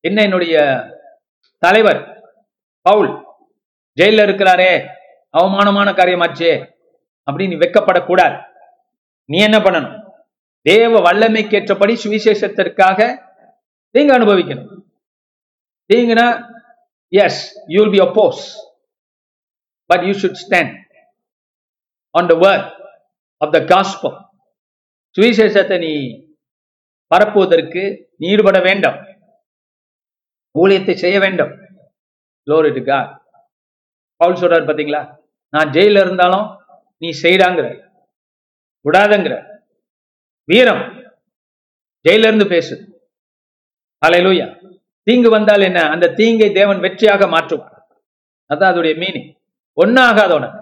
என்ன 0.00 0.22
என்னுடைய 0.22 0.84
தலைவர்? 1.58 2.00
பவுல் 2.80 3.24
ஜெயில 4.00 4.22
இருக்கிறாரே 4.22 4.86
அவமானமான 5.30 5.90
காரியமாச்சே 5.90 6.66
அப்படின்னு 7.30 7.48
நீ 7.48 7.56
நீ 9.24 9.42
என்ன 9.42 9.58
பண்ணணும்? 9.58 10.10
தேவ 10.62 11.00
வல்லமைக்கேற்றபடி 11.00 11.96
சுவிசேஷத்திற்காக 12.04 13.28
தீங்கு 13.90 14.18
அனுபவிக்கணும். 14.18 14.80
தீங்குனா 15.92 16.51
yes 17.20 17.40
you 17.68 17.80
will 17.82 17.94
be 17.94 18.00
oppose 18.06 18.42
but 19.90 20.04
you 20.08 20.12
should 20.22 20.40
stand 20.42 20.74
on 22.10 22.26
the 22.26 22.34
word 22.34 22.68
of 23.36 23.52
the 23.52 23.58
gospel 23.72 24.18
சுவிசேஷத்தை 25.16 25.78
நீ 25.84 25.92
பரப்புவதற்கு 27.14 27.82
நீ 28.16 28.28
ஈடுபட 28.28 28.58
வேண்டும். 28.60 28.98
ஊழியத்தை 30.58 30.94
செய்ய 30.94 31.18
வேண்டும். 31.24 31.52
லோரிட்டு 32.50 32.82
பவுல் 34.16 34.40
சொல்றாரு 34.40 34.64
பாத்தீங்களா? 34.68 35.02
நான் 35.54 35.70
ஜெயில 35.70 36.00
இருந்தாலும் 36.04 36.46
நீ 37.02 37.08
செய்டாங்கிற 37.22 37.66
விடாதங்கிற. 38.84 39.34
வீரம். 40.44 40.84
ஜெயில 42.04 42.26
இருந்து 42.28 42.46
பேசு. 42.46 42.74
அலையிலூயா 44.06 44.46
தீங்கு 45.02 45.30
வந்தால் 45.30 45.60
என்ன? 45.60 45.88
அந்த 45.88 46.08
தீங்கை 46.08 46.52
தேவன் 46.52 46.80
வெற்றியாக 46.80 47.26
மாற்றுவார். 47.34 47.70
அதான் 48.54 48.72
அதோடைய 48.72 48.94
மீனிங் 49.02 49.34
ஒன்னாகாதவன 49.76 50.60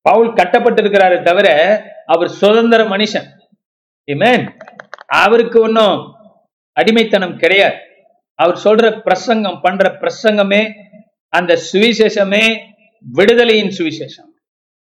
பவுல் 0.00 0.32
கட்டப்பட்டிருக்கிறாரே 0.32 1.22
தவிர 1.22 1.48
அவர் 2.06 2.28
சுதந்திர 2.28 2.84
மனுஷன். 2.84 3.28
அவருக்கு 5.06 5.60
ஒன்றும் 5.60 6.14
அடிமைத்தனம் 6.72 7.36
கிடையாது. 7.36 7.76
அவர் 8.34 8.60
சொல்ற 8.64 9.00
பிரசங்கம் 9.00 9.60
பண்ற 9.60 9.98
பிரசங்கமே 10.00 10.72
அந்த 11.28 11.58
சுவிசேஷமே 11.72 12.44
விடுதலையின் 13.16 13.72
சுவிசேஷம். 13.78 14.30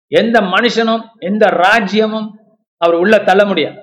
எந்த 0.07 0.41
மனுஷனும் 0.41 1.03
எந்த 1.19 1.47
ராஜ்யமும் 1.47 2.29
அவர் 2.77 2.95
உள்ள 2.95 3.17
தள்ள 3.19 3.45
முடியாது. 3.45 3.81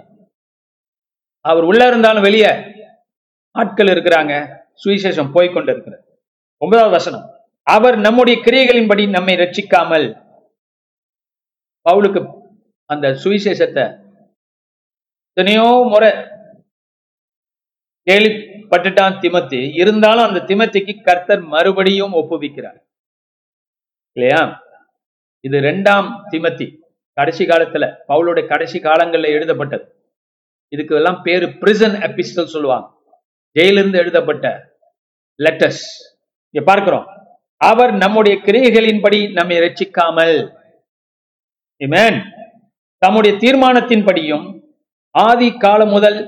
அவர் 1.40 1.62
உள்ள 1.62 1.86
இருந்தாலும் 1.86 2.22
வெளியே 2.22 2.67
ஆட்கள் 3.58 3.86
இருக்கிறாங்க 3.86 4.32
சுவிசேஷம் 4.84 5.30
போய்க்கொண்டு 5.34 5.72
இருக்கிறது 5.72 6.04
ஒன்பதாவது 6.56 6.96
வசனம் 6.96 7.26
அவர் 7.62 7.96
நம்முடைய 7.96 8.40
கிரியைகளின்படி 8.44 9.08
நம்மை 9.08 9.34
ரட்சிக்காமல் 9.36 10.26
பவுலுக்கு 11.90 12.20
அந்த 12.84 13.08
சுவிசேஷத்தை 13.08 14.06
எத்தனையோ 15.28 15.86
முறை 15.88 16.10
கேள்விப்பட்டுட்டான் 18.06 19.18
திமத்தி. 19.22 19.74
இருந்தாலும் 19.80 20.24
அந்த 20.24 20.54
திமத்திக்கு 20.54 21.02
கர்த்தர் 21.02 21.40
மறுபடியும் 21.40 22.12
ஒப்புவிக்கிறார். 22.12 22.78
இல்லையா? 24.12 24.62
இது 25.40 25.58
ரெண்டாம் 25.60 26.08
திமத்தி. 26.30 26.78
கடைசி 27.12 27.44
காலத்துல 27.44 27.96
பவுலோட 28.08 28.48
கடைசி 28.48 28.78
காலங்கள்ல 28.78 29.26
எழுதப்பட்டது. 29.26 29.84
இதுக்கு 30.68 30.94
எல்லாம் 30.94 31.22
பேரு 31.22 31.46
பிரிசன் 31.58 31.96
எபிஸ்டல் 32.02 32.52
சொல்லுவாங்க. 32.54 32.97
ஜெயிலிருந்து 33.56 33.96
எழுதப்பட்ட 33.96 34.46
லெட்டர்ஸ் 35.44 35.86
இங்க 36.50 36.72
பார்க்கிறோம். 36.72 37.06
அவர் 37.56 37.92
நம்முடைய 37.92 38.40
கிரியைகளின்படி 38.44 39.32
நம்மை 39.32 39.56
ரட்சிக்காமல். 39.58 40.36
தம்முடைய 42.98 43.36
தீர்மானத்தின்படியும் 43.36 44.46
ஆதி 45.10 45.48
காலம் 45.56 45.88
முதல் 45.88 46.18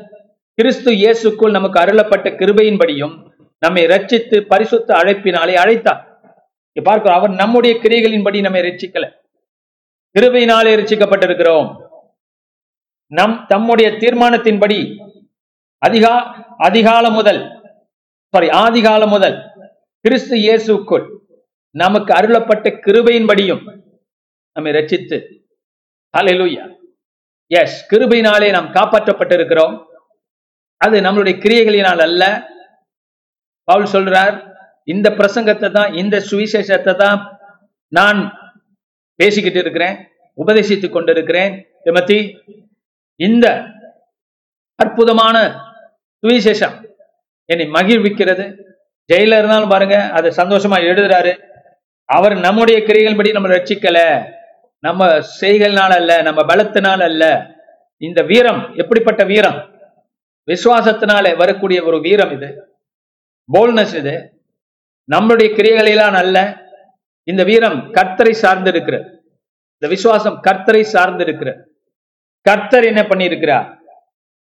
கிறிஸ்து 0.54 0.90
இயேசுக்குள் 0.92 1.50
நமக்கு 1.50 1.80
அருளப்பட்ட 1.80 2.28
கிருபையின்படியும் 2.40 3.14
நம்மை 3.58 3.82
ரட்சித்து 3.86 4.40
பரிசுத்த 4.40 4.94
அழைப்பினாலே 4.94 5.54
அழைத்தார். 5.62 6.08
பார்க்கிறோம். 6.84 7.18
அவர் 7.18 7.30
நம்முடைய 7.30 7.72
கிரியைகளின்படி 7.82 8.40
நம்மை 8.40 8.60
ரட்சிக்கல. 8.62 9.06
கிருபையினாலே 10.14 10.72
ரட்சிக்கப்பட்டிருக்கிறோம். 10.80 11.68
நம் 13.12 13.44
தம்முடைய 13.48 13.90
தீர்மானத்தின்படி 13.90 14.78
அதிகா 15.82 16.14
அதிகாலம் 16.66 17.14
முதல் 17.18 17.40
சாரி 18.34 18.48
ஆதிகாலம் 18.62 19.12
முதல் 19.14 19.36
கிறிஸ்து 20.04 20.36
இயேசுக்குள் 20.46 21.06
நமக்கு 21.74 22.10
அருளப்பட்ட 22.18 22.68
கிருபையின்படியும் 22.86 23.62
நம்மை 24.56 24.72
ரச்சித்து 24.76 25.18
அலையலூயா 26.14 26.64
எஸ் 27.50 27.78
கிருபையினாலே 27.92 28.48
நாம் 28.56 28.68
காப்பாற்றப்பட்டிருக்கிறோம். 28.76 29.74
அது 30.80 30.96
நம்மளுடைய 31.06 31.34
கிரியைகளினால் 31.44 32.02
அல்ல. 32.06 32.22
பவுல் 33.68 33.90
சொல்றார் 33.94 34.36
இந்த 34.92 35.08
பிரசங்கத்தை 35.18 35.70
தான் 35.78 35.90
இந்த 36.02 36.16
சுவிசேஷத்தை 36.30 36.94
தான் 37.04 37.18
நான் 37.98 38.20
பேசிக்கிட்டு 39.20 39.60
இருக்கிறேன் 39.64 39.96
உபதேசித்துக் 40.38 40.94
கொண்டிருக்கிறேன். 40.96 41.52
திமத்தி 41.86 42.18
இந்த 43.20 43.46
அற்புதமான 44.78 45.36
சுவிசேஷம். 46.26 46.90
என்னை 47.44 47.66
மகிழ்விக்கிறது. 47.66 48.62
ஜெயில 49.12 49.38
இருந்தாலும் 49.38 49.68
பாருங்க 49.68 50.08
அதை 50.08 50.32
சந்தோஷமா 50.36 50.76
எழுதுறாரு. 50.78 51.48
அவர் 52.04 52.38
நம்முடைய 52.38 52.80
கிரிகள்படி 52.80 53.32
நம்ம 53.32 53.48
ரட்சிக்கல. 53.48 54.24
நம்ம 54.78 55.18
செய்கள்னால 55.40 55.90
அல்ல 55.90 56.22
நம்ம 56.22 56.42
பலத்தினால் 56.42 57.02
அல்ல. 57.02 57.54
இந்த 57.96 58.22
வீரம் 58.22 58.74
எப்படிப்பட்ட 58.74 59.24
வீரம்? 59.24 59.70
விசுவாசத்தினாலே 60.46 61.36
வரக்கூடிய 61.36 61.84
ஒரு 61.84 62.00
வீரம் 62.00 62.30
இது. 62.30 62.78
போல்னஸ் 63.52 63.94
இது. 63.94 64.42
நம்முடைய 65.04 65.54
கிரியைகளெல்லாம் 65.54 66.14
அல்ல. 66.14 66.56
இந்த 67.22 67.44
வீரம் 67.44 67.94
கர்த்தரை 67.94 68.30
சார்ந்து 68.30 68.70
இருக்கிறது 68.70 69.04
இந்த 69.72 69.94
விசுவாசம் 69.94 70.42
கர்த்தரை 70.42 70.80
சார்ந்து 70.80 71.24
இருக்கிறது 71.24 71.84
கர்த்தர் 72.40 72.84
என்ன 72.84 73.02
பண்ணியிருக்கிறார்? 73.02 73.79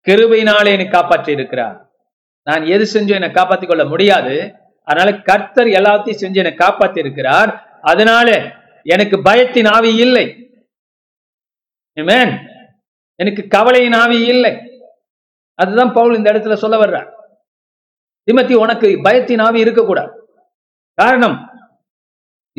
கிருபையினாலே 0.08 0.72
என்னை 0.76 0.88
காப்பாற்றி 0.88 1.32
இருக்கிறார் 1.38 1.78
நான் 2.48 2.64
எது 2.76 2.86
செஞ்சு 2.94 3.14
என்னை 3.18 3.32
காப்பாற்றிக் 3.32 3.70
கொள்ள 3.70 3.84
முடியாது. 3.86 4.36
அதனால 4.88 5.10
கர்த்தர் 5.30 5.70
எல்லாத்தையும் 5.80 6.22
செஞ்சு 6.22 6.40
என்னை 6.44 6.54
காப்பாற்றி 6.62 7.00
இருக்கிறார் 7.04 7.52
அதனால 7.92 8.30
எனக்கு 8.94 9.18
பயத்தின் 9.28 9.70
ஆவி 9.76 9.92
இல்லை. 10.06 10.26
எனக்கு 13.22 13.42
கவலையின் 13.56 13.98
ஆவி 14.04 14.20
இல்லை. 14.34 14.54
அதுதான் 15.62 15.94
பவுல் 15.98 16.18
இந்த 16.18 16.32
இடத்துல 16.32 16.56
சொல்ல 16.64 16.76
வர்றார். 16.84 17.10
திமத்தி 18.28 18.54
உனக்கு 18.64 18.88
பயத்தின் 19.04 19.44
ஆவி 19.48 19.60
இருக்கக்கூடாது. 19.66 20.12
காரணம் 21.02 21.38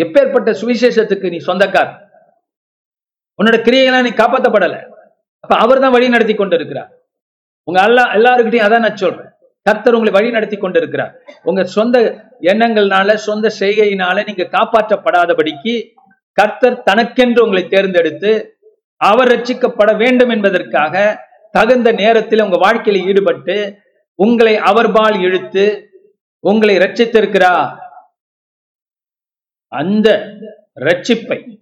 எப்பேற்பட்ட 0.03 0.51
சுவிசேஷத்துக்கு 0.61 1.29
நீ 1.35 1.39
சொந்தக்கார். 1.49 1.93
உன்னோட 3.39 3.57
கிரியைகளாம் 3.67 4.07
நீ 4.07 4.13
காப்பாற்றப்படலை 4.23 4.81
அப்ப 5.45 5.55
அவர் 5.65 5.83
தான் 5.85 5.95
வழி 5.95 6.09
நடத்தி 6.15 6.35
கொண்டிருக்கிறார். 6.35 6.91
உங்க 7.65 7.83
எல்லா 7.83 8.15
எல்லாருக்கிட்டையும் 8.15 8.67
அதான் 8.69 8.79
நான் 8.79 8.97
சொல்றேன். 8.97 9.31
கர்த்தர் 9.63 9.95
உங்களை 9.95 10.21
வழி 10.21 10.31
நடத்தி 10.31 10.57
கொண்டிருக்கிறார். 10.57 11.21
உங்க 11.43 11.65
சொந்த 11.65 12.25
எண்ணங்கள்னால 12.41 13.15
சொந்த 13.15 13.53
செய்கையினால 13.61 14.25
நீங்க 14.27 14.49
காப்பாற்றப்படாதபடிக்கு 14.59 15.91
கர்த்தர் 16.33 16.83
தனக்கென்று 16.83 17.43
உங்களை 17.43 17.69
தேர்ந்தெடுத்து 17.69 18.57
அவர் 18.97 19.29
ரட்சிக்கப்பட 19.29 19.97
வேண்டும் 19.97 20.29
என்பதற்காக 20.29 21.25
தகுந்த 21.51 21.93
நேரத்தில் 21.93 22.43
உங்க 22.43 22.57
வாழ்க்கையில 22.57 23.07
ஈடுபட்டு 23.07 23.79
உங்களை 24.15 24.57
அவர்பால் 24.57 25.21
இழுத்து 25.21 25.91
உங்களை 26.41 26.77
ரட்சித்திருக்கிறார். 26.77 27.77
அந்த 29.69 30.09
ரட்சிப்பை 30.81 31.59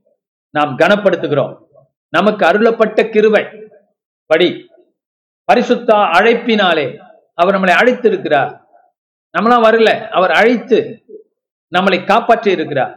நாம் 0.51 0.79
கனப்படுத்துகிறோம். 0.79 1.55
நமக்கு 2.09 2.47
அருளப்பட்ட 2.47 3.03
கிருவை 3.03 3.45
படி 4.27 4.70
பரிசுத்தா 5.49 5.99
அழைப்பினாலே 6.17 6.87
அவர் 7.35 7.55
நம்மளை 7.55 7.75
அழைத்து 7.81 8.09
இருக்கிறார் 8.09 8.51
நம்மளாம் 9.39 9.65
வரல 9.67 9.91
அவர் 10.19 10.33
அழைத்து 10.41 10.79
நம்மளை 11.73 11.99
காப்பாற்றி 12.07 12.51
இருக்கிறார் 12.51 12.95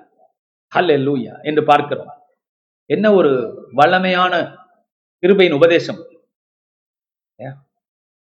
ஹல்லேலூயா 0.75 1.33
என்று 1.49 1.63
பார்க்கிறோம். 1.63 2.11
என்ன 2.89 3.05
ஒரு 3.19 3.31
வல்லமையான 3.77 4.33
கிருபையின் 5.23 5.57
உபதேசம்? 5.59 5.99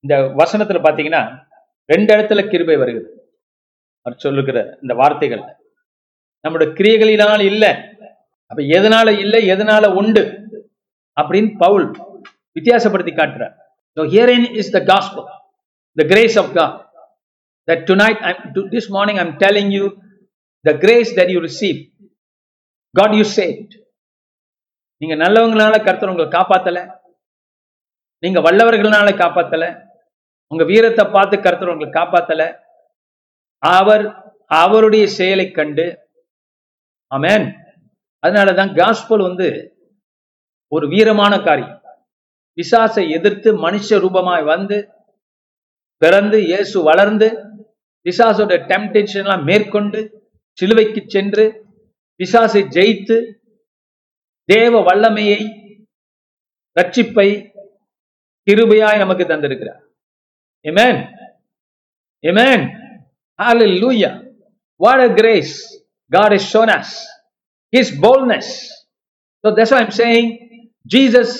இந்த 0.00 0.14
வசனத்துல 0.40 0.80
பாத்தீங்கன்னா 0.86 1.22
ரெண்டு 1.92 2.10
இடத்துல 2.16 2.40
கிருபை 2.50 2.76
வருகிறது. 2.76 3.10
அவர் 4.02 4.18
சொல்லுகிற 4.24 4.58
இந்த 4.82 4.94
வார்த்தைகள். 4.94 5.42
நம்முடைய 6.44 6.72
கிரியைகளினால் 6.78 7.44
இல்லை 7.50 7.72
அப்ப 8.50 8.60
எதனால 8.78 9.18
இல்லை 9.24 9.40
எதனால 9.54 9.94
உண்டு? 10.00 10.22
அப்படின்னு 11.20 11.50
பவுல் 11.64 11.86
வித்தியாசப்படுத்தி 12.56 13.12
காட்டுறார். 13.18 13.56
So 13.96 14.04
herein 14.04 14.46
is 14.46 14.70
the 14.70 14.80
gospel, 14.82 15.26
the 15.96 16.04
grace 16.04 16.36
of 16.36 16.54
God. 16.54 16.84
That 17.68 17.86
tonight, 17.86 18.18
I'm, 18.20 18.54
to- 18.54 18.68
this 18.70 18.88
morning, 18.90 19.18
I'm 19.18 19.38
telling 19.38 19.70
you 19.70 20.00
the 20.64 20.74
grace 20.74 21.14
that 21.16 21.28
you 21.28 21.40
receive. 21.40 21.90
God, 22.94 23.14
you 23.14 23.24
saved. 23.24 23.72
நீங்க 25.02 25.14
நல்லவங்களால 25.14 25.84
கர்த்தர் 25.84 26.08
உங்களை 26.08 26.28
காப்பாத்தல 26.28 26.78
நீங்க 28.22 28.40
வல்லவர்களால 28.40 29.08
காப்பாத்தல 29.20 29.64
உங்க 30.46 30.64
வீரத்தை 30.64 31.04
பார்த்து 31.04 31.40
கர்த்தர் 31.40 31.68
உங்களை 31.68 31.90
காப்பாத்தல 31.90 32.42
அவர் 33.58 34.04
அவருடைய 34.46 35.06
செயலை 35.06 35.50
கண்டு 35.50 35.86
அமேன் 37.10 37.46
அதனாலதான் 38.26 38.72
காஸ்பல் 38.74 39.26
வந்து 39.28 39.48
ஒரு 40.72 40.86
வீரமான 40.86 41.44
காரியம் 41.44 41.77
பிசாசை 42.58 43.02
எதிர்த்து 43.16 43.50
மனுஷ 43.64 43.98
ரூபமாய் 44.04 44.44
வந்து 44.52 44.78
பிறந்து 46.02 46.38
இயேசு 46.50 46.78
வளர்ந்து 46.88 47.28
பிசாசோட 48.06 48.56
டெம்டேஷன்லாம் 48.70 49.44
மேற்கொண்டு 49.44 50.00
சிலுவைக்கு 50.58 51.00
சென்று 51.06 51.44
பிசாசை 52.20 52.62
ஜெயித்து 52.76 53.16
தேவ 54.48 54.80
வல்லமையை 54.82 55.40
ரட்சிப்பை 56.76 57.28
கிருபையாய் 58.46 59.02
நமக்கு 59.02 59.24
தந்திருக்கிறார் 59.24 59.80
amen 60.64 61.00
amen 62.24 62.66
Hallelujah. 63.38 64.24
What 64.80 65.00
a 65.00 65.10
grace 65.10 65.54
God 66.10 66.32
has 66.32 66.44
shown 66.44 66.68
us. 66.70 66.88
His 67.72 67.92
boldness. 67.94 68.48
So 69.44 69.54
that's 69.54 69.70
why 69.70 69.82
I'm 69.82 69.92
saying 69.92 70.26
Jesus 70.86 71.30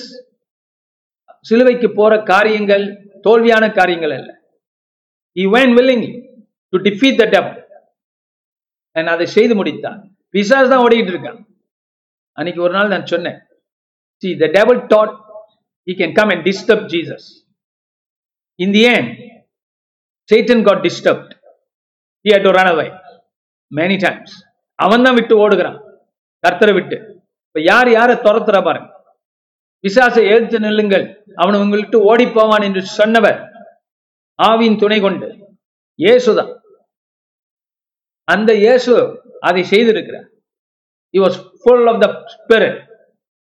சிலுவைக்கு 1.49 1.89
போற 1.99 2.13
காரியங்கள் 2.33 2.85
தோல்வியான 3.27 3.65
காரியங்கள் 3.79 4.15
அல்ல 4.19 4.31
he 5.37 5.45
when 5.55 5.75
willing 5.79 6.07
to 6.73 6.79
defeat 6.89 7.21
the 7.23 7.27
death 7.35 7.53
அதை 8.97 9.27
செய்து 9.37 9.55
முடித்தான் 9.59 9.99
பிசாஸ் 10.35 10.73
தான் 10.73 10.83
ஓடிக்கிட்டு 10.85 11.13
இருக்கான் 11.15 11.41
அன்னைக்கு 12.39 12.61
ஒரு 12.67 12.73
நாள் 12.77 12.93
நான் 12.95 13.11
சொன்னேன் 13.13 13.39
see 14.23 14.31
the 14.43 14.47
devil 14.57 14.81
that 14.93 15.15
he 15.87 15.95
can 15.95 16.15
come 16.17 16.31
and 16.31 16.43
disturb 16.45 16.81
Jesus. 16.87 17.23
In 18.61 18.71
the 18.73 18.83
end, 18.89 19.07
Satan 20.29 20.59
got 20.63 20.79
disturbed. 20.83 21.31
He 22.25 22.31
had 22.31 22.43
to 22.43 22.53
run 22.53 22.69
away 22.69 22.89
many 23.73 23.97
times. 23.99 24.31
அவன் 24.79 25.05
தான் 25.07 25.17
விட்டு 25.19 25.35
ஓடுகிறான் 25.45 25.79
கர்த்தரை 26.45 26.73
விட்டு 26.75 26.97
இப்போ 27.47 27.61
யார் 27.63 27.89
யாரை 27.91 28.15
துரத்துற 28.27 28.57
பாருங்க 28.67 28.91
பிசாசை 29.85 30.23
எழுத்து 30.35 30.59
நில்லுங்கள் 30.67 31.05
அவன் 31.43 31.61
உங்கள்கிட்ட 31.63 31.99
ஓடி 32.11 32.27
போவான் 32.37 32.67
என்று 32.69 32.83
சொன்னவர் 32.99 33.39
ஆவியின் 34.39 34.81
துணை 34.83 34.99
கொண்டு 35.07 35.29
இயேசுதான் 35.99 36.53
அந்த 38.29 38.51
இயேசு 38.65 38.95
அதை 39.51 39.65
செய்திருக்கிறார் 39.75 40.29
he 41.15 41.21
was 41.25 41.35
full 41.65 41.85
of 41.91 41.97
the 42.03 42.09
spirit 42.33 42.75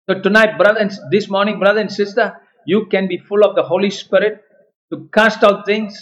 so 0.09 0.13
tonight 0.27 0.53
brother 0.61 0.81
and 0.83 0.93
this 1.15 1.25
morning 1.35 1.57
brother 1.63 1.81
and 1.85 1.93
sister 2.03 2.27
you 2.73 2.79
can 2.93 3.05
be 3.13 3.17
full 3.29 3.43
of 3.47 3.53
the 3.59 3.65
holy 3.71 3.91
spirit 4.03 4.35
to 4.93 4.97
cast 5.17 5.41
out 5.49 5.59
things 5.71 5.95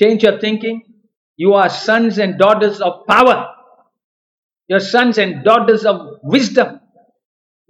Change 0.00 0.22
your 0.22 0.38
thinking. 0.38 0.82
You 1.38 1.54
are 1.54 1.68
sons 1.70 2.18
and 2.18 2.38
daughters 2.38 2.80
of 2.80 3.06
power. 3.06 3.48
Your 4.70 4.80
sons 4.80 5.18
and 5.18 5.44
daughters 5.44 5.84
of 5.84 6.18
wisdom. 6.22 6.80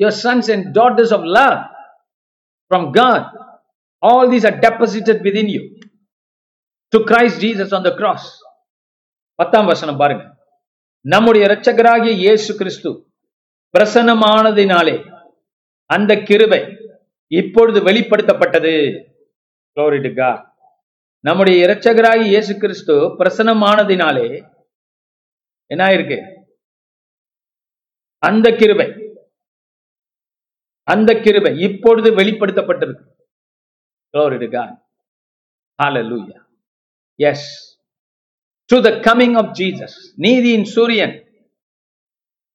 Your 0.01 0.11
sons 0.11 0.49
and 0.49 0.75
daughters 0.75 1.13
of 1.13 1.23
love 1.25 1.67
from 2.71 2.93
God. 2.93 3.23
All 4.03 4.29
these 4.29 4.45
are 4.45 4.59
deposited 4.59 5.23
within 5.23 5.49
you. 5.49 5.63
To 6.93 7.05
Christ 7.05 7.41
Jesus 7.41 7.73
on 7.73 7.83
the 7.83 7.95
cross. 7.97 8.25
பத்தாம் 9.39 9.67
வசனம் 9.67 9.99
பாருங்க 10.01 10.23
நம்முடைய 11.05 11.43
இரட்சகராகிய 11.49 12.13
இயேசு 12.21 12.53
கிறிஸ்து 12.61 12.91
பிரசன்னமானதினாலே 13.75 14.95
அந்த 15.91 16.13
கிருபை 16.29 16.61
இப்பொழுது 17.31 17.79
வெளிப்படுத்தப்பட்டது 17.89 18.73
Glory 19.77 19.99
நம்முடைய 21.25 21.57
இரட்சகராகி 21.65 22.25
இயேசு 22.33 22.53
கிறிஸ்து 22.63 22.95
பிரசன்னமானதினாலே 23.19 24.27
என்ன 25.71 25.83
ஆயிருக்கு 25.89 26.19
அந்த 28.23 28.49
கிருபை 28.61 28.89
அந்த 30.89 31.13
கிருபை 31.25 31.53
இப்பொழுது 31.69 32.11
வெளிப்படுத்தப்பட்டிருக்கு 32.21 33.05
Glory 34.15 34.39
to 34.39 34.47
God. 34.49 34.71
Hallelujah. 35.79 36.41
Yes. 37.19 37.41
Through 38.71 38.83
the 38.87 38.95
coming 39.01 39.33
நீதியின் 40.25 40.67
சூரியன் 40.75 41.15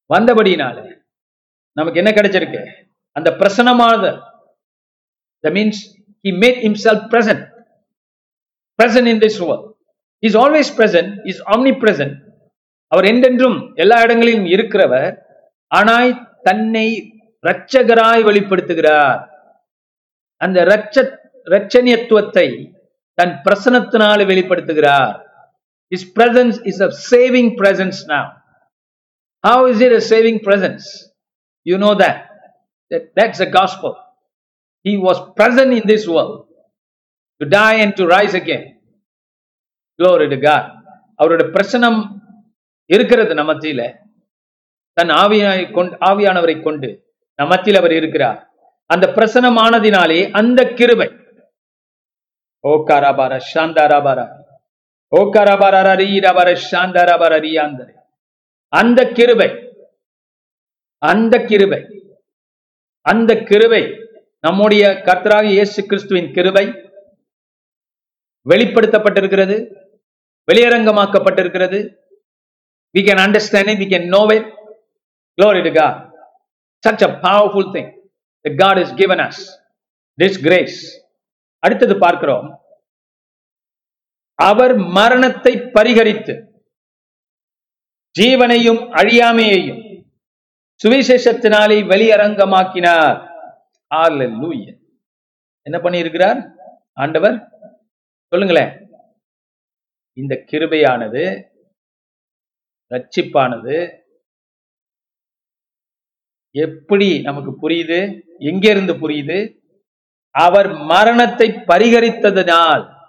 வந்தபடினால 0.09 0.77
நமக்கு 1.77 1.99
என்ன 2.01 2.11
கிடைச்சிருக்கு 2.11 2.61
அந்த 3.15 3.29
பிரசனமானது 3.39 4.09
the 5.43 5.51
means 5.57 5.81
he 6.25 6.31
made 6.41 6.59
himself 6.65 7.05
present 7.13 7.45
present 8.79 9.09
in 9.13 9.21
this 9.25 9.39
world 9.43 9.67
is 10.23 10.37
always 10.43 10.71
present 10.79 11.13
is 11.31 11.41
omnipresent 11.83 12.17
அவர் 12.91 13.07
என்றென்றும் 13.11 13.59
எல்லா 13.83 13.97
இடங்களிலும் 14.07 14.49
இருக்கிறவர் 14.55 15.09
ஆனாய் 15.71 16.13
தன்னை 16.43 16.87
இரட்சகராய் 17.43 18.23
வெளிப்படுத்துகிறார் 18.29 19.19
அந்த 20.41 20.57
இரட்ச 20.67 20.95
இரட்சணியத்துவத்தை 21.47 22.47
தன் 23.17 23.35
பிரசனத்தினால 23.47 24.25
வெளிப்படுத்துகிறார் 24.31 25.17
his 25.91 26.03
presence 26.17 26.57
is 26.69 26.77
a 26.79 26.91
saving 27.09 27.47
presence 27.61 27.97
now 28.07 28.25
how 29.43 29.57
is 29.71 29.79
it 29.85 29.91
a 29.91 30.03
saving 30.11 30.37
presence 30.39 30.85
you 31.65 31.77
know 31.77 31.93
that, 31.95 32.17
that 32.91 33.03
that's 33.17 33.39
the 33.43 33.49
gospel 33.57 33.91
he 34.85 34.93
was 35.07 35.17
present 35.39 35.71
in 35.79 35.83
this 35.85 36.03
world 36.07 36.37
to 37.41 37.45
die 37.57 37.77
and 37.83 37.93
to 37.99 38.05
rise 38.07 38.35
again 38.41 38.63
glory 39.99 40.27
to 40.29 40.39
god 40.49 40.63
அவருடைய 41.19 41.47
பிரசனம் 41.55 41.99
இருக்கிறது 42.89 43.33
நம்ம 43.39 43.51
மத்தியில 43.51 43.81
தன் 44.97 45.11
ஆவியாய் 45.23 45.63
கொண்டு 45.71 45.95
ஆவியானவரை 46.09 46.55
கொண்டு 46.61 46.89
நம்ம 47.41 47.55
மத்தியில் 47.55 47.79
அவர் 47.79 47.91
இருக்கிறார். 47.91 48.51
அந்த 48.85 49.07
பிரசனமானதினாலே 49.15 50.31
அந்த 50.31 50.63
கிருபை. 50.63 51.09
ஓ 52.59 52.71
காராபார 52.87 53.39
சாந்தாராபார 53.53 54.19
ஓ 55.07 55.21
காராபாரீராபார 55.33 56.49
சாந்தாராபார 56.71 57.33
ரீயாந்தரே. 57.45 57.93
அந்த 58.67 59.11
கிருபை 59.11 59.49
அந்த 60.97 61.45
கிருபை 61.45 61.81
அந்த 63.01 63.35
கிருபை 63.35 64.09
நம்முடைய 64.39 65.01
கர்த்தராக 65.05 65.43
இயேசு 65.43 65.85
கிறிஸ்துவின் 65.85 66.33
கிருபை 66.33 66.65
வெளிப்படுத்தப்பட்டிருக்கிறது 68.49 69.57
வெளியரங்கமாக்கப்பட்டிருக்கிறது. 70.51 71.99
We 72.95 73.01
can 73.07 73.23
understand 73.25 73.69
we 73.81 73.87
can 73.93 74.07
know well 74.07 74.47
க்ளோரிடுகா 75.37 76.10
such 76.87 77.01
a 77.01 77.07
powerful 77.07 77.19
thing 77.19 77.19
such 77.19 77.19
a 77.19 77.19
powerful 77.19 77.73
thing 77.73 77.99
that 78.47 78.77
god 80.47 81.19
அடுத்தது 81.57 81.97
பார்க்கிறோம். 81.97 82.61
அவர் 84.33 84.75
மரணத்தை 84.75 85.57
பரிகரித்து 85.57 86.63
ஜீவனையும் 88.19 88.81
அழியாமையையும் 88.91 90.05
சுவிசேஷத்தினாலே 90.83 91.85
வெளியரங்கமாக்கினார். 91.87 93.29
Hallelujah. 93.95 94.79
என்ன 95.61 95.77
பண்ணியிருக்கிறார்? 95.77 96.51
ஆண்டவர் 96.93 97.49
சொல்லுங்களேன். 98.27 98.89
இந்த 100.13 100.43
கிருபையானது 100.51 101.49
ரட்சிப்பானது 102.89 104.00
எப்படி 106.51 107.21
நமக்கு 107.21 107.69
புரியுது? 107.69 108.21
எங்கிருந்து 108.37 108.93
புரியுது? 108.93 109.59
அவர் 110.29 110.73
மரணத்தை 110.73 111.49
பரிகரித்ததனால். 111.49 112.99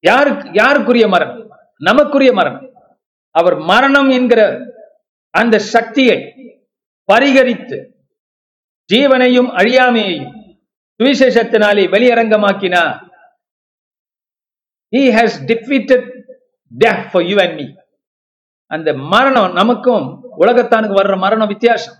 யாருக்கு 0.00 0.48
யாருக்குரிய 0.48 1.08
மரணம்? 1.08 1.50
நமக்குரிய 1.78 2.32
மரணம். 2.32 2.72
அவர் 3.30 3.56
மரணம் 3.56 4.08
என்கிற 4.08 4.60
அந்த 5.30 5.58
சக்தியை 5.58 6.34
பரிகரித்து 7.12 7.90
ஜீவனையும் 8.92 9.50
அழியாமையையும் 9.56 10.56
சுவிசேஷத்தினாலே 11.02 11.90
வெளியரங்கமாக்கினார். 11.90 13.07
He 14.96 15.00
has 15.00 15.36
defeated 15.46 16.16
death 16.84 17.10
for 17.10 17.22
you 17.22 17.40
and 17.40 17.54
me 17.54 17.66
அந்த 18.66 18.94
மரணம் 18.94 19.52
நமக்கும் 19.52 20.24
உலகத்தானுக்கு 20.38 20.94
வர்ற 20.96 21.18
மரணம் 21.18 21.48
வித்தியாசம். 21.48 21.94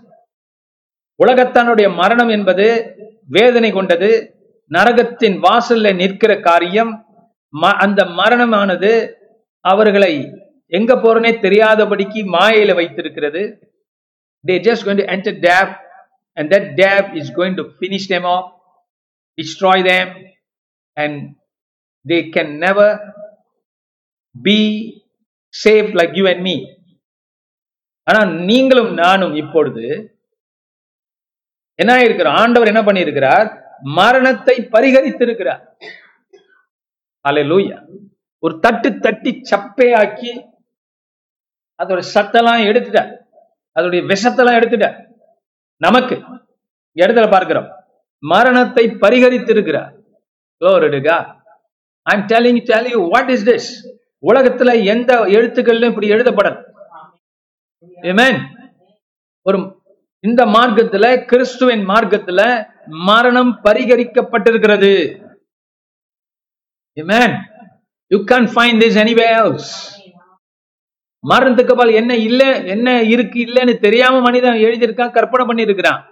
உலகத்தானுடைய 1.25 1.93
மரணம் 1.95 2.29
என்பது 2.29 2.95
வேதனை 3.27 3.71
கொண்டது 3.71 4.33
நரகத்தின் 4.71 5.39
வாசல்ல 5.43 5.95
நிற்கிற 5.95 6.39
காரியம் 6.39 7.05
ம- 7.61 7.73
அந்த 7.73 8.03
மரணமானது 8.03 9.13
அவர்களை 9.59 10.31
எங்க 10.65 10.95
போறனே 10.95 11.31
தெரியாதபடிக்கு 11.39 12.25
மாயையில 12.25 12.75
வைத்திருக்கிறது. 12.75 13.59
They 14.47 14.49
just 14.49 14.85
going 14.85 14.97
to 14.97 15.03
enter 15.03 15.39
death 15.39 15.75
and 16.33 16.53
that 16.53 16.73
death 16.75 17.15
is 17.15 17.37
going 17.37 17.53
to 17.53 17.61
finish 17.61 18.07
them 18.07 18.23
off 18.23 18.61
destroy 19.37 19.83
them 19.83 20.13
and 20.93 21.38
they 22.09 22.21
can 22.35 22.49
never 22.65 22.89
be 24.45 24.59
saved 25.63 25.93
like 25.99 26.13
you 26.19 26.25
and 26.31 26.41
me. 26.47 26.55
ஆனா 28.03 28.31
நீங்களும் 28.49 28.93
நானும் 28.93 29.35
இப்பொழுது 29.35 29.85
என்ன 31.75 32.03
இருக்கிறோம் 32.03 32.35
ஆண்டவர் 32.35 32.71
என்ன 32.71 32.81
பண்ணியிருக்கிறார்? 32.81 33.47
மரணத்தை 33.81 34.55
பரிகரித்திருக்கிறார். 34.71 35.63
லூயா 37.25 37.77
ஒரு 38.37 38.59
தட்டு 38.59 38.99
தட்டி 38.99 39.31
சப்பையாக்கி 39.51 40.31
அதோட 41.83 42.01
சத்தெல்லாம் 42.13 42.63
எடுத்துட்டார். 42.69 43.11
அதோடைய 43.79 44.01
விஷத்தெல்லாம் 44.11 44.57
எடுத்துட்டார். 44.59 44.97
நமக்கு 45.75 46.15
இடத்துல 46.95 47.31
பார்க்கிறோம்? 47.31 47.69
மரணத்தை 48.17 48.85
பரிகரித்திருக்கிறார். 48.87 49.93
I'm 52.01 52.21
telling 52.21 52.65
tell 52.65 52.89
you 52.89 53.09
what 53.09 53.29
is 53.29 53.49
this 53.49 53.97
உலகத்துல 54.27 54.83
எந்த 54.83 55.19
எழுத்துக்கள்ல 55.19 55.85
இப்படி 55.85 56.11
எழுதப்படல 56.11 56.65
ஒரு 59.41 59.81
இந்த 60.19 60.45
மார்க்கத்துல 60.45 61.25
கிறிஸ்துவின் 61.25 61.87
மார்க்கத்துல 61.87 62.67
மரணம் 62.85 63.59
பரிகரிக்கப்பட்டிருக்கிறது. 63.63 65.21
You 68.07 68.19
can 68.19 68.27
find 68.27 68.55
this 68.55 68.99
anyway 69.01 69.01
anywhere 69.01 69.63
மரணத்துக்கு 71.29 71.75
பால் 71.75 71.87
என்ன 71.87 72.15
இல்ல 72.15 72.63
என்ன 72.63 73.01
இருக்கு 73.01 73.39
இல்லைன்னு 73.39 73.77
தெரியாம 73.77 74.19
மனிதன் 74.19 74.53
எழுதியிருக்கான் 74.53 75.11
கற்பனை 75.11 75.45
பண்ணியிருக்கிறான். 75.45 76.03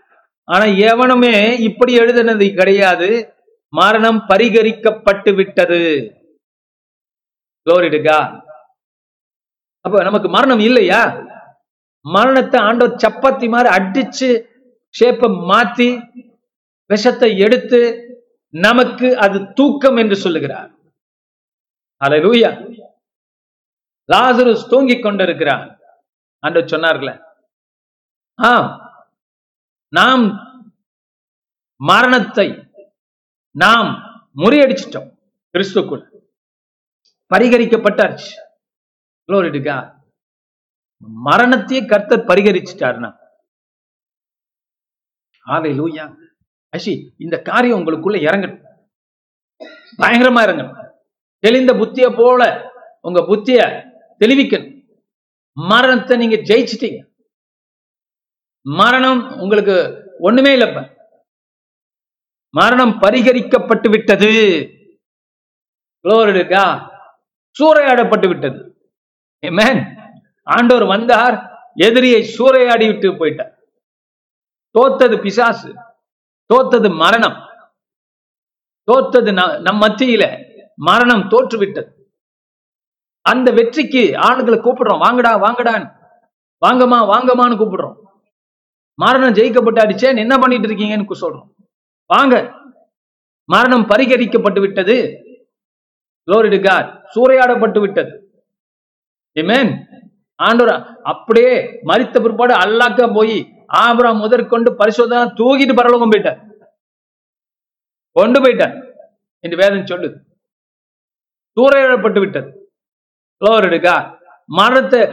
ஆனா 0.44 0.64
எவனுமே 0.64 1.58
இப்படி 1.58 1.98
எழுதுனது 1.98 2.56
கிடையாது. 2.56 3.37
மரணம் 3.78 4.20
பரிகரிக்கப்பட்டு 4.30 5.32
விட்டது 5.40 5.80
குளோரிடுகா 7.68 8.20
அப்ப 9.86 10.02
நமக்கு 10.08 10.30
மரணம் 10.36 10.62
இல்லையா? 10.68 11.02
மரணத்தை 12.06 12.58
ஆண்டவர் 12.68 13.02
சப்பாத்தி 13.04 13.48
மாதிரி 13.54 13.70
அடிச்சு 13.78 14.30
ஷேப்பை 14.96 15.28
மாத்தி 15.52 15.88
விஷத்தை 16.90 17.30
எடுத்து 17.46 17.80
நமக்கு 18.54 19.08
அது 19.26 19.38
தூக்கம் 19.54 19.98
என்று 20.02 20.16
சொல்லுகிறார். 20.16 20.70
அல்லேலூயா 22.02 22.52
லாசருஸ் 24.10 24.70
தூங்கிக் 24.72 25.04
கொண்டிருக்கிறான் 25.06 25.66
அன்று 26.44 26.62
சொன்னார்களே 26.74 27.16
ஆம் 28.40 28.70
நாம் 29.94 30.26
மரணத்தை 31.82 32.48
நாம் 33.58 34.02
முறியடிச்சிட்டோம். 34.36 35.18
கிறிஸ்துக்குள். 35.54 36.04
பரிகரிக்கப்பட்டாச்சு. 37.34 38.34
Glory 39.28 39.50
மரணத்தையே 41.26 41.88
கர்த்தர் 41.88 42.26
பரிகரிச்சிட்டாருன்னா 42.26 43.18
ஆலை 45.40 45.80
லூயா 45.80 46.16
அஷி 46.70 47.16
இந்த 47.18 47.42
காரியம் 47.42 47.80
உங்களுக்குள்ள 47.80 48.16
இறங்கணும் 48.16 48.64
பயங்கரமா 49.98 50.42
இறங்கணும் 50.44 50.90
தெளிந்த 51.38 51.74
புத்திய 51.74 52.14
போல 52.18 52.72
உங்க 53.02 53.26
புத்திய 53.26 53.60
தெளிவிக்கணும். 54.20 54.86
மரணத்தை 55.52 56.18
நீங்க 56.18 56.36
ஜெயிச்சிட்டீங்க. 56.36 57.06
மரணம் 58.62 59.40
உங்களுக்கு 59.40 60.04
ஒண்ணுமே 60.20 60.56
இல்லப்ப. 60.56 60.97
மரணம் 62.50 63.02
பரிகரிக்கப்பட்டு 63.02 63.90
விட்டது. 63.90 64.30
சூறையாடப்பட்டு 67.60 68.28
விட்டது. 68.28 68.82
ஆண்டோர் 70.46 70.88
வந்தார் 70.88 71.72
எதிரியை 71.76 72.36
சூறையாடி 72.38 72.88
விட்டு 72.88 73.12
போயிட்டார். 73.12 73.56
தோத்தது 74.80 75.22
பிசாசு 75.22 75.76
தோத்தது 76.54 76.96
மரணம். 76.96 77.36
தோத்தது 78.92 79.32
ந- 79.32 79.62
நம் 79.62 79.82
மத்தியில 79.82 80.46
மரணம் 80.76 81.30
தோற்றுவிட்டது. 81.30 81.92
அந்த 83.22 83.52
வெற்றிக்கு 83.52 84.00
ஆளுகளை 84.00 84.60
கூப்பிடுறோம். 84.60 85.00
வாங்கடா 85.00 85.42
வாங்கடான்னு. 85.42 85.96
வாங்கம்மா 86.66 87.18
வாங்கம்மான்னு 87.18 87.58
கூப்பிடுறோம். 87.58 87.96
மரணம் 88.94 89.34
ஜெயிக்கப்பட்டாடிச்சே 89.34 90.18
என்ன 90.18 90.38
பண்ணிட்டு 90.38 90.68
இருக்கீங்கன்னு 90.68 91.06
சொல்றோம். 91.22 91.57
வாங்க. 92.08 92.54
மரணம் 93.46 93.88
பரிகரிக்கப்பட்டு 93.88 94.60
விட்டது. 94.60 95.22
Glory 96.28 96.60
to 96.60 96.96
சூறையாடப்பட்டு 97.16 97.80
விட்டது. 97.80 98.32
ஏமேன் 99.36 99.86
ஆண்டவர் 100.36 101.02
அப்படியே 101.02 101.82
மறித்த 101.84 102.22
பிற்பாடு 102.22 102.56
அல்லாக்க 102.56 103.14
போய் 103.14 103.64
ஆபிரகாம் 103.68 104.18
முதற்கொண்டு 104.18 104.76
பரிசோதனை 104.76 105.24
தூக்கிட்டு 105.24 105.76
பரலோகம் 105.76 106.12
போயிட்டார். 106.12 106.52
கொண்டு 108.12 108.42
போயிட்டார். 108.42 108.94
என்று 109.40 109.58
வேதம் 109.58 109.86
சொல்லுது. 109.86 110.20
சூறையாடப்பட்டு 111.56 112.20
விட்டது. 112.20 112.72
Glory 113.46 113.82
மரணத்தை 114.46 115.10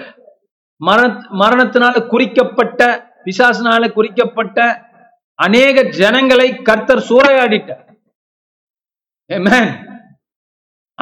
மரண 0.76 1.12
மரணத்தினால 1.32 2.06
குறிக்கப்பட்ட 2.06 3.12
பிசாசினால 3.24 3.92
குறிக்கப்பட்ட 3.92 4.82
அநேக 5.34 5.82
ஜனங்களை 5.82 6.62
கர்த்தர் 6.62 6.98
சூறையாடிட்டார். 6.98 7.96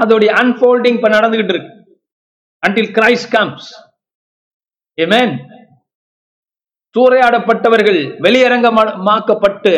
அதோடைய 0.01 0.31
அன்போல்டிங் 0.41 0.95
இப்ப 0.95 1.09
நடந்துகிட்டு 1.09 1.55
இருக்கு. 1.55 1.81
அன்டில் 2.67 2.95
கிரைஸ் 2.99 3.31
கம்ஸ் 3.31 3.91
ஏமேன் 4.97 5.51
சூறையாடப்பட்டவர்கள் 6.99 8.01
வெளியரங்கமாக்கப்பட்டு 8.21 9.73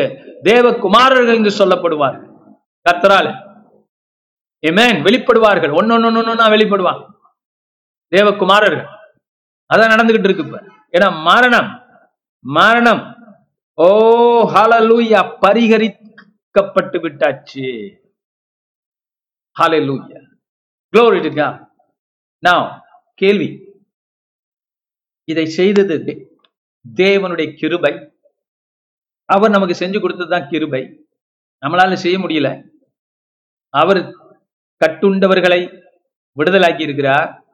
தேவகுமாரர்கள் 0.44 1.34
என்று 1.34 1.52
சொல்லப்படுவார்கள் 1.58 2.32
கர்த்தரால. 2.90 3.26
ஏமேன் 4.66 4.98
வெளிப்படுவார்கள். 5.06 5.72
ஒன்னொன்னு 5.80 6.52
வெளிப்படுவாங்க. 6.54 7.04
தேவகுமாரர்கள். 8.16 8.86
அதான் 9.74 9.92
நடந்துகிட்டு 9.92 10.24
இருக்கு 10.24 10.44
இப்ப. 10.44 10.62
ஏன்னா 10.92 11.22
மரணம். 11.22 11.86
மரணம். 12.44 13.13
ஓ 13.76 13.86
ஹலலூயா 14.54 15.38
பரிகரிக்கப்பட்டு 15.46 16.98
விட்டாச்சு. 17.02 17.96
ஹalleluya. 19.60 20.20
Glory 20.96 21.34
to 21.34 21.58
கேள்வி. 23.14 23.72
இதை 25.24 25.46
செய்தது 25.46 25.96
தேவனுடைய 26.94 27.56
கிருபை. 27.56 28.16
அவர் 29.24 29.50
நமக்கு 29.50 29.86
செஞ்சு 29.86 29.92
கொடுத்ததுதான் 29.92 30.48
கிருபை. 30.48 31.06
நம்மளால 31.66 31.94
செய்ய 31.94 32.18
முடியல. 32.18 32.68
அவர் 33.68 33.98
கட்டுண்டவர்களை 34.84 35.82
விடுதலாக்கி 36.38 36.80
இருக்கிறார் 36.80 37.44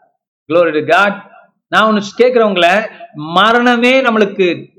glory 0.49 0.87
to 0.87 1.29
நான் 1.69 1.87
ஒன்னு 1.87 2.01
கேட்குறவங்கள 2.17 2.91
மரணமே 3.13 4.01
நம்மளுக்கு 4.01 4.79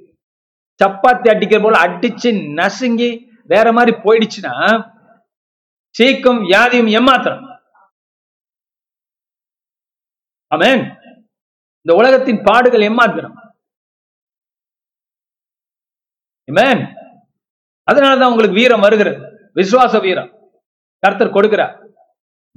சப்பாத்தி 0.80 1.30
அடிக்கிற 1.34 1.62
போல 1.64 1.80
அடிச்சு 1.82 2.30
நசுங்கி 2.60 3.10
வேற 3.46 3.72
மாதிரி 3.72 3.98
போயிடுச்சுன்னா 3.98 4.54
சீக்கும் 6.00 6.42
வியாதியும் 6.50 6.92
ஏமாத்திரம் 7.00 7.50
ஆமேன். 10.56 10.82
இந்த 11.84 11.94
உலகத்தின் 12.00 12.42
பாடுகள் 12.44 12.82
ஏமாத்திரம் 12.82 13.36
அதனாலதான் 17.92 18.30
உங்களுக்கு 18.32 18.60
வீரம் 18.60 18.80
வருகிறது. 18.80 19.20
விசுவாச 19.56 20.02
வீரம். 20.02 20.32
கர்த்தர் 21.00 21.34
கொடுக்கிறார். 21.34 21.74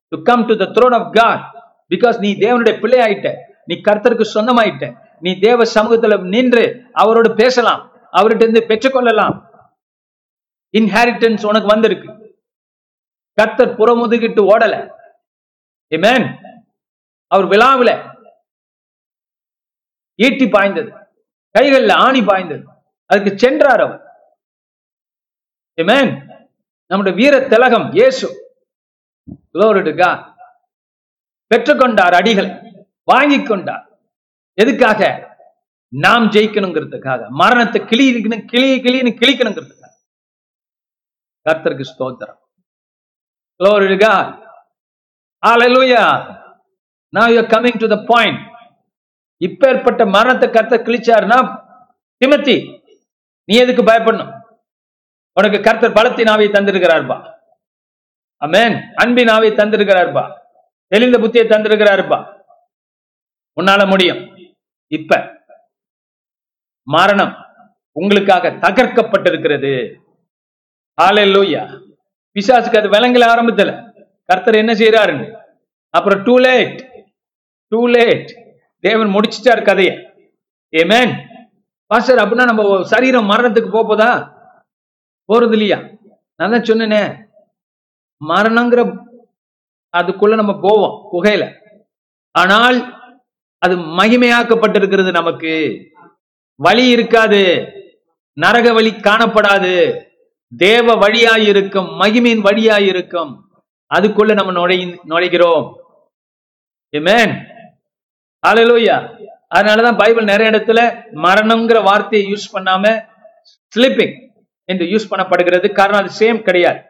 to 0.10 0.18
come 0.30 0.46
throne 0.76 0.96
of 1.00 1.14
God 1.14 1.44
because 1.90 2.20
நீ 2.20 2.30
தேவனுடைய 2.34 2.80
பிள்ளை 2.80 3.00
ஆயிட்ட 3.00 3.36
நீ 3.66 3.76
கர்த்தருக்கு 3.76 4.26
சொந்தமாயிட்ட. 4.34 5.09
நீ 5.20 5.40
தேவ 5.40 5.64
சமூகத்துல 5.64 6.22
நின்று 6.22 6.90
அவரோடு 6.94 7.36
பேசலாம் 7.36 7.92
அவர்கிட்ட 8.12 8.42
இருந்து 8.42 8.64
பெற்றுக்கொள்ளலாம். 8.68 9.48
இன்ஹாரிட்டன்ஸ் 10.78 11.48
உனக்கு 11.48 11.68
வந்திருக்கு. 11.68 12.38
கர்த்தர் 13.34 13.78
புறமுதுகிட்டு 13.78 14.42
ஓடல. 14.54 14.94
ஏமேன் 15.96 16.26
அவர் 17.28 17.46
விழாவில 17.46 18.18
ஈட்டி 20.16 20.48
பாய்ந்தது. 20.48 20.92
கைகள்ல 21.60 21.92
ஆணி 21.92 22.22
பாய்ந்தது. 22.22 22.64
அதுக்கு 23.06 23.38
சென்றார் 23.38 23.82
அவர். 23.82 24.08
நம்முடைய 26.88 27.18
வீர 27.18 27.48
திலகம் 27.48 27.92
இயேசு. 27.92 28.28
பெற்றுக்கொண்டார் 31.52 32.16
அடிகளை. 32.20 32.50
வாங்கி 33.04 33.44
கொண்டார் 33.44 33.89
எதுக்காக? 34.62 35.02
நாம் 35.94 36.26
ஜெயிக்கணுங்கிறதுக்காக. 36.36 37.22
மரணத்தை 37.42 37.82
கிளிக்கணும் 37.82 38.46
கிளி 38.52 38.70
கிளின்னு 38.86 39.12
கிளிக்கணுங்கிறதுக்காக 39.22 39.96
கர்த்தருக்கு 41.48 41.86
ஸ்தோத்திரம். 41.94 42.38
Glory 43.60 43.88
to 43.92 43.98
God. 44.08 44.28
Hallelujah. 45.46 46.10
Now 47.16 47.26
you 47.34 47.40
are 47.42 47.50
coming 47.54 47.76
இப்பேற்பட்ட 49.46 50.02
மரணத்தை 50.16 50.48
கர்த்தர் 50.50 50.86
கிழிச்சாருன்னா 50.88 51.40
திமத்தி 52.22 52.56
நீ 53.50 53.56
எதுக்கு 53.64 53.84
பயப்படணும்? 53.84 54.32
உனக்கு 55.40 55.60
கர்த்தர் 55.68 55.98
பலத்தின் 55.98 56.32
ஆவியை 56.34 56.50
தந்திருக்கிறார்பா 56.56 57.18
அமேன் 58.46 58.76
அன்பின் 59.04 59.32
ஆவியை 59.36 59.54
தந்திருக்கிறார்பா 59.60 60.24
தெளிந்த 60.88 61.18
புத்தியை 61.24 61.46
தந்திருக்கிறார்பா 61.54 62.20
உன்னால 63.62 63.82
முடியும். 63.94 64.22
இப்ப 64.92 65.18
மரணம் 66.88 67.34
உங்களுக்காக 67.96 68.52
தகர்க்கப்பட்டிருக்கிறது. 68.66 69.74
ஆலையா 70.98 71.64
பிசாசுக்கு 72.36 72.80
அது 72.80 72.90
விளங்கல 72.90 73.28
ஆரம்பத்துல. 73.34 73.72
கர்த்தர் 74.26 74.62
என்ன 74.62 74.74
செய்யறாருன்னு 74.74 75.28
அப்புறம் 75.94 76.24
டூ 76.24 76.36
லேட் 76.46 76.80
டூ 77.72 77.88
லேட் 77.88 78.30
தேவன் 78.84 79.14
முடிச்சிட்டார் 79.16 79.68
கதையை. 79.70 79.94
ஏமேன் 80.74 81.14
பாஸ்டர் 81.92 82.22
அப்படின்னா 82.24 82.46
நம்ம 82.46 82.64
சரீரம் 82.84 83.30
மரணத்துக்கு 83.30 83.72
போக 83.72 83.86
போதா 83.88 84.10
போறது 85.30 85.52
இல்லையா? 85.52 85.78
நான் 86.36 86.52
தான் 86.52 86.68
சொன்னேனே. 86.70 87.02
மரணங்கிற 88.22 88.82
அதுக்குள்ள 89.94 90.36
நம்ம 90.36 90.54
போவோம் 90.66 90.96
குகையில. 91.14 91.44
ஆனால் 92.32 92.78
அது 93.60 93.78
மகிமையாக்கப்பட்டிருக்கிறது 93.78 95.12
நமக்கு. 95.12 95.80
வழி 96.56 96.88
இருக்காது. 96.88 97.68
நரக 98.34 98.74
வழி 98.74 98.92
காணப்படாது. 98.92 100.04
தேவ 100.58 100.96
வழியாய் 100.96 101.48
இருக்கும் 101.48 102.02
மகிமையின் 102.02 102.42
வழியாய் 102.42 102.88
இருக்கும் 102.88 103.52
அதுக்குள்ள 103.96 104.34
நம்ம 104.34 104.52
நுழை 104.52 105.00
நுழைகிறோம். 105.08 105.74
Amen. 106.98 107.48
Hallelujah. 108.48 109.18
அதனாலதான் 109.56 109.98
பைபிள் 109.98 110.24
நிறைய 110.24 110.52
இடத்துல 110.52 111.04
மரணம்ங்கிற 111.14 111.84
வார்த்தையை 111.84 112.32
யூஸ் 112.32 112.56
பண்ணாம 112.56 113.06
ஸ்லிப்பிங் 113.76 114.30
என்று 114.66 114.86
யூஸ் 114.86 115.14
பண்ணப்படுகிறது. 115.14 115.72
காரணம் 115.72 116.06
அது 116.06 116.18
சேம் 116.20 116.42
கிடையாது. 116.42 116.82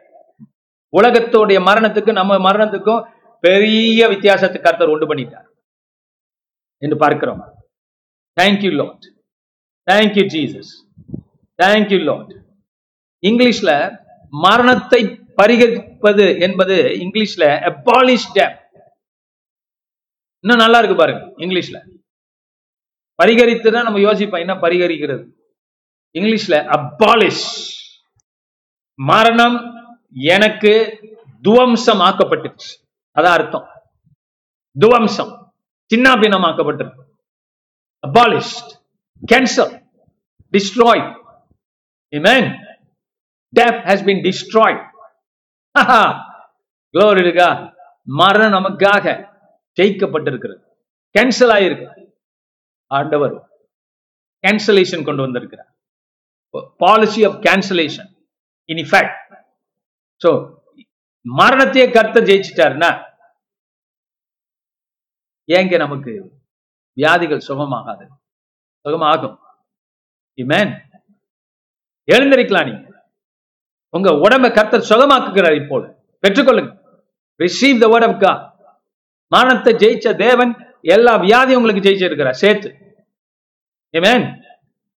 உலகத்தோடைய 0.96 1.60
மரணத்துக்கும் 1.60 2.12
நம்ம 2.12 2.50
மரணத்துக்கும் 2.50 3.04
பெரிய 3.40 4.08
வித்தியாசத்தை 4.08 4.62
கருத்தர் 4.62 4.84
உண்டு 4.84 5.14
பண்ணிட்டார். 5.14 5.48
என்று 6.82 6.96
பார்க்கிறோம். 6.96 7.40
Thank you 8.40 8.72
lot 8.72 9.04
thank you 9.90 10.24
Jesus 10.34 10.70
thank you 11.62 12.00
lot 12.04 12.32
இங்கிலீஷ்ல 13.26 13.70
மரணத்தை 14.32 15.02
பரிகரிப்பது 15.42 16.40
என்பது 16.40 16.74
இங்கிலீஷ்ல 17.04 17.44
அபாலிஷ் 17.68 18.28
டேம் 18.34 18.58
இன்னும் 20.44 20.62
நல்லா 20.64 20.78
இருக்கு 20.78 20.96
பாருங்க 20.96 21.22
இங்கிலீஷ்ல. 21.36 21.78
பரிகரித்துதான் 23.22 23.82
நம்ம 23.82 23.98
யோசிப்போம் 23.98 24.40
என்ன 24.40 24.54
பரிகரிக்கிறது? 24.54 25.24
இங்கிலீஷ்ல 26.12 26.54
அபாலிஷ் 26.76 27.48
மரணம் 28.94 29.58
எனக்கு 30.12 30.72
துவம்சம் 31.42 32.00
ஆக்கப்பட்டுச்சு 32.00 32.70
அதான் 33.18 33.36
அர்த்தம். 33.38 33.66
துவம்சம். 34.76 35.39
சின்னாபீனமாக்கப்பட்டிருக்கும் 35.90 37.06
abolished. 38.04 38.68
Cancelled 39.30 39.74
destroyed. 40.52 41.06
Amen. 42.12 42.44
Death 43.52 43.84
has 43.88 44.00
been 44.02 44.22
destroyed. 44.28 44.80
Glory 46.94 47.22
to 47.28 47.32
God. 47.40 47.58
மரணம் 48.20 48.54
நமக்காக 48.56 49.04
ஜெயிக்கப்பட்டிருக்கிறது. 49.78 50.62
கேன்சல் 51.14 51.52
ஆயிருக்கு. 51.56 51.88
ஆண்டவர் 52.90 53.34
கேன்சலேஷன் 54.44 55.04
கொண்டு 55.08 55.22
வந்திருக்கிறார். 55.26 55.70
Policy 56.84 57.20
of 57.28 57.38
cancellation 57.46 58.10
in 58.72 58.82
effect 58.84 59.18
so 60.24 60.30
மரணத்தையே 61.40 61.86
கர்த்த 61.96 62.18
ஜெயிச்சிட்டாருன்னா 62.30 62.90
ஏங்க 65.48 65.76
நமக்கு 65.76 66.12
வியாதிகள் 66.92 67.42
சுகமாகாது? 67.48 68.04
சுகமாகும். 68.84 69.36
இமேன் 70.36 70.72
எழுந்திருக்கலாம் 72.12 72.68
நீங்க. 72.70 72.86
உங்க 73.88 74.10
உடம்பை 74.18 74.50
கர்த்தர் 74.52 74.88
சுகமாக்குகிறார் 74.88 75.62
இப்போது. 75.62 75.86
பெற்றுக்கொள்ளுங்க. 76.22 76.72
Receive 77.40 77.78
the 77.78 77.86
word 77.86 78.08
of 78.08 78.20
God 78.20 78.42
மரணத்தை 79.32 79.74
ஜெயிச்ச 79.74 80.16
தேவன் 80.16 80.52
எல்லா 80.82 81.16
வியாதியும் 81.16 81.62
உங்களுக்கு 81.62 81.90
ஜெயிச்சிருக்கிறார். 81.90 82.40
சேர்த்து. 82.42 82.68
ஏமேன் 83.92 84.38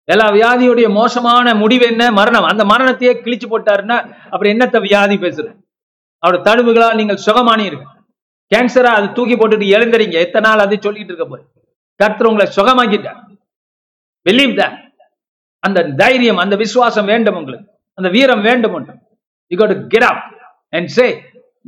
எல்லா 0.03 0.27
வியாதியுடைய 0.29 0.93
மோசமான 0.93 1.55
முடிவு 1.55 1.85
என்ன? 1.85 2.11
மரணம். 2.11 2.43
அந்த 2.43 2.63
மரணத்தையே 2.63 3.13
கிழிச்சு 3.25 3.47
போட்டாருன்னா 3.49 3.97
அப்புறம் 4.23 4.53
என்னத்த 4.53 4.81
வியாதி 4.81 5.15
பேசுற 5.15 5.61
அவரோட 6.25 6.39
தடுவுகளால் 6.47 6.95
நீங்கள் 6.95 7.23
சுகமானீர்கள். 7.25 7.92
கேன்சரா 8.51 8.91
அது 8.99 9.07
தூக்கி 9.17 9.35
போட்டுட்டு 9.35 9.67
எழுந்துறீங்க. 9.75 10.15
எத்தனை 10.25 10.45
நாள் 10.49 10.63
அது 10.65 10.75
சொல்லிட்டு 10.85 11.11
இருக்க 11.13 11.25
போய் 11.33 11.45
கர்த்தர் 12.01 12.29
உங்களை 12.29 12.45
சுகமாக்கிட்டார். 12.57 13.19
பிலீவ் 14.25 14.53
த 14.59 14.63
அந்த 15.65 15.79
தைரியம் 16.01 16.41
அந்த 16.43 16.55
விசுவாசம் 16.63 17.09
வேண்டும் 17.11 17.37
உங்களுக்கு. 17.41 17.67
அந்த 17.97 18.09
வீரம் 18.15 18.43
வேண்டும் 18.49 18.75
ஒன்று 18.77 18.93
you 19.51 19.57
got 19.61 19.71
to 19.73 19.79
get 19.93 20.03
up 20.09 20.19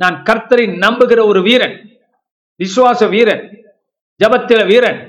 நான் 0.02 0.16
கர்த்தரை 0.28 0.64
நம்புகிற 0.84 1.20
ஒரு 1.30 1.40
வீரன். 1.48 1.76
விசுவாச 2.62 3.08
வீரன். 3.14 3.44
ஜபத்தில 4.20 4.60
வீரன். 4.72 5.00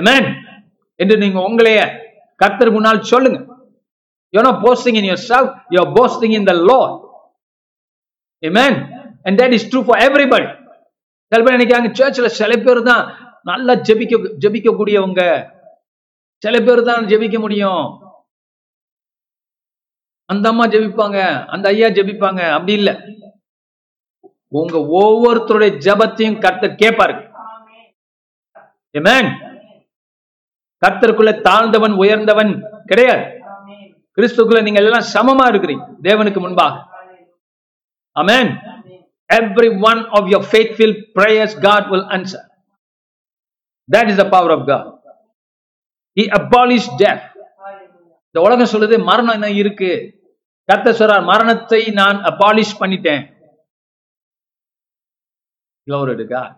எமேன் 0.00 0.28
என்று 1.00 1.16
நீங்க 1.22 1.38
உங்களைய 1.48 1.80
கர்த்தர் 2.42 2.74
முன்னால் 2.76 3.08
சொல்லுங்க. 3.12 3.40
You're 4.34 4.46
not 4.46 4.58
boasting 4.66 4.96
in 5.00 5.04
you 5.74 5.78
are 5.82 5.90
boasting 5.98 6.34
in 6.38 6.46
the 6.50 6.54
law 6.68 6.78
amen 8.48 8.78
and 9.26 9.36
that 9.40 9.54
is 9.56 9.66
true 9.72 9.80
for 9.86 10.00
everybody 10.06 10.46
சில 11.34 11.42
பேர் 11.44 11.56
நினைக்கிறாங்க 11.56 11.88
சர்ச்சில் 11.98 12.36
சில 12.40 12.52
பேர் 12.64 12.80
தான் 12.88 13.04
நல்லா 13.48 13.74
ஜெபிக்க 13.86 14.14
ஜெபிக்கக்கூடியவங்க. 14.42 15.22
சில 16.44 16.54
பேர் 16.66 16.80
தான் 16.88 17.06
ஜெபிக்க 17.10 17.36
முடியும். 17.44 17.84
அந்த 20.32 20.44
அம்மா 20.50 20.64
ஜெபிப்பாங்க 20.74 21.18
அந்த 21.54 21.66
ஐயா 21.74 21.88
ஜெபிப்பாங்க 21.96 22.40
அப்படி 22.56 22.74
இல்லை. 22.80 22.94
உங்க 24.60 24.74
ஒவ்வொருத்தருடைய 25.00 25.72
ஜபத்தையும் 25.86 26.38
கர்த்தர் 26.44 26.80
கேட்பாரு. 26.82 27.14
கர்த்தருக்குள்ள 30.82 31.32
தாழ்ந்தவன் 31.48 31.96
உயர்ந்தவன் 32.02 32.52
கிடையாது. 32.90 33.24
கிறிஸ்துக்குள்ள 34.18 34.62
நீங்க 34.66 34.80
எல்லாம் 34.82 35.10
சமமா 35.14 35.46
இருக்கிறீங்க 35.52 35.84
தேவனுக்கு 36.08 36.40
முன்பாக. 36.46 36.74
அமேன் 38.22 38.52
Every 39.34 39.70
one 39.82 40.00
of 40.16 40.28
your 40.28 40.42
faithful 40.44 40.92
prayers 41.14 41.52
God 41.58 41.90
will 41.90 42.04
answer. 42.08 42.42
That 43.88 44.08
is 44.10 44.16
the 44.16 44.28
power 44.28 44.50
of 44.50 44.66
God. 44.66 44.86
He 46.16 46.24
abolished 46.32 46.92
death. 46.98 47.22
இந்த 48.28 48.42
உலகம் 48.46 48.72
சொல்லுது 48.72 48.96
மரணம் 49.08 49.36
என்ன 49.36 49.48
இருக்கு 49.60 49.90
கத்த 50.68 50.92
சொல்றார் 51.00 51.28
மரணத்தை 51.30 51.80
நான் 51.92 52.18
அபாலிஷ் 52.30 52.78
பண்ணிட்டேன் 52.80 53.22
Glory 55.86 56.14
to 56.16 56.26
God. 56.26 56.50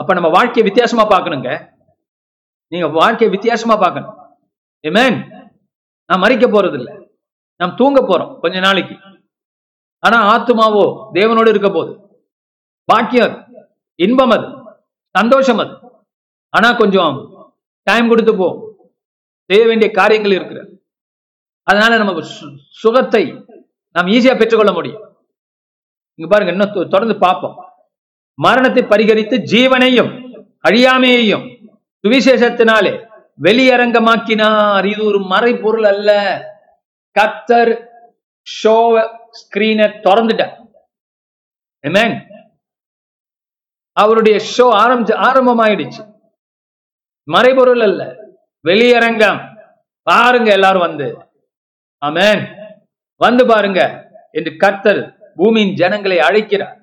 அப்ப 0.00 0.14
நம்ம 0.14 0.28
வாழ்க்கையை 0.30 0.64
வித்தியாசமா 0.66 1.04
பார்க்கணுங்க 1.10 1.50
நீங்க 2.72 2.86
வாழ்க்கையை 2.98 3.30
வித்தியாசமா 3.32 3.74
பார்க்கணும் 3.82 4.14
ஏமேன் 4.84 5.18
நான் 6.10 6.22
மறிக்க 6.24 6.46
போறது 6.48 6.76
இல்லை 6.80 6.94
நாம் 7.60 7.76
தூங்க 7.80 8.00
போறோம் 8.02 8.32
கொஞ்ச 8.42 8.56
நாளைக்கு 8.66 8.94
ஆனா 10.06 10.38
ஆத்துமாவோ 10.38 11.08
தேவனோடு 11.14 11.48
இருக்க 11.48 11.68
போது 11.70 12.00
பாக்கியம் 12.84 13.34
அது. 13.34 13.68
இன்பம் 13.94 14.30
அது 14.30 14.46
சந்தோஷம் 15.08 15.58
அது. 15.58 15.76
ஆனா 16.48 16.72
கொஞ்சம் 16.72 17.30
டைம் 17.82 18.08
கொடுத்து 18.08 18.36
போ. 18.36 18.74
செய்ய 19.44 19.66
வேண்டிய 19.66 19.90
காரியங்கள் 19.90 20.30
இருக்கிற. 20.30 20.66
அதனால 21.62 21.96
நமக்கு 21.96 22.20
சு- 22.20 22.58
சுகத்தை 22.70 23.44
நாம் 23.92 24.06
ஈஸியா 24.06 24.38
பெற்றுக்கொள்ள 24.38 24.72
முடியும். 24.72 25.16
இங்க 26.14 26.38
பாருங்க 26.38 26.64
இன்னும் 26.64 26.76
தொ- 26.76 26.90
தொடர்ந்து 26.90 27.18
பார்ப்போம். 27.18 27.64
மரணத்தை 28.34 28.82
பரிகரித்து 28.82 29.36
ஜீவனையும் 29.36 30.38
அழியாமையையும் 30.68 31.68
சுவிசேஷத்தினாலே 32.02 33.06
வெளியரங்கமாக்கினார். 33.42 34.84
இது 34.84 35.04
ஒரு 35.04 35.18
மறைபொருள் 35.18 35.84
அல்ல. 35.84 36.40
கத்தர் 37.20 37.86
ஷோ 38.62 39.08
ஸ்கிரீனை 39.32 40.00
திறந்துட்டார் 40.04 40.60
அவருடைய 43.92 44.38
ஷோ 44.56 44.60
ஆரம்பிச்சு 44.60 45.14
ஆரம்பமாயிடுச்சு. 45.14 46.14
மறைபொருள் 47.24 47.80
அல்ல. 47.80 48.16
வெளியரங்கம். 48.64 49.56
பாருங்க 50.02 50.50
எல்லாரும் 50.52 50.80
வந்து. 50.80 51.30
ஆமேன் 52.06 52.70
வந்து 53.16 53.46
பாருங்க. 53.46 54.10
என்று 54.30 54.56
கர்த்தர் 54.56 55.32
பூமியின் 55.34 55.74
ஜனங்களை 55.74 56.20
அழைக்கிறார். 56.20 56.82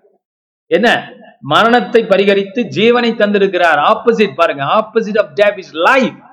என்ன? 0.66 1.14
மரணத்தை 1.42 2.04
பரிகரித்து 2.04 2.64
ஜீவனை 2.64 3.06
தந்திருக்கிறார். 3.06 3.80
ஆப்போசிட் 3.92 4.36
பாருங்க. 4.36 4.64
Opposite 4.64 5.26
of 5.26 5.34
death 5.34 5.58
is 5.58 5.76
life 5.76 6.28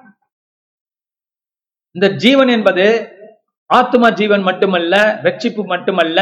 இந்த 1.90 2.14
ஜீவன் 2.14 2.48
என்பது 2.48 3.15
ஆத்மா 3.70 4.10
ஜீவன் 4.10 4.42
மட்டுமல்ல 4.42 4.96
ரட்சிப்பு 5.22 5.62
மட்டுமல்ல 5.64 6.20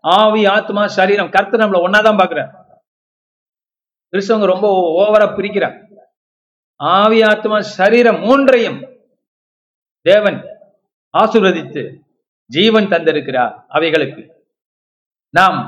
ஆவி 0.00 0.46
ஆத்மா 0.46 0.86
சரீரம் 0.86 1.28
கர்த்தர் 1.28 1.62
நம்மள 1.62 1.78
ஒன்னாதான் 1.86 2.20
பாக்குறார் 2.20 2.52
கிறிஸ்தவங்க 4.12 4.46
ரொம்ப 4.46 4.66
ஓவரா 5.02 5.26
பிரிக்கிறார். 5.38 5.76
ஆவி 6.80 7.22
ஆத்மா 7.22 7.60
சரீரம் 7.60 8.20
மூன்றையும் 8.20 8.78
தேவன் 10.06 10.38
ஆசிர்வதித்து 11.14 11.82
ஜீவன் 12.50 12.90
தந்திருக்கிறார் 12.92 13.54
அவைகளுக்கு. 13.68 14.22
நாம் 15.30 15.58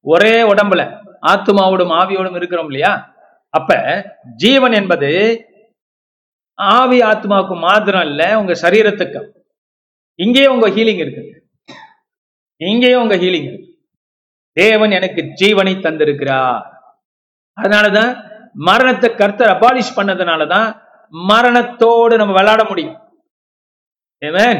ஒரே 0.00 0.42
உடம்புல 0.42 0.82
ஆத்மாவோடும் 1.32 1.94
ஆவியோடும் 2.00 2.36
இருக்கிறோம் 2.36 2.68
இல்லையா? 2.70 2.92
அப்ப 3.54 3.70
ஜீவன் 4.36 4.72
என்பது 4.72 5.10
ஆவி 6.54 6.98
ஆத்மாவுக்கு 7.02 7.56
மாத்திரம் 7.60 8.06
இல்ல 8.10 8.22
உங்க 8.40 8.54
சரீரத்துக்கு 8.62 9.20
இங்கேயே 10.18 10.46
உங்க 10.46 10.68
ஹீலிங் 10.68 11.02
இருக்கு 11.04 11.24
இங்கேயே 12.60 12.94
உங்க 12.94 13.16
ஹீலிங் 13.16 13.48
இருக்கு 13.50 13.66
தேவன் 14.52 14.90
எனக்கு 14.90 15.22
ஜீவனை 15.40 15.74
தந்திருக்கிறார் 15.78 16.62
அதனாலதான் 17.58 18.12
மரணத்தை 18.54 19.14
கர்த்தர் 19.14 19.54
அபாலிஷ் 19.56 19.96
பண்ணதுனாலதான் 19.96 20.68
மரணத்தோடு 21.14 22.16
நம்ம 22.16 22.32
விளையாட 22.32 22.64
முடியும் 22.64 22.96
Amen. 24.22 24.56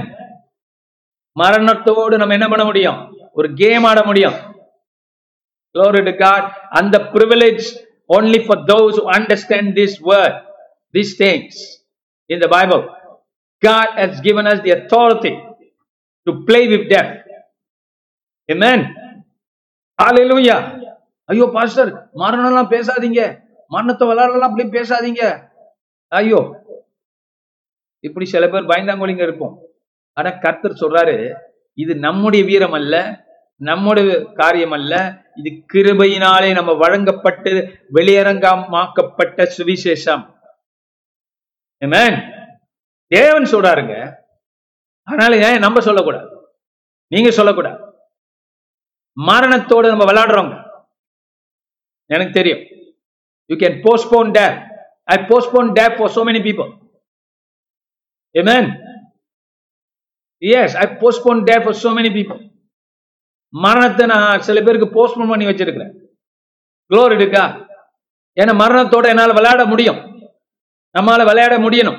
மரணத்தோடு 1.36 2.18
நம்ம 2.18 2.32
என்ன 2.32 2.48
பண்ண 2.48 2.64
முடியும் 2.64 2.98
ஒரு 3.32 3.54
கேம் 3.54 3.84
ஆட 3.84 4.00
முடியும் 4.02 4.36
அந்த 5.74 5.78
privilege 5.78 6.18
God. 6.18 6.44
And 6.76 6.86
the 6.94 7.00
privilege 7.10 7.64
only 8.08 8.38
for 8.46 8.56
those 8.66 8.96
who 8.96 9.04
understand 9.08 9.76
this 9.76 9.92
word, 10.00 10.34
these 10.94 11.16
things 11.16 11.54
in 12.30 12.38
the 12.40 12.48
Bible. 12.48 12.82
God 13.62 13.88
has 13.96 14.20
given 14.20 14.46
us 14.46 14.60
the 14.62 14.70
authority 14.70 15.34
to 16.28 16.34
play 16.48 16.60
with 16.72 16.90
death 16.92 17.14
Amen. 18.48 18.80
Hallelujah. 20.02 20.58
ஐயோ 21.24 21.46
pastor 21.54 21.90
மரணம்லாம் 22.14 22.70
பேசாதீங்க. 22.74 23.22
மரணத்தை 23.68 24.08
விளையாடலாம் 24.08 24.50
அப்படி 24.50 24.64
பேசாதீங்க. 24.68 25.22
ஐயோ. 26.12 26.40
இப்படி 28.04 28.26
சில 28.26 28.48
பேர் 28.48 28.70
பயந்தாங்கோலிங்க 28.70 29.22
இருப்போம் 29.22 29.54
ஆனா 30.12 30.30
கர்த்தர் 30.30 30.80
சொல்றாரு 30.82 31.16
இது 31.78 31.94
நம்முடைய 31.94 32.42
வீரம் 32.44 32.72
அல்ல 32.72 32.94
நம்முடைய 33.60 34.08
காரியம் 34.34 34.74
அல்ல 34.78 34.94
இது 35.34 35.50
கிருபையினாலே 35.72 36.50
நம்ம 36.52 36.72
வழங்கப்பட்டு 36.72 37.52
வெளியரங்கமாக்கப்பட்ட 37.94 39.46
சுவிசேஷம். 39.58 40.24
தேவன் 43.12 43.50
சொல்றாருங்க 43.52 43.94
அதனால 45.08 45.36
ஏன் 45.48 45.62
நம்ம 45.64 45.80
சொல்லக்கூடாது? 45.88 46.26
நீங்க 47.12 47.30
சொல்லக்கூடாது. 47.36 47.78
மரணத்தோடு 49.16 49.92
நம்ம 49.92 50.06
விளையாடுறோங்க. 50.10 50.54
எனக்கு 52.14 52.32
தெரியும். 52.38 52.62
You 53.50 53.56
can 53.62 53.78
postpone 53.86 54.30
death 54.36 54.44
I 55.14 55.16
postpone 55.30 55.70
death 55.78 55.84
for 55.96 56.12
so 56.16 56.22
many 56.28 56.40
people 56.46 56.70
amen 58.34 58.68
yes 60.42 60.76
I 60.82 60.86
postpone 61.02 61.40
death 61.48 61.54
for 61.62 61.78
so 61.84 61.90
many 61.98 62.10
people 62.16 62.40
மரணத்தை 63.54 64.04
நான் 64.12 64.44
சில 64.46 64.60
பேருக்கு 64.64 64.88
போஸ்ட்போன் 64.96 65.30
பண்ணி 65.32 65.46
வச்சிருக்கிறேன். 65.48 65.92
க்ளோர் 66.90 67.12
இருக்கா 67.18 67.44
ஏன்னா 68.40 68.52
மரணத்தோட 68.62 69.06
என்னால் 69.12 69.36
விளையாட 69.38 69.62
முடியும். 69.72 70.00
நம்மளால 70.94 71.24
விளையாட 71.30 71.54
முடியணும். 71.64 71.98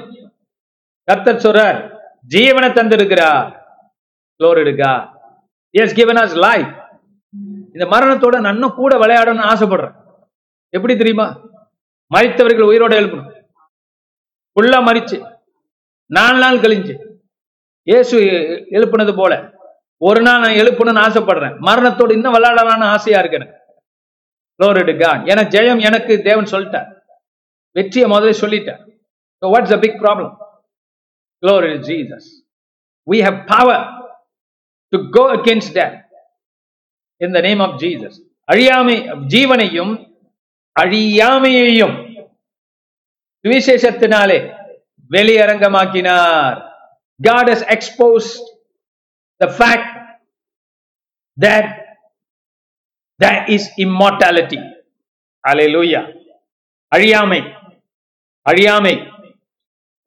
கர்த்தர் 1.08 1.44
சொல்றார் 1.46 1.80
ஜீவனை 2.28 2.70
தந்திருக்கிறார். 2.74 3.48
குளோர் 4.38 4.60
இருக்கா 4.60 4.94
எஸ் 5.72 5.94
கிவன் 5.94 6.16
அஸ் 6.16 6.36
லைஃப் 6.36 6.72
இந்த 7.74 7.86
மரணத்தோட 7.86 8.40
நன்னும் 8.40 8.76
கூட 8.76 8.98
விளையாடணும்னு 8.98 9.50
ஆசைப்படுறேன். 9.52 9.96
எப்படி 10.70 10.96
தெரியுமா? 10.98 11.28
மறித்தவர்கள் 12.16 12.70
உயிரோட 12.72 12.94
எழுப்பணும். 13.02 13.30
ஃபுல்லா 14.54 14.80
மறிச்சு 14.88 15.18
நாலு 16.06 16.40
நாள் 16.40 16.58
கழிஞ்சு 16.58 16.96
இயேசு 17.84 18.20
எழுப்புனது 18.72 19.16
போல 19.16 19.54
ஒரு 19.98 20.22
நாள் 20.22 20.40
நான் 20.40 20.60
எழுப்பணும்னு 20.62 21.06
ஆசைப்படுறேன். 21.06 21.58
மரணத்தோடு 21.58 22.14
இன்னும் 22.14 22.34
விளையாடலாம்னு 22.34 22.90
ஆசையா 22.96 23.20
இருக்கு 23.20 23.38
எனக்கு. 23.38 23.58
எடுக்கா 24.60 25.26
என 25.26 25.42
ஏன்னா 25.42 25.46
ஜெயம் 25.46 25.82
எனக்கு 25.82 26.22
தேவன் 26.22 26.52
சொல்லிட்டார். 26.52 26.88
வெற்றியை 27.72 28.10
முதல்ல 28.10 28.34
சொல்லிட்டார். 28.42 28.82
What's 29.42 29.54
what's 29.54 29.72
the 29.72 29.78
big? 29.78 30.49
Glory 31.43 31.79
to 31.79 31.85
Jesus. 31.85 32.43
We 33.07 33.21
have 33.21 33.47
power 33.47 33.79
to 34.93 35.11
go 35.11 35.29
against 35.31 35.75
that 35.75 36.09
in 37.21 37.33
the 37.33 37.43
name 37.43 37.61
of 37.61 37.79
Jesus. 37.81 38.21
அழியாமை 38.53 38.97
ஜீவனையும் 39.35 39.93
அழியாமையையும் 40.81 41.97
சுவிசேஷத்தினாலே 43.45 44.39
வெளியரங்கமாக்கினார் 45.11 46.73
God 47.21 47.49
has 47.49 47.63
exposed 47.63 48.41
the 49.41 49.49
fact 49.49 49.87
that 51.37 51.67
there 53.21 53.45
is 53.49 53.69
immortality. 53.79 54.59
Hallelujah. 55.45 56.05
அழியாமை 56.95 57.41
அழியாமை 58.47 59.08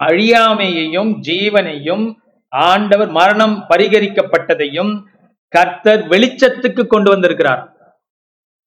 அழியாமையையும் 0.07 1.20
ஜீவனையும் 1.22 2.14
ஆண்டவர் 2.48 3.09
மரணம் 3.09 3.66
பரிகரிக்கப்பட்டதையும் 3.68 5.03
கர்த்தர் 5.48 6.09
வெளிச்சத்துக்கு 6.09 6.86
கொண்டு 6.86 7.11
வந்திருக்கிறார். 7.11 7.76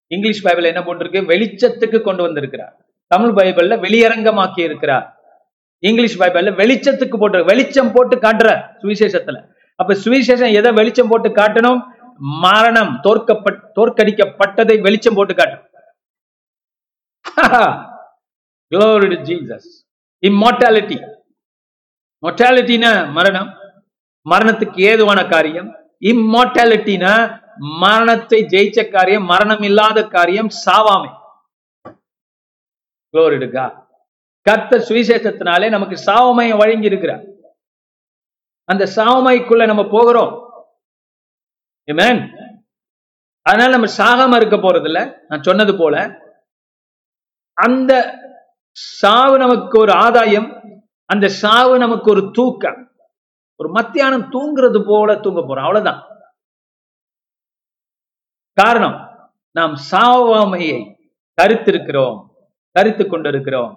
இங்கிலீஷ் 0.07 0.41
பைபிள் 0.41 0.63
என்ன 0.63 0.79
போட்டிருக்கு? 0.79 1.25
வெளிச்சத்துக்கு 1.25 2.01
கொண்டு 2.01 2.23
வந்திருக்கிறார். 2.23 2.85
தமிழ் 3.07 3.29
பைபிள்ல 3.29 3.75
வெளியரங்கமாக்கி 3.75 4.59
இருக்கிறார். 4.59 5.19
இங்கிலீஷ் 5.79 6.19
பைபிள்ல 6.19 6.53
வெளிச்சத்துக்கு 6.55 7.17
போட்டு 7.17 7.45
வெளிச்சம் 7.45 7.91
போட்டு 7.91 8.15
காட்டுற 8.15 8.63
சுவிசேஷத்துல. 8.81 9.47
அப்ப 9.75 9.93
சுவிசேஷம் 9.93 10.53
எதை 10.53 10.71
வெளிச்சம் 10.71 11.07
போட்டு 11.07 11.29
காட்டணும்? 11.29 11.79
மரணம் 12.17 12.99
தோற்கப்பட் 13.03 13.61
தோற்கடிக்கப்பட்டதை 13.75 14.79
வெளிச்சம் 14.79 15.13
போட்டு 15.13 15.35
காட்டும். 15.35 15.63
Glory 18.75 19.15
to 19.15 19.33
Jesus. 19.33 19.61
Immortality. 20.25 21.14
மொட்டாலிட்டினா 22.25 23.11
மரணம். 23.11 23.49
மரணத்துக்கு 24.29 24.79
ஏதுவான 24.79 25.27
காரியம்? 25.27 25.69
இம்மார்டாலிட்டினா 26.01 27.43
மரணத்தை 27.57 28.43
ஜெயிச்ச 28.43 28.91
காரியம் 28.91 29.23
மரணம் 29.23 29.61
இல்லாத 29.61 30.07
காரியம் 30.07 30.47
சாவாமை. 30.65 31.11
Glory 33.13 33.37
to 33.45 33.51
சுவிசேஷத்தினாலே 34.89 35.69
நமக்கு 35.69 36.03
சாவமையை 36.05 36.57
வழங்கி 36.57 36.85
இருக்கிறார். 36.85 37.23
அந்த 38.63 38.89
சாவமைக்குள்ள 38.95 39.65
நம்ம 39.65 39.87
போகிறோம். 39.91 40.33
அதனால 43.41 43.71
நம்ம 43.77 43.93
சாகாம 43.97 44.35
இருக்க 44.35 44.55
போறது 44.55 44.83
இல்ல 44.83 45.23
நான் 45.27 45.43
சொன்னது 45.43 45.77
போல. 45.77 46.19
அந்த 47.53 48.19
சாவு 48.71 49.37
நமக்கு 49.37 49.79
ஒரு 49.79 49.91
ஆதாயம். 49.91 50.64
அந்த 51.09 51.25
சாவு 51.41 51.73
நமக்கு 51.83 52.07
ஒரு 52.13 52.23
தூக்கம். 52.37 52.79
ஒரு 53.59 53.69
மத்தியானம் 53.77 54.29
தூங்குறது 54.33 54.79
போல 54.89 55.09
தூங்க 55.25 55.41
போறோம். 55.41 55.65
அவ்வளவுதான். 55.67 56.01
காரணம் 58.57 58.97
நாம் 59.57 59.75
சாவாமையை 59.91 60.79
கருத்திருக்கிறோம் 61.37 62.17
கருத்து 62.75 63.03
கொண்டிருக்கிறோம். 63.07 63.73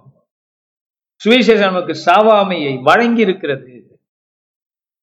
சுவிசேஷம் 1.21 1.71
நமக்கு 1.73 1.95
சாவாமையை 2.07 2.73
வழங்கி 2.89 3.23
இருக்கிறது 3.27 3.75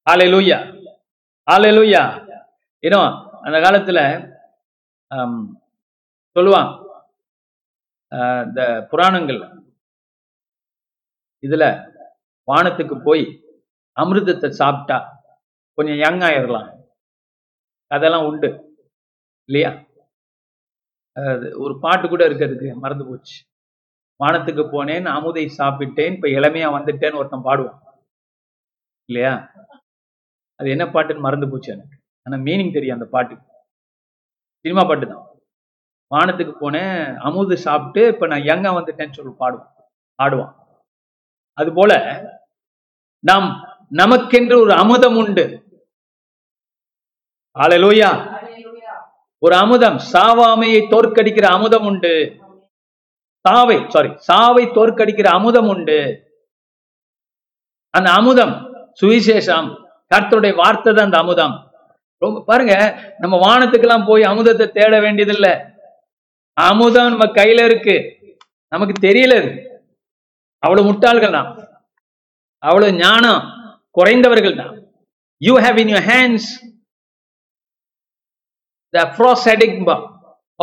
ஆலை 0.07 0.27
லூயா 0.33 0.57
ஆலை 1.47 1.71
லூயா 1.77 2.03
ஏன்னோ 2.83 2.99
அந்த 3.45 3.57
காலத்துல 3.65 3.99
சொல்லுவான் 6.35 6.69
இந்த 8.47 8.61
புராணங்கள் 8.91 9.41
இதுல 11.43 11.65
வானத்துக்கு 12.47 12.95
போய் 13.01 13.25
அமிர்தத்தை 13.97 14.49
சாப்பிட்டா 14.49 14.97
கொஞ்சம் 15.77 15.97
யங் 15.97 16.21
ஆயிடலாம் 16.21 16.69
அதெல்லாம் 17.87 18.25
உண்டு. 18.25 18.49
இல்லையா? 19.49 19.71
அது 21.17 21.57
ஒரு 21.57 21.79
பாட்டு 21.79 22.07
கூட 22.07 22.29
இருக்கிறதுக்கு 22.29 22.75
மறந்து 22.75 23.05
போச்சு. 23.05 23.43
வானத்துக்கு 24.19 24.61
போனேன் 24.61 25.07
அமுதை 25.17 25.49
சாப்பிட்டேன் 25.57 26.13
இப்ப 26.13 26.27
இளமையா 26.27 26.67
வந்துட்டேன்னு 26.77 27.13
ஒருத்தன் 27.13 27.47
பாடுவான். 27.47 27.79
இல்லையா? 29.09 29.33
அது 30.59 30.69
என்ன 30.69 30.85
பாட்டுன்னு 30.85 31.19
மறந்து 31.19 31.49
போச்சு 31.49 31.71
எனக்கு. 31.71 31.95
ஆனா 32.25 32.37
மீனிங் 32.37 32.73
தெரியும் 32.73 32.97
அந்த 32.97 33.05
பாட்டு. 33.05 33.35
சினிமா 34.65 34.83
பாட்டு 34.83 35.07
தான். 35.07 35.25
வானத்துக்கு 36.11 36.53
போனேன் 36.59 37.15
அமுது 37.17 37.57
சாப்பிட்டு 37.57 38.07
இப்ப 38.07 38.27
நான் 38.27 38.47
யங்கா 38.51 38.71
வந்துட்டேன்னு 38.79 39.11
சொல்லி 39.11 39.33
பாடுவான். 39.39 39.71
ஆடுவான் 40.19 40.53
அது 41.57 41.69
போல 41.73 41.91
நாம் 43.23 43.47
நமக்கென்று 43.99 44.55
ஒரு 44.63 44.73
அமுதம் 44.83 45.17
உண்டு. 45.21 45.45
ஆலையிலோயா 47.55 48.09
ஒரு 49.43 49.55
அமுதம் 49.63 49.97
சாவாமையை 50.13 50.81
தோற்கடிக்கிற 50.93 51.45
அமுதம் 51.57 51.85
உண்டு. 51.89 52.13
சாவை 53.45 53.77
சாரி 53.93 54.09
சாவை 54.27 54.63
தோற்கடிக்கிற 54.77 55.27
அமுதம் 55.37 55.69
உண்டு. 55.73 55.99
அந்த 57.93 58.09
அமுதம் 58.19 58.53
சுவிசேஷம் 59.01 59.69
கர்த்தருடைய 60.11 60.53
வார்த்தை 60.61 60.89
தான் 60.93 61.07
அந்த 61.09 61.19
அமுதம். 61.23 61.55
ரொம்ப 62.21 62.41
பாருங்க 62.49 62.75
நம்ம 63.21 63.35
வானத்துக்கெல்லாம் 63.45 64.07
போய் 64.09 64.23
அமுதத்தை 64.31 64.65
தேட 64.77 64.93
வேண்டியதில்லை. 65.05 65.53
அமுதம் 66.57 67.11
நம்ம 67.13 67.25
கையில 67.39 67.63
இருக்கு. 67.69 67.95
நமக்கு 68.71 68.95
தெரியல 69.07 69.33
அவ்வளவு 70.65 70.87
முட்டாள்கள் 70.89 71.35
தான். 71.37 71.49
அவ்வளவு 72.63 72.97
ஞானம் 73.03 73.43
குறைந்தவர்கள் 73.97 74.59
தான். 74.61 74.73
You 75.41 75.53
have 75.65 75.79
in 75.83 75.91
your 75.93 76.07
hands 76.11 76.49
the 78.93 79.03
prosodic 79.17 79.77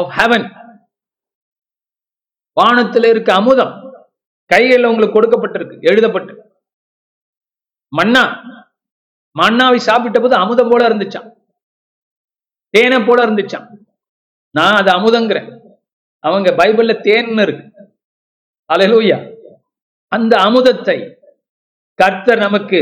of 0.00 0.12
heaven 0.18 0.46
வானத்துல 2.56 3.10
இருக்க 3.12 3.30
அமுதம் 3.40 3.74
கைகளில் 4.50 4.90
உங்களுக்கு 4.90 5.16
கொடுக்கப்பட்டிருக்கு 5.18 5.76
எழுதப்பட்டு. 5.90 6.32
மன்னா 7.92 8.24
மன்னாவை 9.36 9.78
சாப்பிட்ட 9.86 10.18
போது 10.20 10.34
அமுதம் 10.42 10.70
போல 10.70 10.88
இருந்துச்சான் 10.88 11.28
தேனை 12.74 12.98
போல 13.06 13.18
இருந்துச்சான் 13.26 13.66
நான் 14.54 14.78
அது 14.80 14.90
அமுதங்கிறேன். 14.98 15.48
அவங்க 16.24 16.48
பைபிள்ல 16.58 16.94
தேன் 17.06 17.42
இருக்கு. 17.44 17.64
அலையலூயா 18.70 19.18
அந்த 20.12 20.36
அமுதத்தை 20.36 21.14
கர்த்தர் 21.94 22.38
நமக்கு 22.38 22.80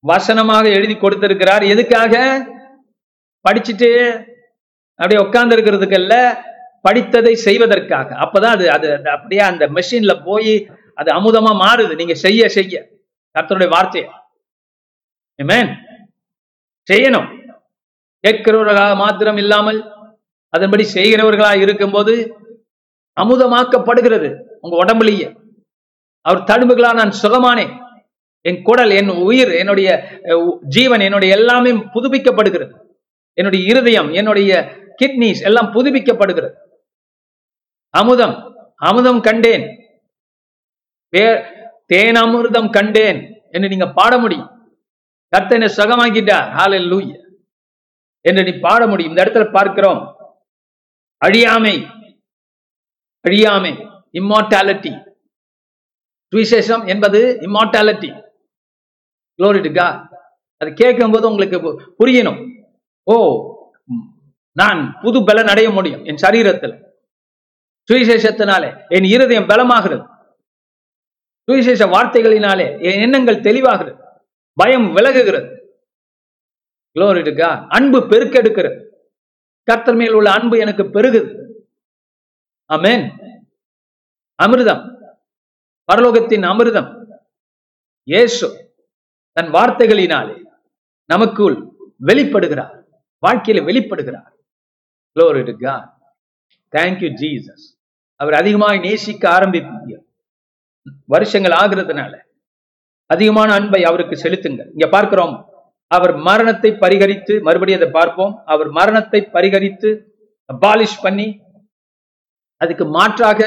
வசனமாக 0.00 0.68
எழுதி 0.68 0.96
கொடுத்திருக்கிறார். 0.96 1.62
எதுக்காக? 1.62 2.14
படிச்சுட்டு 3.48 3.88
அப்படியே 4.94 5.26
உட்கார்ந்து 5.26 5.56
இருக்கிறதுக்கு 5.56 6.36
படித்ததை 6.88 7.32
செய்வதற்காக. 7.32 8.14
அப்பதான் 8.14 8.44
அது 8.44 8.70
அது 8.70 9.10
அப்படியே 9.10 9.40
அந்த 9.40 9.68
மெஷின்ல 9.68 10.24
போய் 10.24 10.68
அது 10.94 11.12
அமுதமா 11.12 11.52
மாறுது. 11.52 11.94
நீங்க 11.94 12.14
செய்ய 12.14 12.48
செய்ய. 12.48 12.88
கர்த்தருடைய 13.38 13.68
வார்த்தையை. 13.68 14.10
செய்யணும். 16.92 17.54
கேட்கிறவர்களாக 18.28 18.96
மாத்திரம் 18.96 19.36
இல்லாமல் 19.36 19.92
அதன்படி 20.48 20.86
செய்கிறவர்களாக 20.94 21.60
இருக்கும்போது 21.60 22.36
அமுதமாக்கப்படுகிறது. 23.20 24.42
உங்க 24.60 24.84
உடம்புலயே. 24.84 25.35
அவர் 26.26 26.42
தடும்புகளா 26.42 26.94
நான் 26.94 27.14
சுகமானேன் 27.22 28.00
என் 28.40 28.62
குடல் 28.62 28.90
என் 28.90 29.08
உயிர் 29.08 29.50
என்னுடைய 29.50 30.20
உ- 30.22 30.58
ஜீவன் 30.62 31.00
என்னுடைய 31.00 31.36
எல்லாமே 31.36 31.70
புதுப்பிக்கப்படுகிறது. 31.70 32.78
என்னுடைய 33.32 33.66
இருதயம் 33.66 34.12
என்னுடைய 34.12 34.76
கிட்னிஸ் 35.02 35.42
எல்லாம் 35.42 35.72
புதுப்பிக்கப்படுகிறது. 35.72 36.52
அமுதம் 37.90 38.56
அமுதம் 38.76 39.20
கண்டேன். 39.20 39.90
பே- 41.16 41.68
தேன் 41.86 42.14
அமிர்தம் 42.14 42.72
கண்டேன். 42.72 43.42
என்று 43.50 43.68
நீங்க 43.68 43.92
பாட 43.92 44.18
முடியும். 44.18 44.78
கர்த்தனை 45.28 45.68
சுகமாக்கிட்டார். 45.68 46.52
ஹalleluya 46.52 47.30
என்று 48.20 48.42
நீ 48.42 48.58
பாட 48.58 48.86
முடியும். 48.86 49.16
இந்த 49.16 49.24
இடத்துல 49.24 49.52
பார்க்கிறோம். 49.52 50.16
அழியாமை. 51.26 51.86
அழியாமை. 53.28 54.00
இம்மார்டாலிட்டி 54.12 55.05
சுவிசேஷம் 56.34 56.88
என்பது 56.88 57.38
இம்மார்டாலிட்டி 57.40 58.30
குளோரிட்டுக்கா 59.38 60.14
அது 60.56 60.72
கேட்கும்போது 60.72 61.30
உங்களுக்கு 61.30 61.56
பு- 61.56 61.88
புரியணும். 61.98 62.66
ஓ 63.04 63.44
நான் 64.52 64.98
புது 65.00 65.24
பலன் 65.24 65.46
அடைய 65.46 65.70
முடியும் 65.70 66.04
என் 66.04 66.14
சரீரத்தில். 66.14 66.84
சுவிசேஷத்தினாலே 67.92 68.88
என் 68.88 69.04
இருதயம் 69.04 69.48
பலமாகிறது. 69.48 70.08
சுவிசேஷ 71.42 71.86
வார்த்தைகளினாலே 71.86 72.84
என் 72.84 73.00
எண்ணங்கள் 73.00 73.40
தெளிவாகிறது. 73.40 74.04
பயம் 74.52 74.96
விலகுகிறது. 74.96 75.60
குளோரிட்டுக்கா 76.94 77.66
அன்பு 77.68 77.98
பெருக்கெடுக்கிறது. 77.98 78.84
கர்த்தர் 79.62 79.94
மேல் 79.94 80.12
உள்ள 80.12 80.32
அன்பு 80.32 80.58
எனக்கு 80.58 80.82
பெருகுது. 80.82 81.52
அமேன் 82.72 83.10
அமிர்தம். 84.42 84.95
பரலோகத்தின் 85.92 86.44
அமிர்தம். 86.52 86.88
இயேசு 88.02 88.46
தன் 89.32 89.50
வார்த்தைகளினாலே 89.56 90.36
நமக்குள் 91.10 91.56
வெளிப்படுகிறார். 92.06 92.76
வாழ்க்கையில 93.22 93.60
வெளிப்படுகிறார். 93.68 94.32
Glory 95.16 95.42
to 95.48 95.54
அவர் 98.20 98.34
அதிகமாக 98.34 98.76
நேசிக்க 98.76 99.24
ஆரம்பிப்பீங்க 99.36 99.94
வருஷங்கள் 101.04 101.54
ஆகிறதுனால 101.62 102.12
அதிகமான 103.06 103.52
அன்பை 103.52 103.80
அவருக்கு 103.84 104.16
செலுத்துங்க 104.22 104.62
இங்க 104.72 104.86
பார்க்கிறோம் 104.88 105.34
அவர் 105.90 106.14
மரணத்தை 106.28 106.70
பரிகரித்து 106.84 107.34
மறுபடியும் 107.46 107.80
அதை 107.80 107.92
பார்ப்போம். 107.92 108.32
அவர் 108.44 108.70
மரணத்தை 108.78 109.20
பரிகரித்து 109.32 109.90
அபாலிஷ் 110.54 111.02
பண்ணி 111.02 111.28
அதுக்கு 112.56 112.84
மாற்றாக 112.96 113.40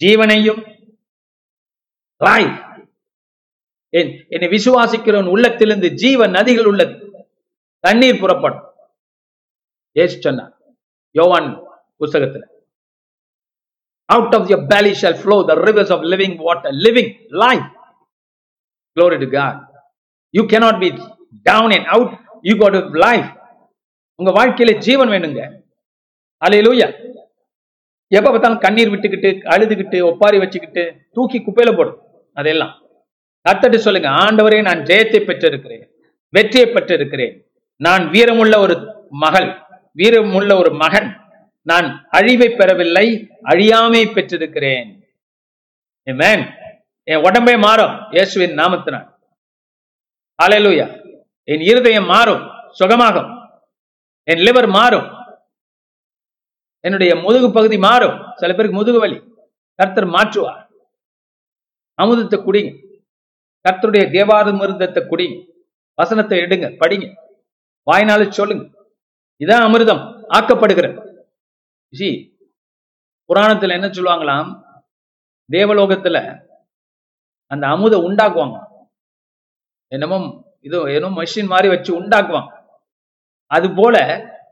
ஜீவனையும் 0.00 0.62
லைஃப் 2.26 2.56
என்னை 4.34 4.48
விசுவாசிக்கிறவன் 4.56 5.32
உள்ளத்திலிருந்து 5.34 5.88
ஜீவ 6.02 6.26
நதிகள் 6.36 6.68
உள்ள 6.70 6.82
தண்ணீர் 7.84 8.20
புறப்படும். 8.22 8.64
ஏசு 9.96 10.16
சொன்னார் 10.26 10.52
யோவான் 11.14 11.48
புஸ்தகத்துல 12.02 12.44
out 14.08 14.34
of 14.38 14.48
your 14.52 14.64
belly 14.72 14.92
shall 15.02 15.18
flow 15.20 15.36
the 15.50 15.54
rivers 15.68 15.92
of 15.96 16.04
living 16.12 16.36
water 16.48 16.76
living 16.86 17.12
life 17.44 17.68
glory 18.96 19.16
to 19.18 19.26
god. 19.26 19.54
You 20.34 20.42
cannot 20.50 20.76
be 20.82 20.88
down 21.46 21.68
and 21.76 21.84
out 21.94 22.10
you 22.46 22.54
got 22.60 22.72
to 22.76 22.82
life. 23.06 23.30
உங்க 24.18 24.30
வாழ்க்கையில 24.36 24.72
ஜீவன் 24.86 25.10
வேணுங்க. 25.14 25.40
அலையிலூயா 26.42 26.86
எப்ப 28.12 28.26
பார்த்தாலும் 28.30 28.62
கண்ணீர் 28.64 28.92
விட்டுக்கிட்டு 28.92 29.30
அழுதுகிட்டு 29.54 29.98
ஒப்பாரி 30.10 30.38
வச்சுக்கிட்டு 30.42 30.82
தூக்கி 31.16 31.38
குப்பையில 31.38 31.70
போடும் 31.78 31.98
அதெல்லாம். 32.34 32.82
கத்தட்டு 33.48 33.76
சொல்லுங்க 33.76 34.08
ஆண்டவரே 34.08 34.62
நான் 34.62 34.78
ஜெயத்தை 34.78 35.24
பெற்றிருக்கிறேன் 35.24 35.88
வெற்றியை 36.28 36.68
பெற்றிருக்கிறேன். 36.68 37.40
நான் 37.76 38.10
வீரமுள்ள 38.10 38.58
ஒரு 38.58 39.06
மகள் 39.10 39.62
வீரமுள்ள 39.96 40.56
ஒரு 40.58 40.72
மகன். 40.72 41.20
நான் 41.62 42.06
அழிவை 42.10 42.50
பெறவில்லை 42.50 43.30
அழியாமை 43.44 44.12
பெற்றிருக்கிறேன். 44.12 45.02
Amen. 46.10 46.62
என் 47.02 47.16
உடம்பே 47.16 47.58
மாறும் 47.58 48.10
இயேசுவின் 48.10 48.58
நாமத்தினால். 48.58 49.08
அலையலூயா 50.42 51.00
என் 51.44 51.60
இருதயம் 51.60 52.04
மாறும் 52.04 52.50
சுகமாகும். 52.78 53.48
என் 54.24 54.38
லிவர் 54.38 54.68
மாறும். 54.68 55.12
என்னுடைய 56.80 57.16
முதுகு 57.16 57.52
பகுதி 57.52 57.78
மாறும். 57.78 58.18
சில 58.34 58.52
பேருக்கு 58.52 58.76
முதுகு 58.76 58.98
வலி. 58.98 59.22
கர்த்தர் 59.74 60.06
மாற்றுவார். 60.06 60.63
அமுதத்தை 61.98 62.38
குடிங்க. 62.46 62.70
கர்த்தருடைய 63.64 64.04
தேவாதமிருதத்தை 64.16 65.02
குடிங்க. 65.10 65.36
வசனத்தை 65.98 66.38
எடுங்க 66.44 66.66
படிங்க. 66.82 67.06
வாய்னால 67.86 68.22
சொல்லுங்க. 68.30 68.64
இதான் 69.40 69.64
அமிர்தம் 69.66 70.02
ஆக்கப்படுகிற. 70.36 70.86
ஜி 71.92 72.08
புராணத்துல 73.30 73.76
என்ன 73.78 73.88
சொல்லுவாங்களாம்? 73.88 74.48
தேவலோகத்துல 75.50 76.16
அந்த 77.50 77.64
அமுத 77.66 77.94
உண்டாக்குவாங்க. 78.08 78.58
என்னமோ 79.92 80.18
இது 80.60 80.76
என்னமோ 80.96 81.22
மெஷின் 81.22 81.50
மாதிரி 81.52 81.68
வச்சு 81.68 81.90
உண்டாக்குவாங்க. 82.00 82.50
அது 83.50 83.66
போல 83.74 83.96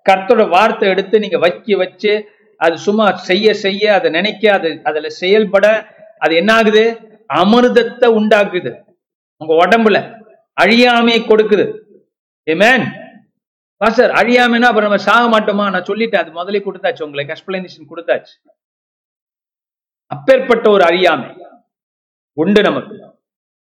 கர்த்தரோட 0.09 0.45
வார்த்தை 0.49 0.89
எடுத்து 0.89 1.17
நீங்க 1.19 1.39
வைக்க 1.39 1.77
வச்சு 1.77 2.13
அது 2.61 2.77
சும்மா 2.79 3.07
செய்ய 3.29 3.55
செய்ய 3.65 3.93
அதை 3.95 4.09
நினைக்க 4.11 4.53
அது 4.53 4.81
அதுல 4.85 5.09
செயல்பட 5.23 5.67
அது 6.19 6.33
என்ன 6.35 6.51
ஆகுது 6.55 6.85
அமிர்தத்தை 7.29 8.09
உண்டாக்குது. 8.19 8.85
உங்க 9.37 9.67
உடம்புல 9.67 10.27
அழியாமை 10.61 11.17
கொடுக்குது. 11.29 11.67
ஏமேன் 12.51 12.85
சார் 13.91 14.11
அழியாமைன்னா 14.11 14.69
அப்புறம் 14.71 14.91
நம்ம 14.91 14.97
சாக 14.97 15.25
மாட்டோமா? 15.33 15.71
நான் 15.71 15.89
சொல்லிட்டேன் 15.91 16.23
அது 16.23 16.31
முதல்ல 16.33 16.63
கொடுத்தாச்சு 16.65 17.03
உங்களுக்கு 17.03 17.35
எக்ஸ்பிளனேஷன் 17.35 17.91
கொடுத்தாச்சு. 17.91 18.35
அப்பேற்பட்ட 20.07 20.71
ஒரு 20.71 20.85
அறியாமை 20.85 21.47
உண்டு 22.33 22.63
நமக்கு. 22.63 22.97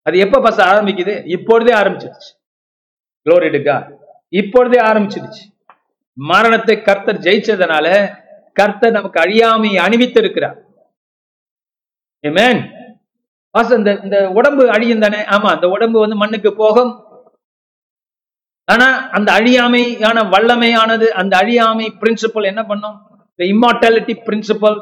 அது 0.01 0.17
எப்ப 0.17 0.39
பச 0.39 0.59
ஆரம்பிக்குது? 0.71 1.25
இப்பொழுதே 1.25 1.73
ஆரம்பிச்சிருச்சு. 1.73 2.29
குளோரிடுக்கா 3.25 3.99
இப்பொழுதே 4.29 4.79
ஆரம்பிச்சிருச்சு. 4.81 5.43
மரணத்தை 6.13 6.81
கர்த்தர் 6.81 7.19
ஜெயிச்சதுனால 7.19 7.87
கர்த்தர் 8.53 8.91
நமக்கு 8.91 9.19
அழியாமையை 9.19 9.79
அணிவித்திருக்கிறார். 9.85 10.57
ஏமேன் 12.27 12.82
பாஸ்டர், 13.55 13.79
இந்த 13.81 13.91
இந்த 14.05 14.17
உடம்பு 14.39 14.63
அழியும் 14.75 15.03
தானே? 15.05 15.19
ஆமா 15.35 15.49
அந்த 15.55 15.67
உடம்பு 15.75 15.97
வந்து 16.03 16.17
மண்ணுக்கு 16.21 16.51
போகும். 16.61 16.91
ஆனா 18.73 18.87
அந்த 19.17 19.29
அழியாமையான 19.39 20.17
வல்லமையானது 20.33 21.07
அந்த 21.21 21.33
அழியாமை 21.43 21.87
பிரின்சிபல் 22.01 22.49
என்ன 22.51 22.61
பண்ணும்? 22.69 22.97
இந்த 23.31 23.43
இம்மார்டாலிட்டி 23.53 24.13
பிரின்சிபல் 24.27 24.77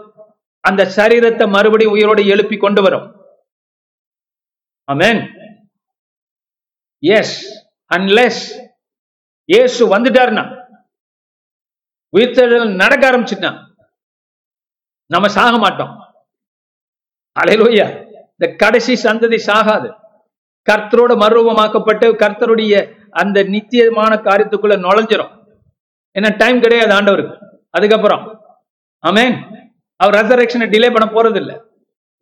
அந்த 0.64 0.82
சரீரத்தை 0.98 1.46
மறுபடியும் 1.56 1.96
உயிரோடு 1.96 2.24
எழுப்பி 2.34 2.58
கொண்டு 2.64 2.82
வரும். 2.86 3.08
அமேன் 4.94 5.22
எஸ் 7.04 7.36
அன்லெஸ் 7.92 8.44
இயேசு 9.50 9.82
வந்துட்டாருன்னா 9.94 10.44
உயிர்த்தெழுதல் 12.14 12.80
நடக்க 12.84 13.04
ஆரம்பிச்சுட்டான் 13.10 13.60
நம்ம 15.14 15.28
சாக 15.38 15.56
மாட்டோம். 15.66 15.94
அலையிலோயா 17.36 17.88
இந்த 18.42 18.56
கடைசி 18.62 18.94
சந்ததி 19.04 19.38
சாகாது. 19.48 19.90
கர்த்தரோட 20.68 21.12
மறுரூபமாக்கப்பட்டு 21.24 22.08
கர்த்தருடைய 22.22 22.76
அந்த 23.22 23.38
நித்தியமான 23.54 24.12
காரியத்துக்குள்ள 24.28 24.76
நுழைஞ்சிரும். 24.86 25.34
என்ன 26.16 26.30
டைம் 26.42 26.62
கிடையாது 26.64 26.94
ஆண்டவருக்கு. 26.98 27.36
அதுக்கப்புறம். 27.78 28.24
ஆமேன் 29.10 29.36
அவர் 30.04 30.18
ரெசரக்ஷனை 30.20 30.68
டிலே 30.74 30.90
பண்ண 30.96 31.08
போறது 31.16 31.40
இல்ல 31.42 31.52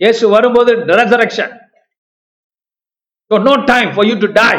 இயேசு 0.02 0.24
வரும்போது 0.34 0.72
resurrection 1.00 1.54
no 3.48 3.54
time 3.72 3.90
for 3.96 4.08
you 4.10 4.18
to 4.26 4.30
die 4.40 4.52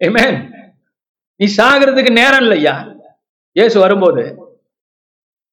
amen 0.00 0.38
நீ 1.40 1.46
சாகிறதுக்கு 1.56 2.12
நேரம் 2.20 2.44
இல்லையா? 2.46 2.74
இயேசு 3.56 3.76
வரும்போது. 3.84 4.24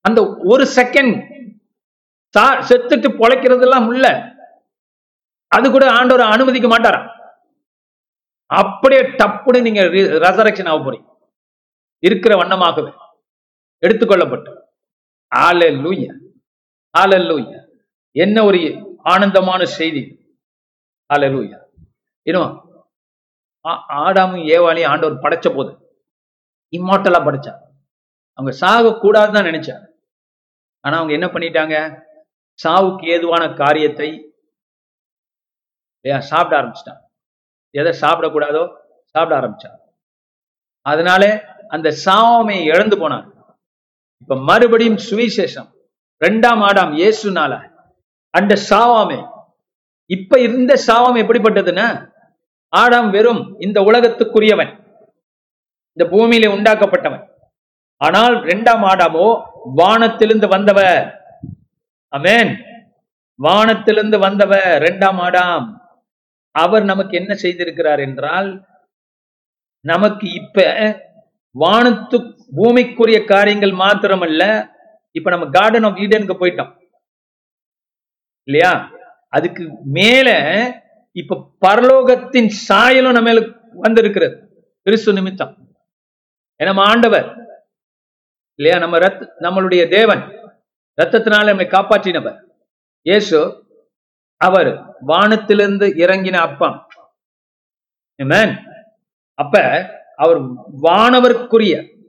அந்த 0.06 0.20
ஒரு 0.52 0.64
செகண்ட் 0.78 1.16
செத்துட்டு 2.70 3.10
பொழைக்கிறதெல்லாம் 3.22 3.88
இல்லை 3.96 4.14
அது 5.56 5.68
கூட 5.72 5.86
ஆண்டவர் 5.97 6.32
அனுமதிக்க 6.34 6.68
மாட்டாரா? 6.70 6.99
அப்படியே 8.49 9.01
டப்புன்னு 9.20 9.66
நீங்க 9.68 9.82
ரெசரக்ஷன் 10.26 10.70
ஆக 10.72 10.80
போறீங்க. 10.86 11.08
இருக்கிற 12.04 12.34
வண்ணமாகவே 12.41 12.91
எடுத்துக்கொள்ளப்பட்டு. 13.84 14.51
ஆல 15.32 15.62
லூய 15.84 16.04
ஆல 16.95 17.14
லூய 17.30 17.45
என்ன 18.16 18.38
ஒரு 18.49 18.60
ஆனந்தமான 19.12 19.62
செய்தி? 19.78 20.04
ஆல 21.10 21.30
லூய 21.34 21.51
இன்னும் 22.28 22.51
ஆடாமும் 24.04 24.45
ஏவாளையும் 24.56 24.91
ஆண்டவர் 24.91 25.24
படைச்ச 25.24 25.47
போது 25.56 25.72
இம்மாட்டலா 26.74 27.20
படைச்சா 27.26 27.54
அவங்க 28.39 28.51
சாக 28.62 28.93
கூடாதுன்னு 29.04 29.49
நினைச்சா 29.49 29.76
ஆனா 30.84 30.95
அவங்க 30.99 31.14
என்ன 31.18 31.28
பண்ணிட்டாங்க? 31.34 31.76
சாவுக்கு 32.60 33.06
ஏதுவான 33.14 33.43
காரியத்தை 33.62 34.10
சாப்பிட 36.32 36.56
ஆரம்பிச்சிட்டான். 36.60 37.01
எதை 37.72 37.91
சாப்பிடக்கூடாதோ 38.01 38.64
சாப்பிட 39.16 39.34
ஆரம்பிச்சான். 39.39 39.78
அதனால 40.82 41.24
அந்த 41.68 41.89
சாவாமை 42.06 42.58
இழந்து 42.72 42.95
போனாங்க 42.97 43.30
இப்ப 44.22 44.36
மறுபடியும் 44.36 44.99
சுவிசேஷம். 45.10 45.70
ரெண்டாம் 46.22 46.62
ஆடாம் 46.68 46.91
இயேசுனால 47.01 47.54
அந்த 48.30 48.54
சாவாமை 48.70 49.20
இப்ப 50.06 50.39
இருந்த 50.39 50.74
சாவம் 50.88 51.20
எப்படிப்பட்டதுன்னா 51.22 51.88
ஆடாம் 52.74 53.10
வெறும் 53.10 53.56
இந்த 53.60 53.82
உலகத்துக்குரியவன் 53.82 54.72
இந்த 55.93 56.04
பூமியில 56.14 56.45
உண்டாக்கப்பட்டவன். 56.56 57.24
ஆனால் 57.97 58.36
இரண்டாம் 58.43 58.84
ஆடாமோ 58.84 59.28
வானத்திலிருந்து 59.76 60.47
வந்தவ 60.47 60.80
அமேன் 62.14 62.51
வானத்திலிருந்து 63.39 64.18
வந்தவ 64.20 64.76
இரண்டாம் 64.76 65.20
ஆடாம். 65.20 65.68
அவர் 66.54 66.84
நமக்கு 66.84 67.18
என்ன 67.18 67.34
செய்திருக்கிறார் 67.34 67.99
என்றால் 67.99 68.66
நமக்கு 69.80 70.32
இப்ப 70.32 70.66
வானத்து 71.51 72.18
பூமிக்குரிய 72.58 73.26
காரியங்கள் 73.26 73.72
மாத்திரமல்ல 73.72 74.72
இப்ப 75.12 75.30
நம்ம 75.30 75.49
கார்டன் 75.49 75.84
ஆஃப் 75.84 75.95
ஈடனுக்கு 75.95 76.36
போயிட்டோம். 76.39 76.82
இல்லையா? 78.43 78.91
அதுக்கு 79.28 79.70
மேல 79.84 80.30
இப்ப 81.12 81.51
பரலோகத்தின் 81.68 82.51
சாயலும் 82.70 83.12
நம்ம 83.12 83.56
வந்திருக்கிறது. 83.74 84.66
கிறிஸ்து 84.84 85.14
நிமித்தம். 85.14 85.76
ஏன்னா 86.60 86.66
நம்ம 86.66 86.84
ஆண்டவர். 86.84 87.28
இல்லையா? 88.60 88.80
நம்ம 88.80 88.97
ரத் 88.97 89.28
நம்மளுடைய 89.39 89.89
தேவன். 89.89 90.20
ரத்தத்தினால 91.01 91.45
நம்மை 91.45 91.66
காப்பாற்றினவர். 91.66 92.39
இயேசு 93.01 93.62
அவர் 94.38 94.98
வானத்திலிருந்து 95.00 95.88
இறங்கின 95.88 96.34
அப்பம். 96.34 96.88
அப்ப 99.34 99.62
அவர் 100.16 100.42
வானவருக்குரிய 100.82 102.02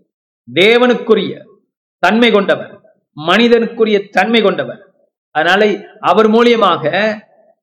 தேவனுக்குரிய 0.55 1.45
தன்மை 1.99 2.31
கொண்டவர் 2.31 2.81
மனிதனுக்குரிய 3.17 4.09
தன்மை 4.09 4.43
கொண்டவர். 4.43 4.95
அதனால 5.31 5.89
அவர் 6.01 6.31
மூலியமாக 6.31 7.15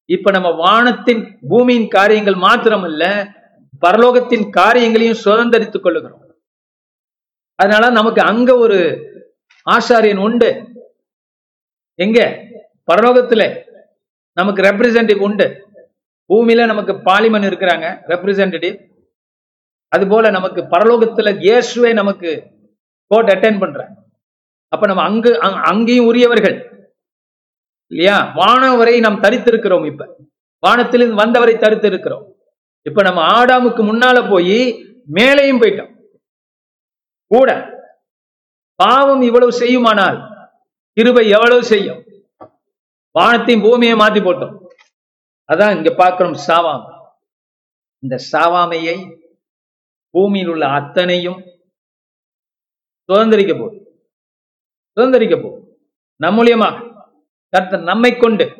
இப்ப 0.05 0.31
நம்ம 0.31 0.51
வானத்தின் 0.51 1.39
பூமியின் 1.47 1.87
காரியங்கள் 1.87 2.33
மாத்திரமல்ல 2.33 3.33
பரலோகத்தின் 3.85 4.49
காரியங்களையும் 4.49 5.17
சுதந்திரித்துக் 5.25 5.83
கொள்ளுகிறோம். 5.83 6.19
அதனால 7.55 7.89
நமக்கு 7.89 8.21
அங்க 8.21 8.57
ஒரு 8.57 8.79
ஆசாரியன் 9.69 10.17
உண்டு. 10.17 10.67
எங்க? 11.95 12.37
பரலோகத்துல. 12.91 13.70
நமக்கு 14.37 14.61
ரெப்ரசன்டேட்டிவ் 14.61 15.25
உண்டு. 15.27 15.47
பூமியில 16.29 16.65
நமக்கு 16.65 16.93
பாலிமன் 16.93 17.47
இருக்கிறாங்க 17.49 17.85
ரெப்ரசன்டேட்டிவ் 18.11 18.75
அது 19.91 20.07
போல 20.07 20.29
நமக்கு 20.29 20.61
பரலோகத்துல 20.61 21.29
இயேசுவே 21.45 21.93
நமக்கு 21.93 22.29
கோர்ட் 23.11 23.31
அட்டென்ட் 23.31 23.59
பண்றாங்க 23.59 23.95
அப்ப 24.73 24.87
நம்ம 24.87 25.03
அங்கு 25.03 25.31
அங்கேயும் 25.71 26.05
உரியவர்கள். 26.05 26.55
இல்லையா? 27.91 28.17
வானவரை 28.35 28.99
நாம் 28.99 29.23
தரித்திருக்கிறோம் 29.23 29.85
இப்ப. 29.85 30.03
வானத்திலிருந்து 30.63 31.21
வந்தவரை 31.21 31.55
தரித்திருக்கிறோம். 31.55 32.23
இப்ப 32.85 33.01
நம்ம 33.01 33.21
ஆடாமுக்கு 33.37 33.81
முன்னால 33.89 34.17
போய் 34.29 34.57
மேலேயும் 35.13 35.61
போயிட்டோம். 35.61 35.91
கூட. 37.31 37.49
பாவம் 38.79 39.21
இவ்வளவு 39.21 39.51
செய்யுமானால் 39.51 40.19
கிருபை 40.97 41.29
எவ்வளவு 41.29 41.63
செய்யும்? 41.63 41.99
வானத்தையும் 43.11 43.63
பூமியை 43.63 43.95
மாத்தி 43.95 44.23
போட்டோம். 44.23 44.67
அதான் 45.53 45.75
இங்க 45.75 45.91
பார்க்கிறோம் 45.91 46.37
சாவாமை. 46.47 47.01
இந்த 47.99 48.19
சாவாமையை 48.31 49.19
பூமியில் 50.09 50.47
உள்ள 50.47 50.67
அத்தனையும் 50.67 51.43
சுதந்திரிக்க 53.11 53.59
போகுது. 53.59 54.03
சுதந்திரிக்க 54.99 55.43
போகுது. 55.43 55.79
நம் 56.15 56.99
கர்த்தர் 57.49 57.81
நம்மை 57.81 58.17
கொண்டு 58.17 58.55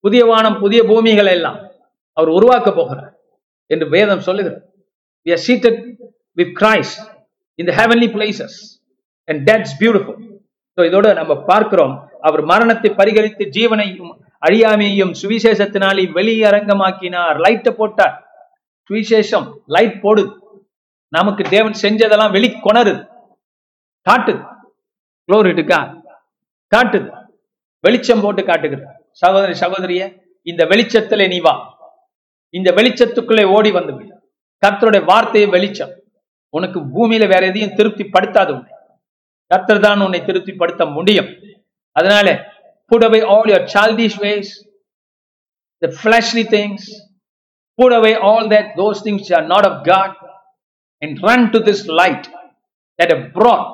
புதிய 0.00 0.24
வானம் 0.24 0.58
புதிய 0.58 0.84
பூமிகளை 0.84 1.32
எல்லாம் 1.32 1.70
அவர் 2.12 2.28
உருவாக்க 2.28 2.72
போகிறார் 2.72 3.20
என்று 3.66 3.88
வேதம் 3.88 4.20
சொல்லுகிறார் 4.20 4.68
we 5.28 5.32
are 5.32 5.42
seated 5.48 5.96
with 6.36 6.52
Christ 6.60 7.10
in 7.56 7.66
the 7.66 7.72
heavenly 7.72 8.08
places 8.08 8.80
and 9.24 9.50
that's 9.50 9.70
beautiful. 9.78 10.16
So 10.78 10.86
இதோட 10.86 11.14
நம்ம 11.14 11.44
பார்க்கிறோம் 11.44 12.09
அவர் 12.28 12.42
மரணத்தை 12.50 12.90
பரிகரித்து 13.00 13.44
ஜீவனையும் 13.56 14.12
அழியாமையையும் 14.46 15.14
சுவிசேஷத்தினாலே 15.20 16.04
வெளியரங்கமாக்கினார் 16.16 17.38
லைட்டை 17.44 17.72
போட்டார். 17.80 18.14
சுவிசேஷம் 18.90 19.46
லைட் 19.74 19.98
போடுது 20.04 20.32
நமக்கு 21.16 21.42
தேவன் 21.54 21.76
செஞ்சதெல்லாம் 21.82 22.34
வெளி 22.36 22.48
கொணருது 22.66 23.02
காட்டுது 24.08 24.42
குளோரிட்டுக்கா 25.28 25.80
காட்டுது 26.74 27.08
வெளிச்சம் 27.84 28.22
போட்டு 28.24 28.42
காட்டுகிறது 28.50 28.88
சகோதரி 29.22 29.54
சகோதரிய 29.62 30.02
இந்த 30.46 30.62
வெளிச்சத்திலே 30.72 31.26
நீ 31.32 31.38
வா. 31.46 31.54
இந்த 32.54 32.68
வெளிச்சத்துக்குள்ளே 32.78 33.44
ஓடி 33.56 33.70
வந்து 33.78 33.92
கர்த்தருடைய 34.62 35.02
வார்த்தையை 35.10 35.48
வெளிச்சம். 35.54 35.92
உனக்கு 36.54 36.78
பூமியில 36.94 37.24
வேற 37.32 37.42
எதையும் 37.50 37.76
திருப்தி 37.78 38.04
படுத்தாது 38.14 38.50
உன்னை. 38.56 38.72
கர்த்தர் 39.50 39.84
தான் 39.84 40.04
உன்னை 40.06 40.20
திருப்தி 40.28 40.52
படுத்த 40.52 40.82
முடியும். 40.96 41.30
அதனால 42.00 42.28
put 42.90 43.06
away 43.08 43.20
all 43.32 43.48
your 43.52 43.66
saltish 43.74 44.18
ways 44.26 44.52
the 45.82 45.90
fleshly 45.98 46.44
things 46.56 46.86
put 47.78 47.96
away 47.98 48.12
all 48.30 48.48
that 48.54 48.70
those 48.76 49.02
things 49.08 49.32
are 49.38 49.46
not 49.52 49.68
of 49.70 49.80
God 49.90 50.16
and 51.02 51.18
run 51.28 51.46
to 51.54 51.60
this 51.68 51.84
light 52.00 52.26
that 52.98 53.14
brought 53.36 53.68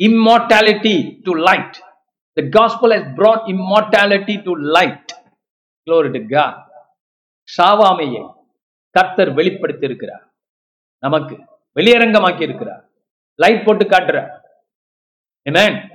immortality 0.00 0.96
to 1.26 1.34
light 1.48 1.76
The 2.36 2.42
gospel 2.50 2.90
has 2.90 3.04
brought 3.14 3.48
immortality 3.48 4.36
to 4.38 4.52
light. 4.68 5.06
Glory 5.86 6.10
to 6.12 6.22
God. 6.28 6.54
சாவாமையை 7.48 8.22
கர்த்தர் 8.94 9.30
வெளிப்படுத்தி 9.30 9.84
இருக்கிறார் 9.84 10.22
நமக்கு 11.02 11.34
வெளியரங்கமாக்கி 11.76 12.42
இருக்கிறார் 12.42 12.82
light 13.38 13.64
போட்டு 13.66 13.84
காட்டுற 13.84 14.18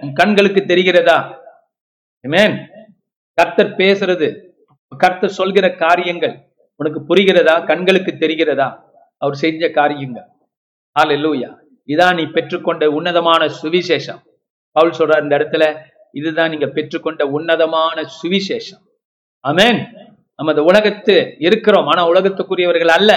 உன் 0.02 0.14
கண்களுக்கு 0.14 0.62
தெரிகிறதா 0.64 1.18
கர்த்தர் 2.24 3.70
பேசுறது 3.82 4.28
கர்த்தர் 4.98 5.38
சொல்கிற 5.40 5.76
காரியங்கள் 5.76 6.36
உனக்கு 6.76 7.00
புரிகிறதா? 7.10 7.66
கண்களுக்கு 7.66 8.12
தெரிகிறதா? 8.12 8.68
அவர் 9.18 9.36
செஞ்ச 9.36 9.70
காரியங்கள். 9.70 10.28
ஹalleluya 11.00 11.50
இதான் 11.88 12.16
நீ 12.16 12.24
பெற்றுக்கொண்ட 12.24 12.86
உன்னதமான 12.86 13.50
சுவிசேஷம். 13.62 14.20
பவுல் 14.72 14.98
சொல்றார் 14.98 15.24
இந்த 15.24 15.38
இடத்துல 15.38 15.64
இதுதான் 16.12 16.50
நீங்க 16.50 16.66
பெற்றுக்கொண்ட 16.66 17.24
உன்னதமான 17.38 17.98
சுவிசேஷம். 18.20 18.84
அமேன் 19.48 19.80
நம்ம 20.36 20.52
இந்த 20.52 20.64
உலகத்து 20.64 21.36
இருக்கிறோம் 21.40 21.88
ஆனா 21.88 22.08
உலகத்துக்குரியவர்கள் 22.12 22.94
அல்ல. 22.98 23.12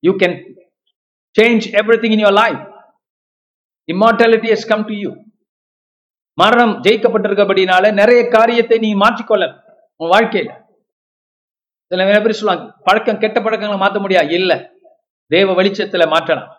You 0.00 0.12
can 0.12 0.36
change 1.36 1.66
every 1.80 1.96
thing 2.02 2.16
in 2.16 2.24
your 2.26 2.38
life 2.42 2.62
immortality 3.92 4.48
has 4.54 4.68
come 4.72 4.86
to 4.86 4.94
you 5.04 5.10
மரணம் 6.40 6.74
ஜெயிக்கப்பட்டிருக்கபடினால 6.84 7.84
நிறைய 8.00 8.20
காரியத்தை 8.34 8.76
நீ 8.84 8.90
மாற்றிக்கொள்ள 9.02 9.44
உன் 10.00 10.12
வாழ்க்கையில. 10.14 10.50
சில 11.90 12.00
நிறைய 12.02 12.20
பேர் 12.24 12.38
சொல்லுவாங்க 12.38 12.64
பழக்கம் 12.86 13.20
கெட்ட 13.22 13.38
பழக்கங்களை 13.44 13.78
மாத்த 13.82 13.98
முடியாது 14.04 14.34
இல்ல. 14.40 14.52
தேவ 15.34 15.54
வெளிச்சத்துல 15.58 16.04
மாற்றலாம் 16.14 16.52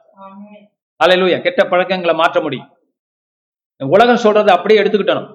அலையிலூயா 0.99 1.37
கெட்ட 1.45 1.61
பழக்கங்களை 1.71 2.13
மாற்ற 2.21 2.37
முடியும். 2.45 2.69
உலகம் 3.81 4.23
சொல்றதை 4.23 4.51
அப்படியே 4.55 4.81
எடுத்துக்கிட்டணும். 4.81 5.29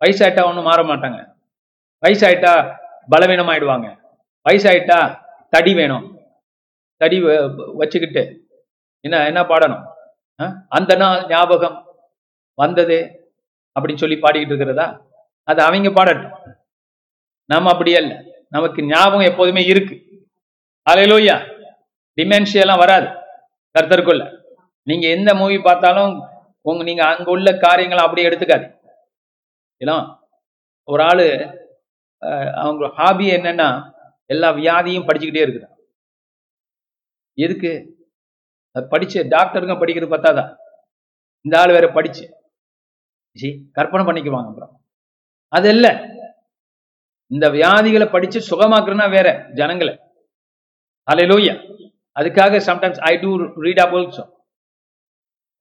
வயசாயிட்டா 0.00 0.42
ஒன்றும் 0.48 0.68
மாற 0.68 0.80
மாட்டாங்க. 0.90 1.18
வயசாயிட்டா 2.02 2.52
பலவீனமாயிடுவாங்க. 3.12 3.88
வயசாயிட்டா 4.46 4.98
தடி 5.54 5.72
வேணும். 5.78 6.06
தடி 7.00 7.18
வச்சுக்கிட்டு. 7.80 8.22
என்ன 9.04 9.24
என்ன 9.30 9.40
பாடணும்? 9.50 9.82
அந்த 10.78 10.92
நாள் 11.02 11.26
ஞாபகம் 11.32 11.76
வந்தது 12.58 12.98
அப்படின்னு 13.80 13.96
சொல்லி 13.96 14.16
பாடிக்கிட்டு 14.16 14.52
இருக்கிறதா? 14.52 14.86
அது 15.42 15.62
அவங்க 15.62 15.90
பாடட்டும். 15.90 16.54
நம்ம 17.44 17.70
அப்படி 17.70 17.96
அல்ல. 17.96 18.12
நமக்கு 18.48 18.82
ஞாபகம் 18.82 19.28
எப்போதுமே 19.30 19.62
இருக்கு. 19.64 19.96
அலையிலோயா 20.90 21.36
டிமென்ஷியெல்லாம் 22.18 22.82
வராது. 22.84 23.06
கருத்தருக்குள்ள. 23.74 24.22
நீங்க 24.82 25.08
எந்த 25.08 25.34
மூவி 25.34 25.58
பார்த்தாலும் 25.58 26.30
உங்க 26.60 26.82
நீங்க 26.84 27.02
அங்க 27.06 27.30
உள்ள 27.30 27.58
காரியங்களை 27.58 28.04
அப்படியே 28.04 28.28
எடுத்துக்காது 28.28 28.66
ஏன்னா 29.84 29.96
ஒரு 30.90 31.02
ஆளு 31.02 31.26
அவங்க 32.54 32.88
ஹாபி 32.88 33.30
என்னன்னா 33.30 33.68
எல்லா 34.26 34.52
வியாதியும் 34.52 35.06
படிச்சுக்கிட்டே 35.06 35.42
இருக்கிறான் 35.42 35.76
எதுக்கு? 37.38 37.72
படிச்சு 38.88 39.24
டாக்டருங்க 39.24 39.74
படிக்கிறது 39.78 40.12
பார்த்தாதான் 40.12 40.56
இந்த 41.44 41.60
ஆள் 41.60 41.74
வேற 41.76 41.88
படிச்சு. 41.88 42.41
ஜி 43.32 43.68
கற்பனை 43.72 44.06
பண்ணிக்குவாங்க 44.06 44.46
அப்புறம். 44.46 44.80
அது 45.48 45.68
இல்ல. 45.68 46.10
இந்த 47.26 47.48
வியாதிகளை 47.48 48.10
படிச்சு 48.10 48.40
சுகமாக்குறதுனா 48.48 49.10
வேற 49.10 49.46
ஜனங்களை. 49.54 49.98
அலையிலோயா 51.12 51.54
அதுக்காக 52.20 52.60
sometimes 52.66 52.98
I 52.98 53.16
do 53.16 53.36
read 53.36 53.78
up 53.78 53.94
also 53.94 54.30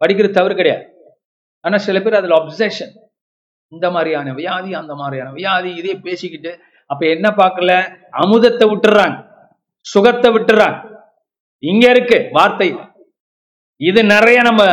படிக்கிறது 0.06 0.30
தவறு 0.30 0.56
கிடையாது. 0.56 0.86
ஆனா 1.60 1.78
சில 1.78 2.00
பேர் 2.00 2.14
அதுல 2.14 2.36
அப்சஷன் 2.36 2.94
இந்த 3.68 3.92
மாதிரியான 3.92 4.34
வியாதி 4.34 4.74
அந்த 4.74 4.96
மாதிரியான 4.96 5.32
வியாதி 5.32 5.76
இதே 5.76 5.94
பேசிக்கிட்டு 5.94 6.60
அப்ப 6.86 7.08
என்ன 7.08 7.30
பார்க்கல? 7.30 7.72
அமுதத்தை 8.12 8.66
விட்டுறாங்க. 8.70 9.30
சுகத்தை 9.80 10.32
விட்டுறாங்க. 10.32 11.04
இங்க 11.60 11.90
இருக்கு 11.90 12.30
வார்த்தை 12.32 12.78
இது 13.76 14.04
நிறைய 14.04 14.42
நம்ம 14.42 14.64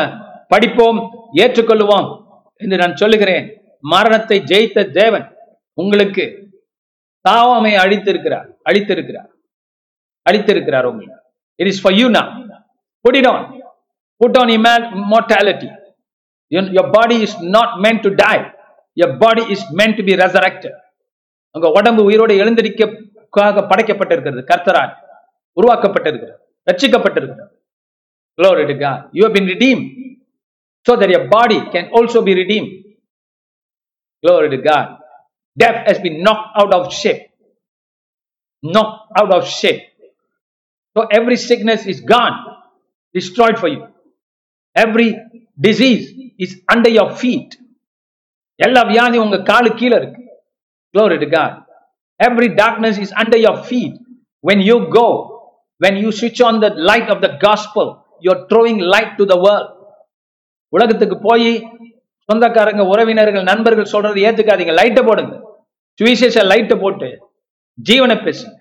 படிப்போம் 0.48 0.98
ஏற்றுக்கொள்ளுவோம். 1.32 2.27
என்று 2.58 2.76
நான் 2.76 2.96
சொல்லுகிறேன். 2.96 3.62
மரணத்தை 3.80 4.40
ஜெயித்த 4.40 4.90
தேவன் 4.90 5.36
உங்களுக்கு 5.74 6.48
தாவாமை 7.28 7.84
அழித்திருக்கிறார். 7.84 8.50
அழித்திருக்கிறார். 8.64 9.30
அழித்திருக்கிறார் 10.30 10.84
உங்களை. 10.84 11.14
இட் 11.54 11.66
இஸ் 11.66 11.80
ஃபார் 11.80 11.92
யூ 11.92 12.08
நா 12.08 12.46
put 13.08 13.18
it 13.18 13.26
on 13.26 13.60
put 14.24 14.38
on 14.38 14.48
immortality. 14.48 15.70
Your, 16.46 16.70
your 16.70 16.90
body 16.90 17.10
is 17.10 17.44
not 17.44 17.82
meant 17.82 18.00
to 18.00 18.10
die. 18.10 18.52
Your 18.92 19.10
body 19.10 19.40
is 19.40 19.76
meant 19.76 19.96
to 19.96 20.02
be 20.02 20.16
உங்க 21.50 21.70
உடம்பு 21.70 22.04
உயிரோடு 22.04 22.34
எழுந்திருக்காக 22.34 23.00
படைக்கப்பட்டிருக்கிறது. 23.40 24.46
கர்த்தரால் 24.54 24.94
உருவாக்கப்பட்டிருக்கிறது. 25.60 26.36
ரட்சிக்கப்பட்டிருக்கிறது. 26.72 29.08
You 29.12 29.26
have 29.26 29.32
been 29.32 29.46
redeem 29.46 29.97
so 30.85 30.95
that 30.95 31.09
your 31.09 31.27
body 31.27 31.59
can 31.71 31.89
also 31.93 32.21
be 32.21 32.35
redeemed. 32.35 32.83
Glory 34.25 34.49
to 34.49 34.57
God. 34.57 34.99
Death 35.57 35.87
has 35.87 35.99
been 35.99 36.23
knocked 36.23 36.57
out 36.57 36.73
of 36.73 36.93
shape. 36.93 37.23
Knocked 38.63 39.11
out 39.17 39.33
of 39.33 39.47
shape. 39.47 39.83
So 40.95 41.07
every 41.11 41.37
sickness 41.37 41.85
is 41.85 42.01
gone, 42.01 42.37
destroyed 43.13 43.57
for 43.59 43.67
you. 43.67 43.87
Every 44.75 45.17
disease 45.59 46.31
is 46.39 46.61
under 46.73 46.89
your 46.89 47.11
feet. 47.23 47.51
எல்லா 48.65 48.81
வியாதியும் 48.89 49.23
உங்க 49.25 49.37
காலு 49.49 49.69
கீழே 49.79 49.95
இருக்கு 50.01 50.21
Glory 50.95 51.17
to 51.23 51.25
God. 51.25 51.53
Every 52.19 52.49
darkness 52.55 52.97
is 53.03 53.11
under 53.21 53.37
your 53.45 53.63
feet. 53.69 53.93
When 54.41 54.61
you 54.61 54.75
go, 54.99 55.07
when 55.79 55.97
you 55.97 56.11
switch 56.11 56.39
on 56.49 56.59
the 56.59 56.69
light 56.69 57.09
of 57.09 57.21
the 57.21 57.31
gospel, 57.41 58.05
you're 58.21 58.47
throwing 58.47 58.77
light 58.77 59.17
to 59.17 59.25
the 59.25 59.39
world. 59.45 59.69
உலகத்துக்கு 60.68 61.18
போய் 61.18 61.50
சொந்தக்காரங்க 62.28 62.82
உறவினர்கள் 62.84 63.48
நண்பர்கள் 63.50 63.92
சொல்றது 63.92 64.20
ஏத்துக்காதீங்க. 64.20 64.74
லைட்டை 64.80 65.02
போடுங்க. 65.04 65.34
சுவிசேஷ 65.98 66.42
லைட்டை 66.42 66.76
போட்டு 66.78 67.08
ஜீவனை 67.90 68.16
பேசுங்க. 68.26 68.56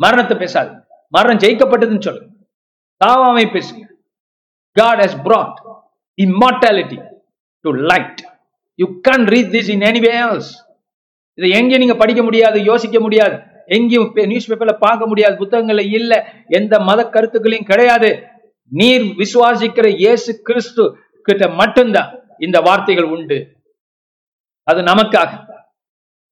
மரணத்தை 0.00 0.36
பேசாது 0.36 0.70
மரணம் 1.08 1.42
ஜெயிக்கப்பட்டதுன்னு 1.44 2.06
சொல்லுங்க. 2.06 2.28
தாவாமை 3.04 3.44
பேசுங்க. 3.56 3.84
God 4.76 5.00
has 5.00 5.18
brought 5.24 5.58
immortality 6.18 6.98
to 7.64 7.70
light 7.70 8.20
you 8.74 8.86
can 9.08 9.24
reach 9.34 9.52
this 9.54 9.70
in 9.74 9.80
anyway 9.80 10.12
else 10.24 10.50
இதை 11.38 11.50
எங்கேயும் 11.50 11.82
நீங்க 11.84 11.94
படிக்க 11.94 12.22
முடியாது 12.22 12.58
யோசிக்க 12.64 13.00
முடியாது 13.00 13.36
எங்கேயும் 13.66 14.12
நியூஸ் 14.12 14.48
பேப்பர்ல 14.50 14.72
பார்க்க 14.78 15.06
முடியாது 15.06 15.34
புத்தகங்கள்ல 15.44 15.82
இல்ல. 15.98 16.12
எந்த 16.48 16.80
மத 16.80 17.00
கருத்துக்களையும் 17.08 17.66
கிடையாது. 17.66 18.10
நீர் 18.72 19.04
விசுவாசிக்கிற 19.20 19.86
இயேசு 19.96 20.30
கிறிஸ்து 20.42 20.84
கிட்ட 21.26 21.44
மட்டும்தான் 21.60 22.10
இந்த 22.46 22.58
வார்த்தைகள் 22.68 23.08
உண்டு 23.16 23.38
அது 24.70 24.80
நமக்காக 24.90 25.30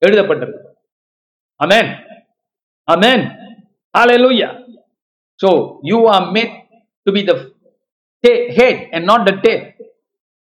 எழுதப்பட்டிருக்கு 0.02 0.64
அமேன் 1.60 1.90
அமேன் 2.88 3.24
ஹalleluya 3.94 4.48
so 5.40 5.48
you 5.90 5.98
are 6.14 6.24
made 6.36 6.52
to 7.06 7.10
be 7.16 7.22
the 7.28 7.34
ta- 8.24 8.46
head 8.56 8.76
and 8.94 9.02
not 9.10 9.20
the 9.28 9.34
tail 9.44 9.60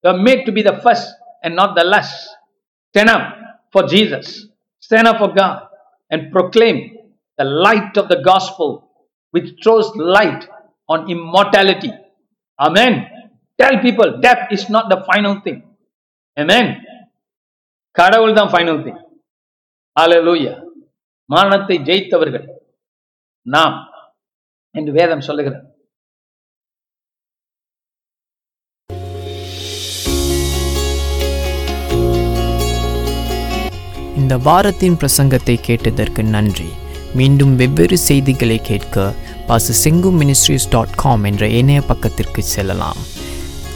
you 0.04 0.08
are 0.12 0.20
made 0.28 0.42
to 0.48 0.52
be 0.58 0.62
the 0.70 0.76
first 0.86 1.08
and 1.44 1.52
not 1.60 1.72
the 1.80 1.86
last 1.94 2.16
stand 2.90 3.10
up 3.16 3.24
for 3.74 3.82
jesus 3.94 4.28
stand 4.88 5.08
up 5.12 5.18
for 5.22 5.30
god 5.40 5.58
and 6.12 6.22
proclaim 6.36 6.78
the 7.40 7.48
light 7.68 7.94
of 8.02 8.08
the 8.14 8.20
gospel 8.32 8.70
which 9.34 9.50
throws 9.64 9.90
light 10.18 10.44
on 10.90 11.00
immortality 11.16 11.92
amen 12.60 12.94
tell 13.62 13.80
people 13.86 14.12
death 14.26 14.46
is 14.58 14.68
not 14.78 14.92
the 14.96 14.98
final 15.08 15.38
thing 15.46 15.62
கடவுள் 18.02 18.38
தான் 18.42 18.52
final 18.56 18.82
thing 18.88 19.00
ஹalleluya 20.00 20.52
மரணத்தை 21.34 21.76
ஜெயித்தவர்கள் 21.88 22.46
நாம் 23.54 23.76
என்று 24.76 24.92
வேதம் 24.98 25.24
சொல்லுகிறது. 25.28 25.60
இந்த 34.22 34.38
வாரத்தின் 34.48 34.98
பிரசங்கத்தை 35.02 35.56
கேட்டதற்கு 35.68 36.24
நன்றி. 36.36 36.70
மீண்டும் 37.20 37.54
வெவ்வேறு 37.62 38.00
செய்திகளை 38.10 38.60
கேட்க 38.72 39.08
பாச 39.50 39.76
செங்கு 39.84 40.12
மினிஸ்ட்ரிஸ் 40.22 40.72
டாட் 40.76 41.00
காம் 41.04 41.26
என்ற 41.32 41.44
இணைய 41.62 41.82
பக்கத்திற்கு 41.92 42.44
செல்லலாம். 42.56 43.02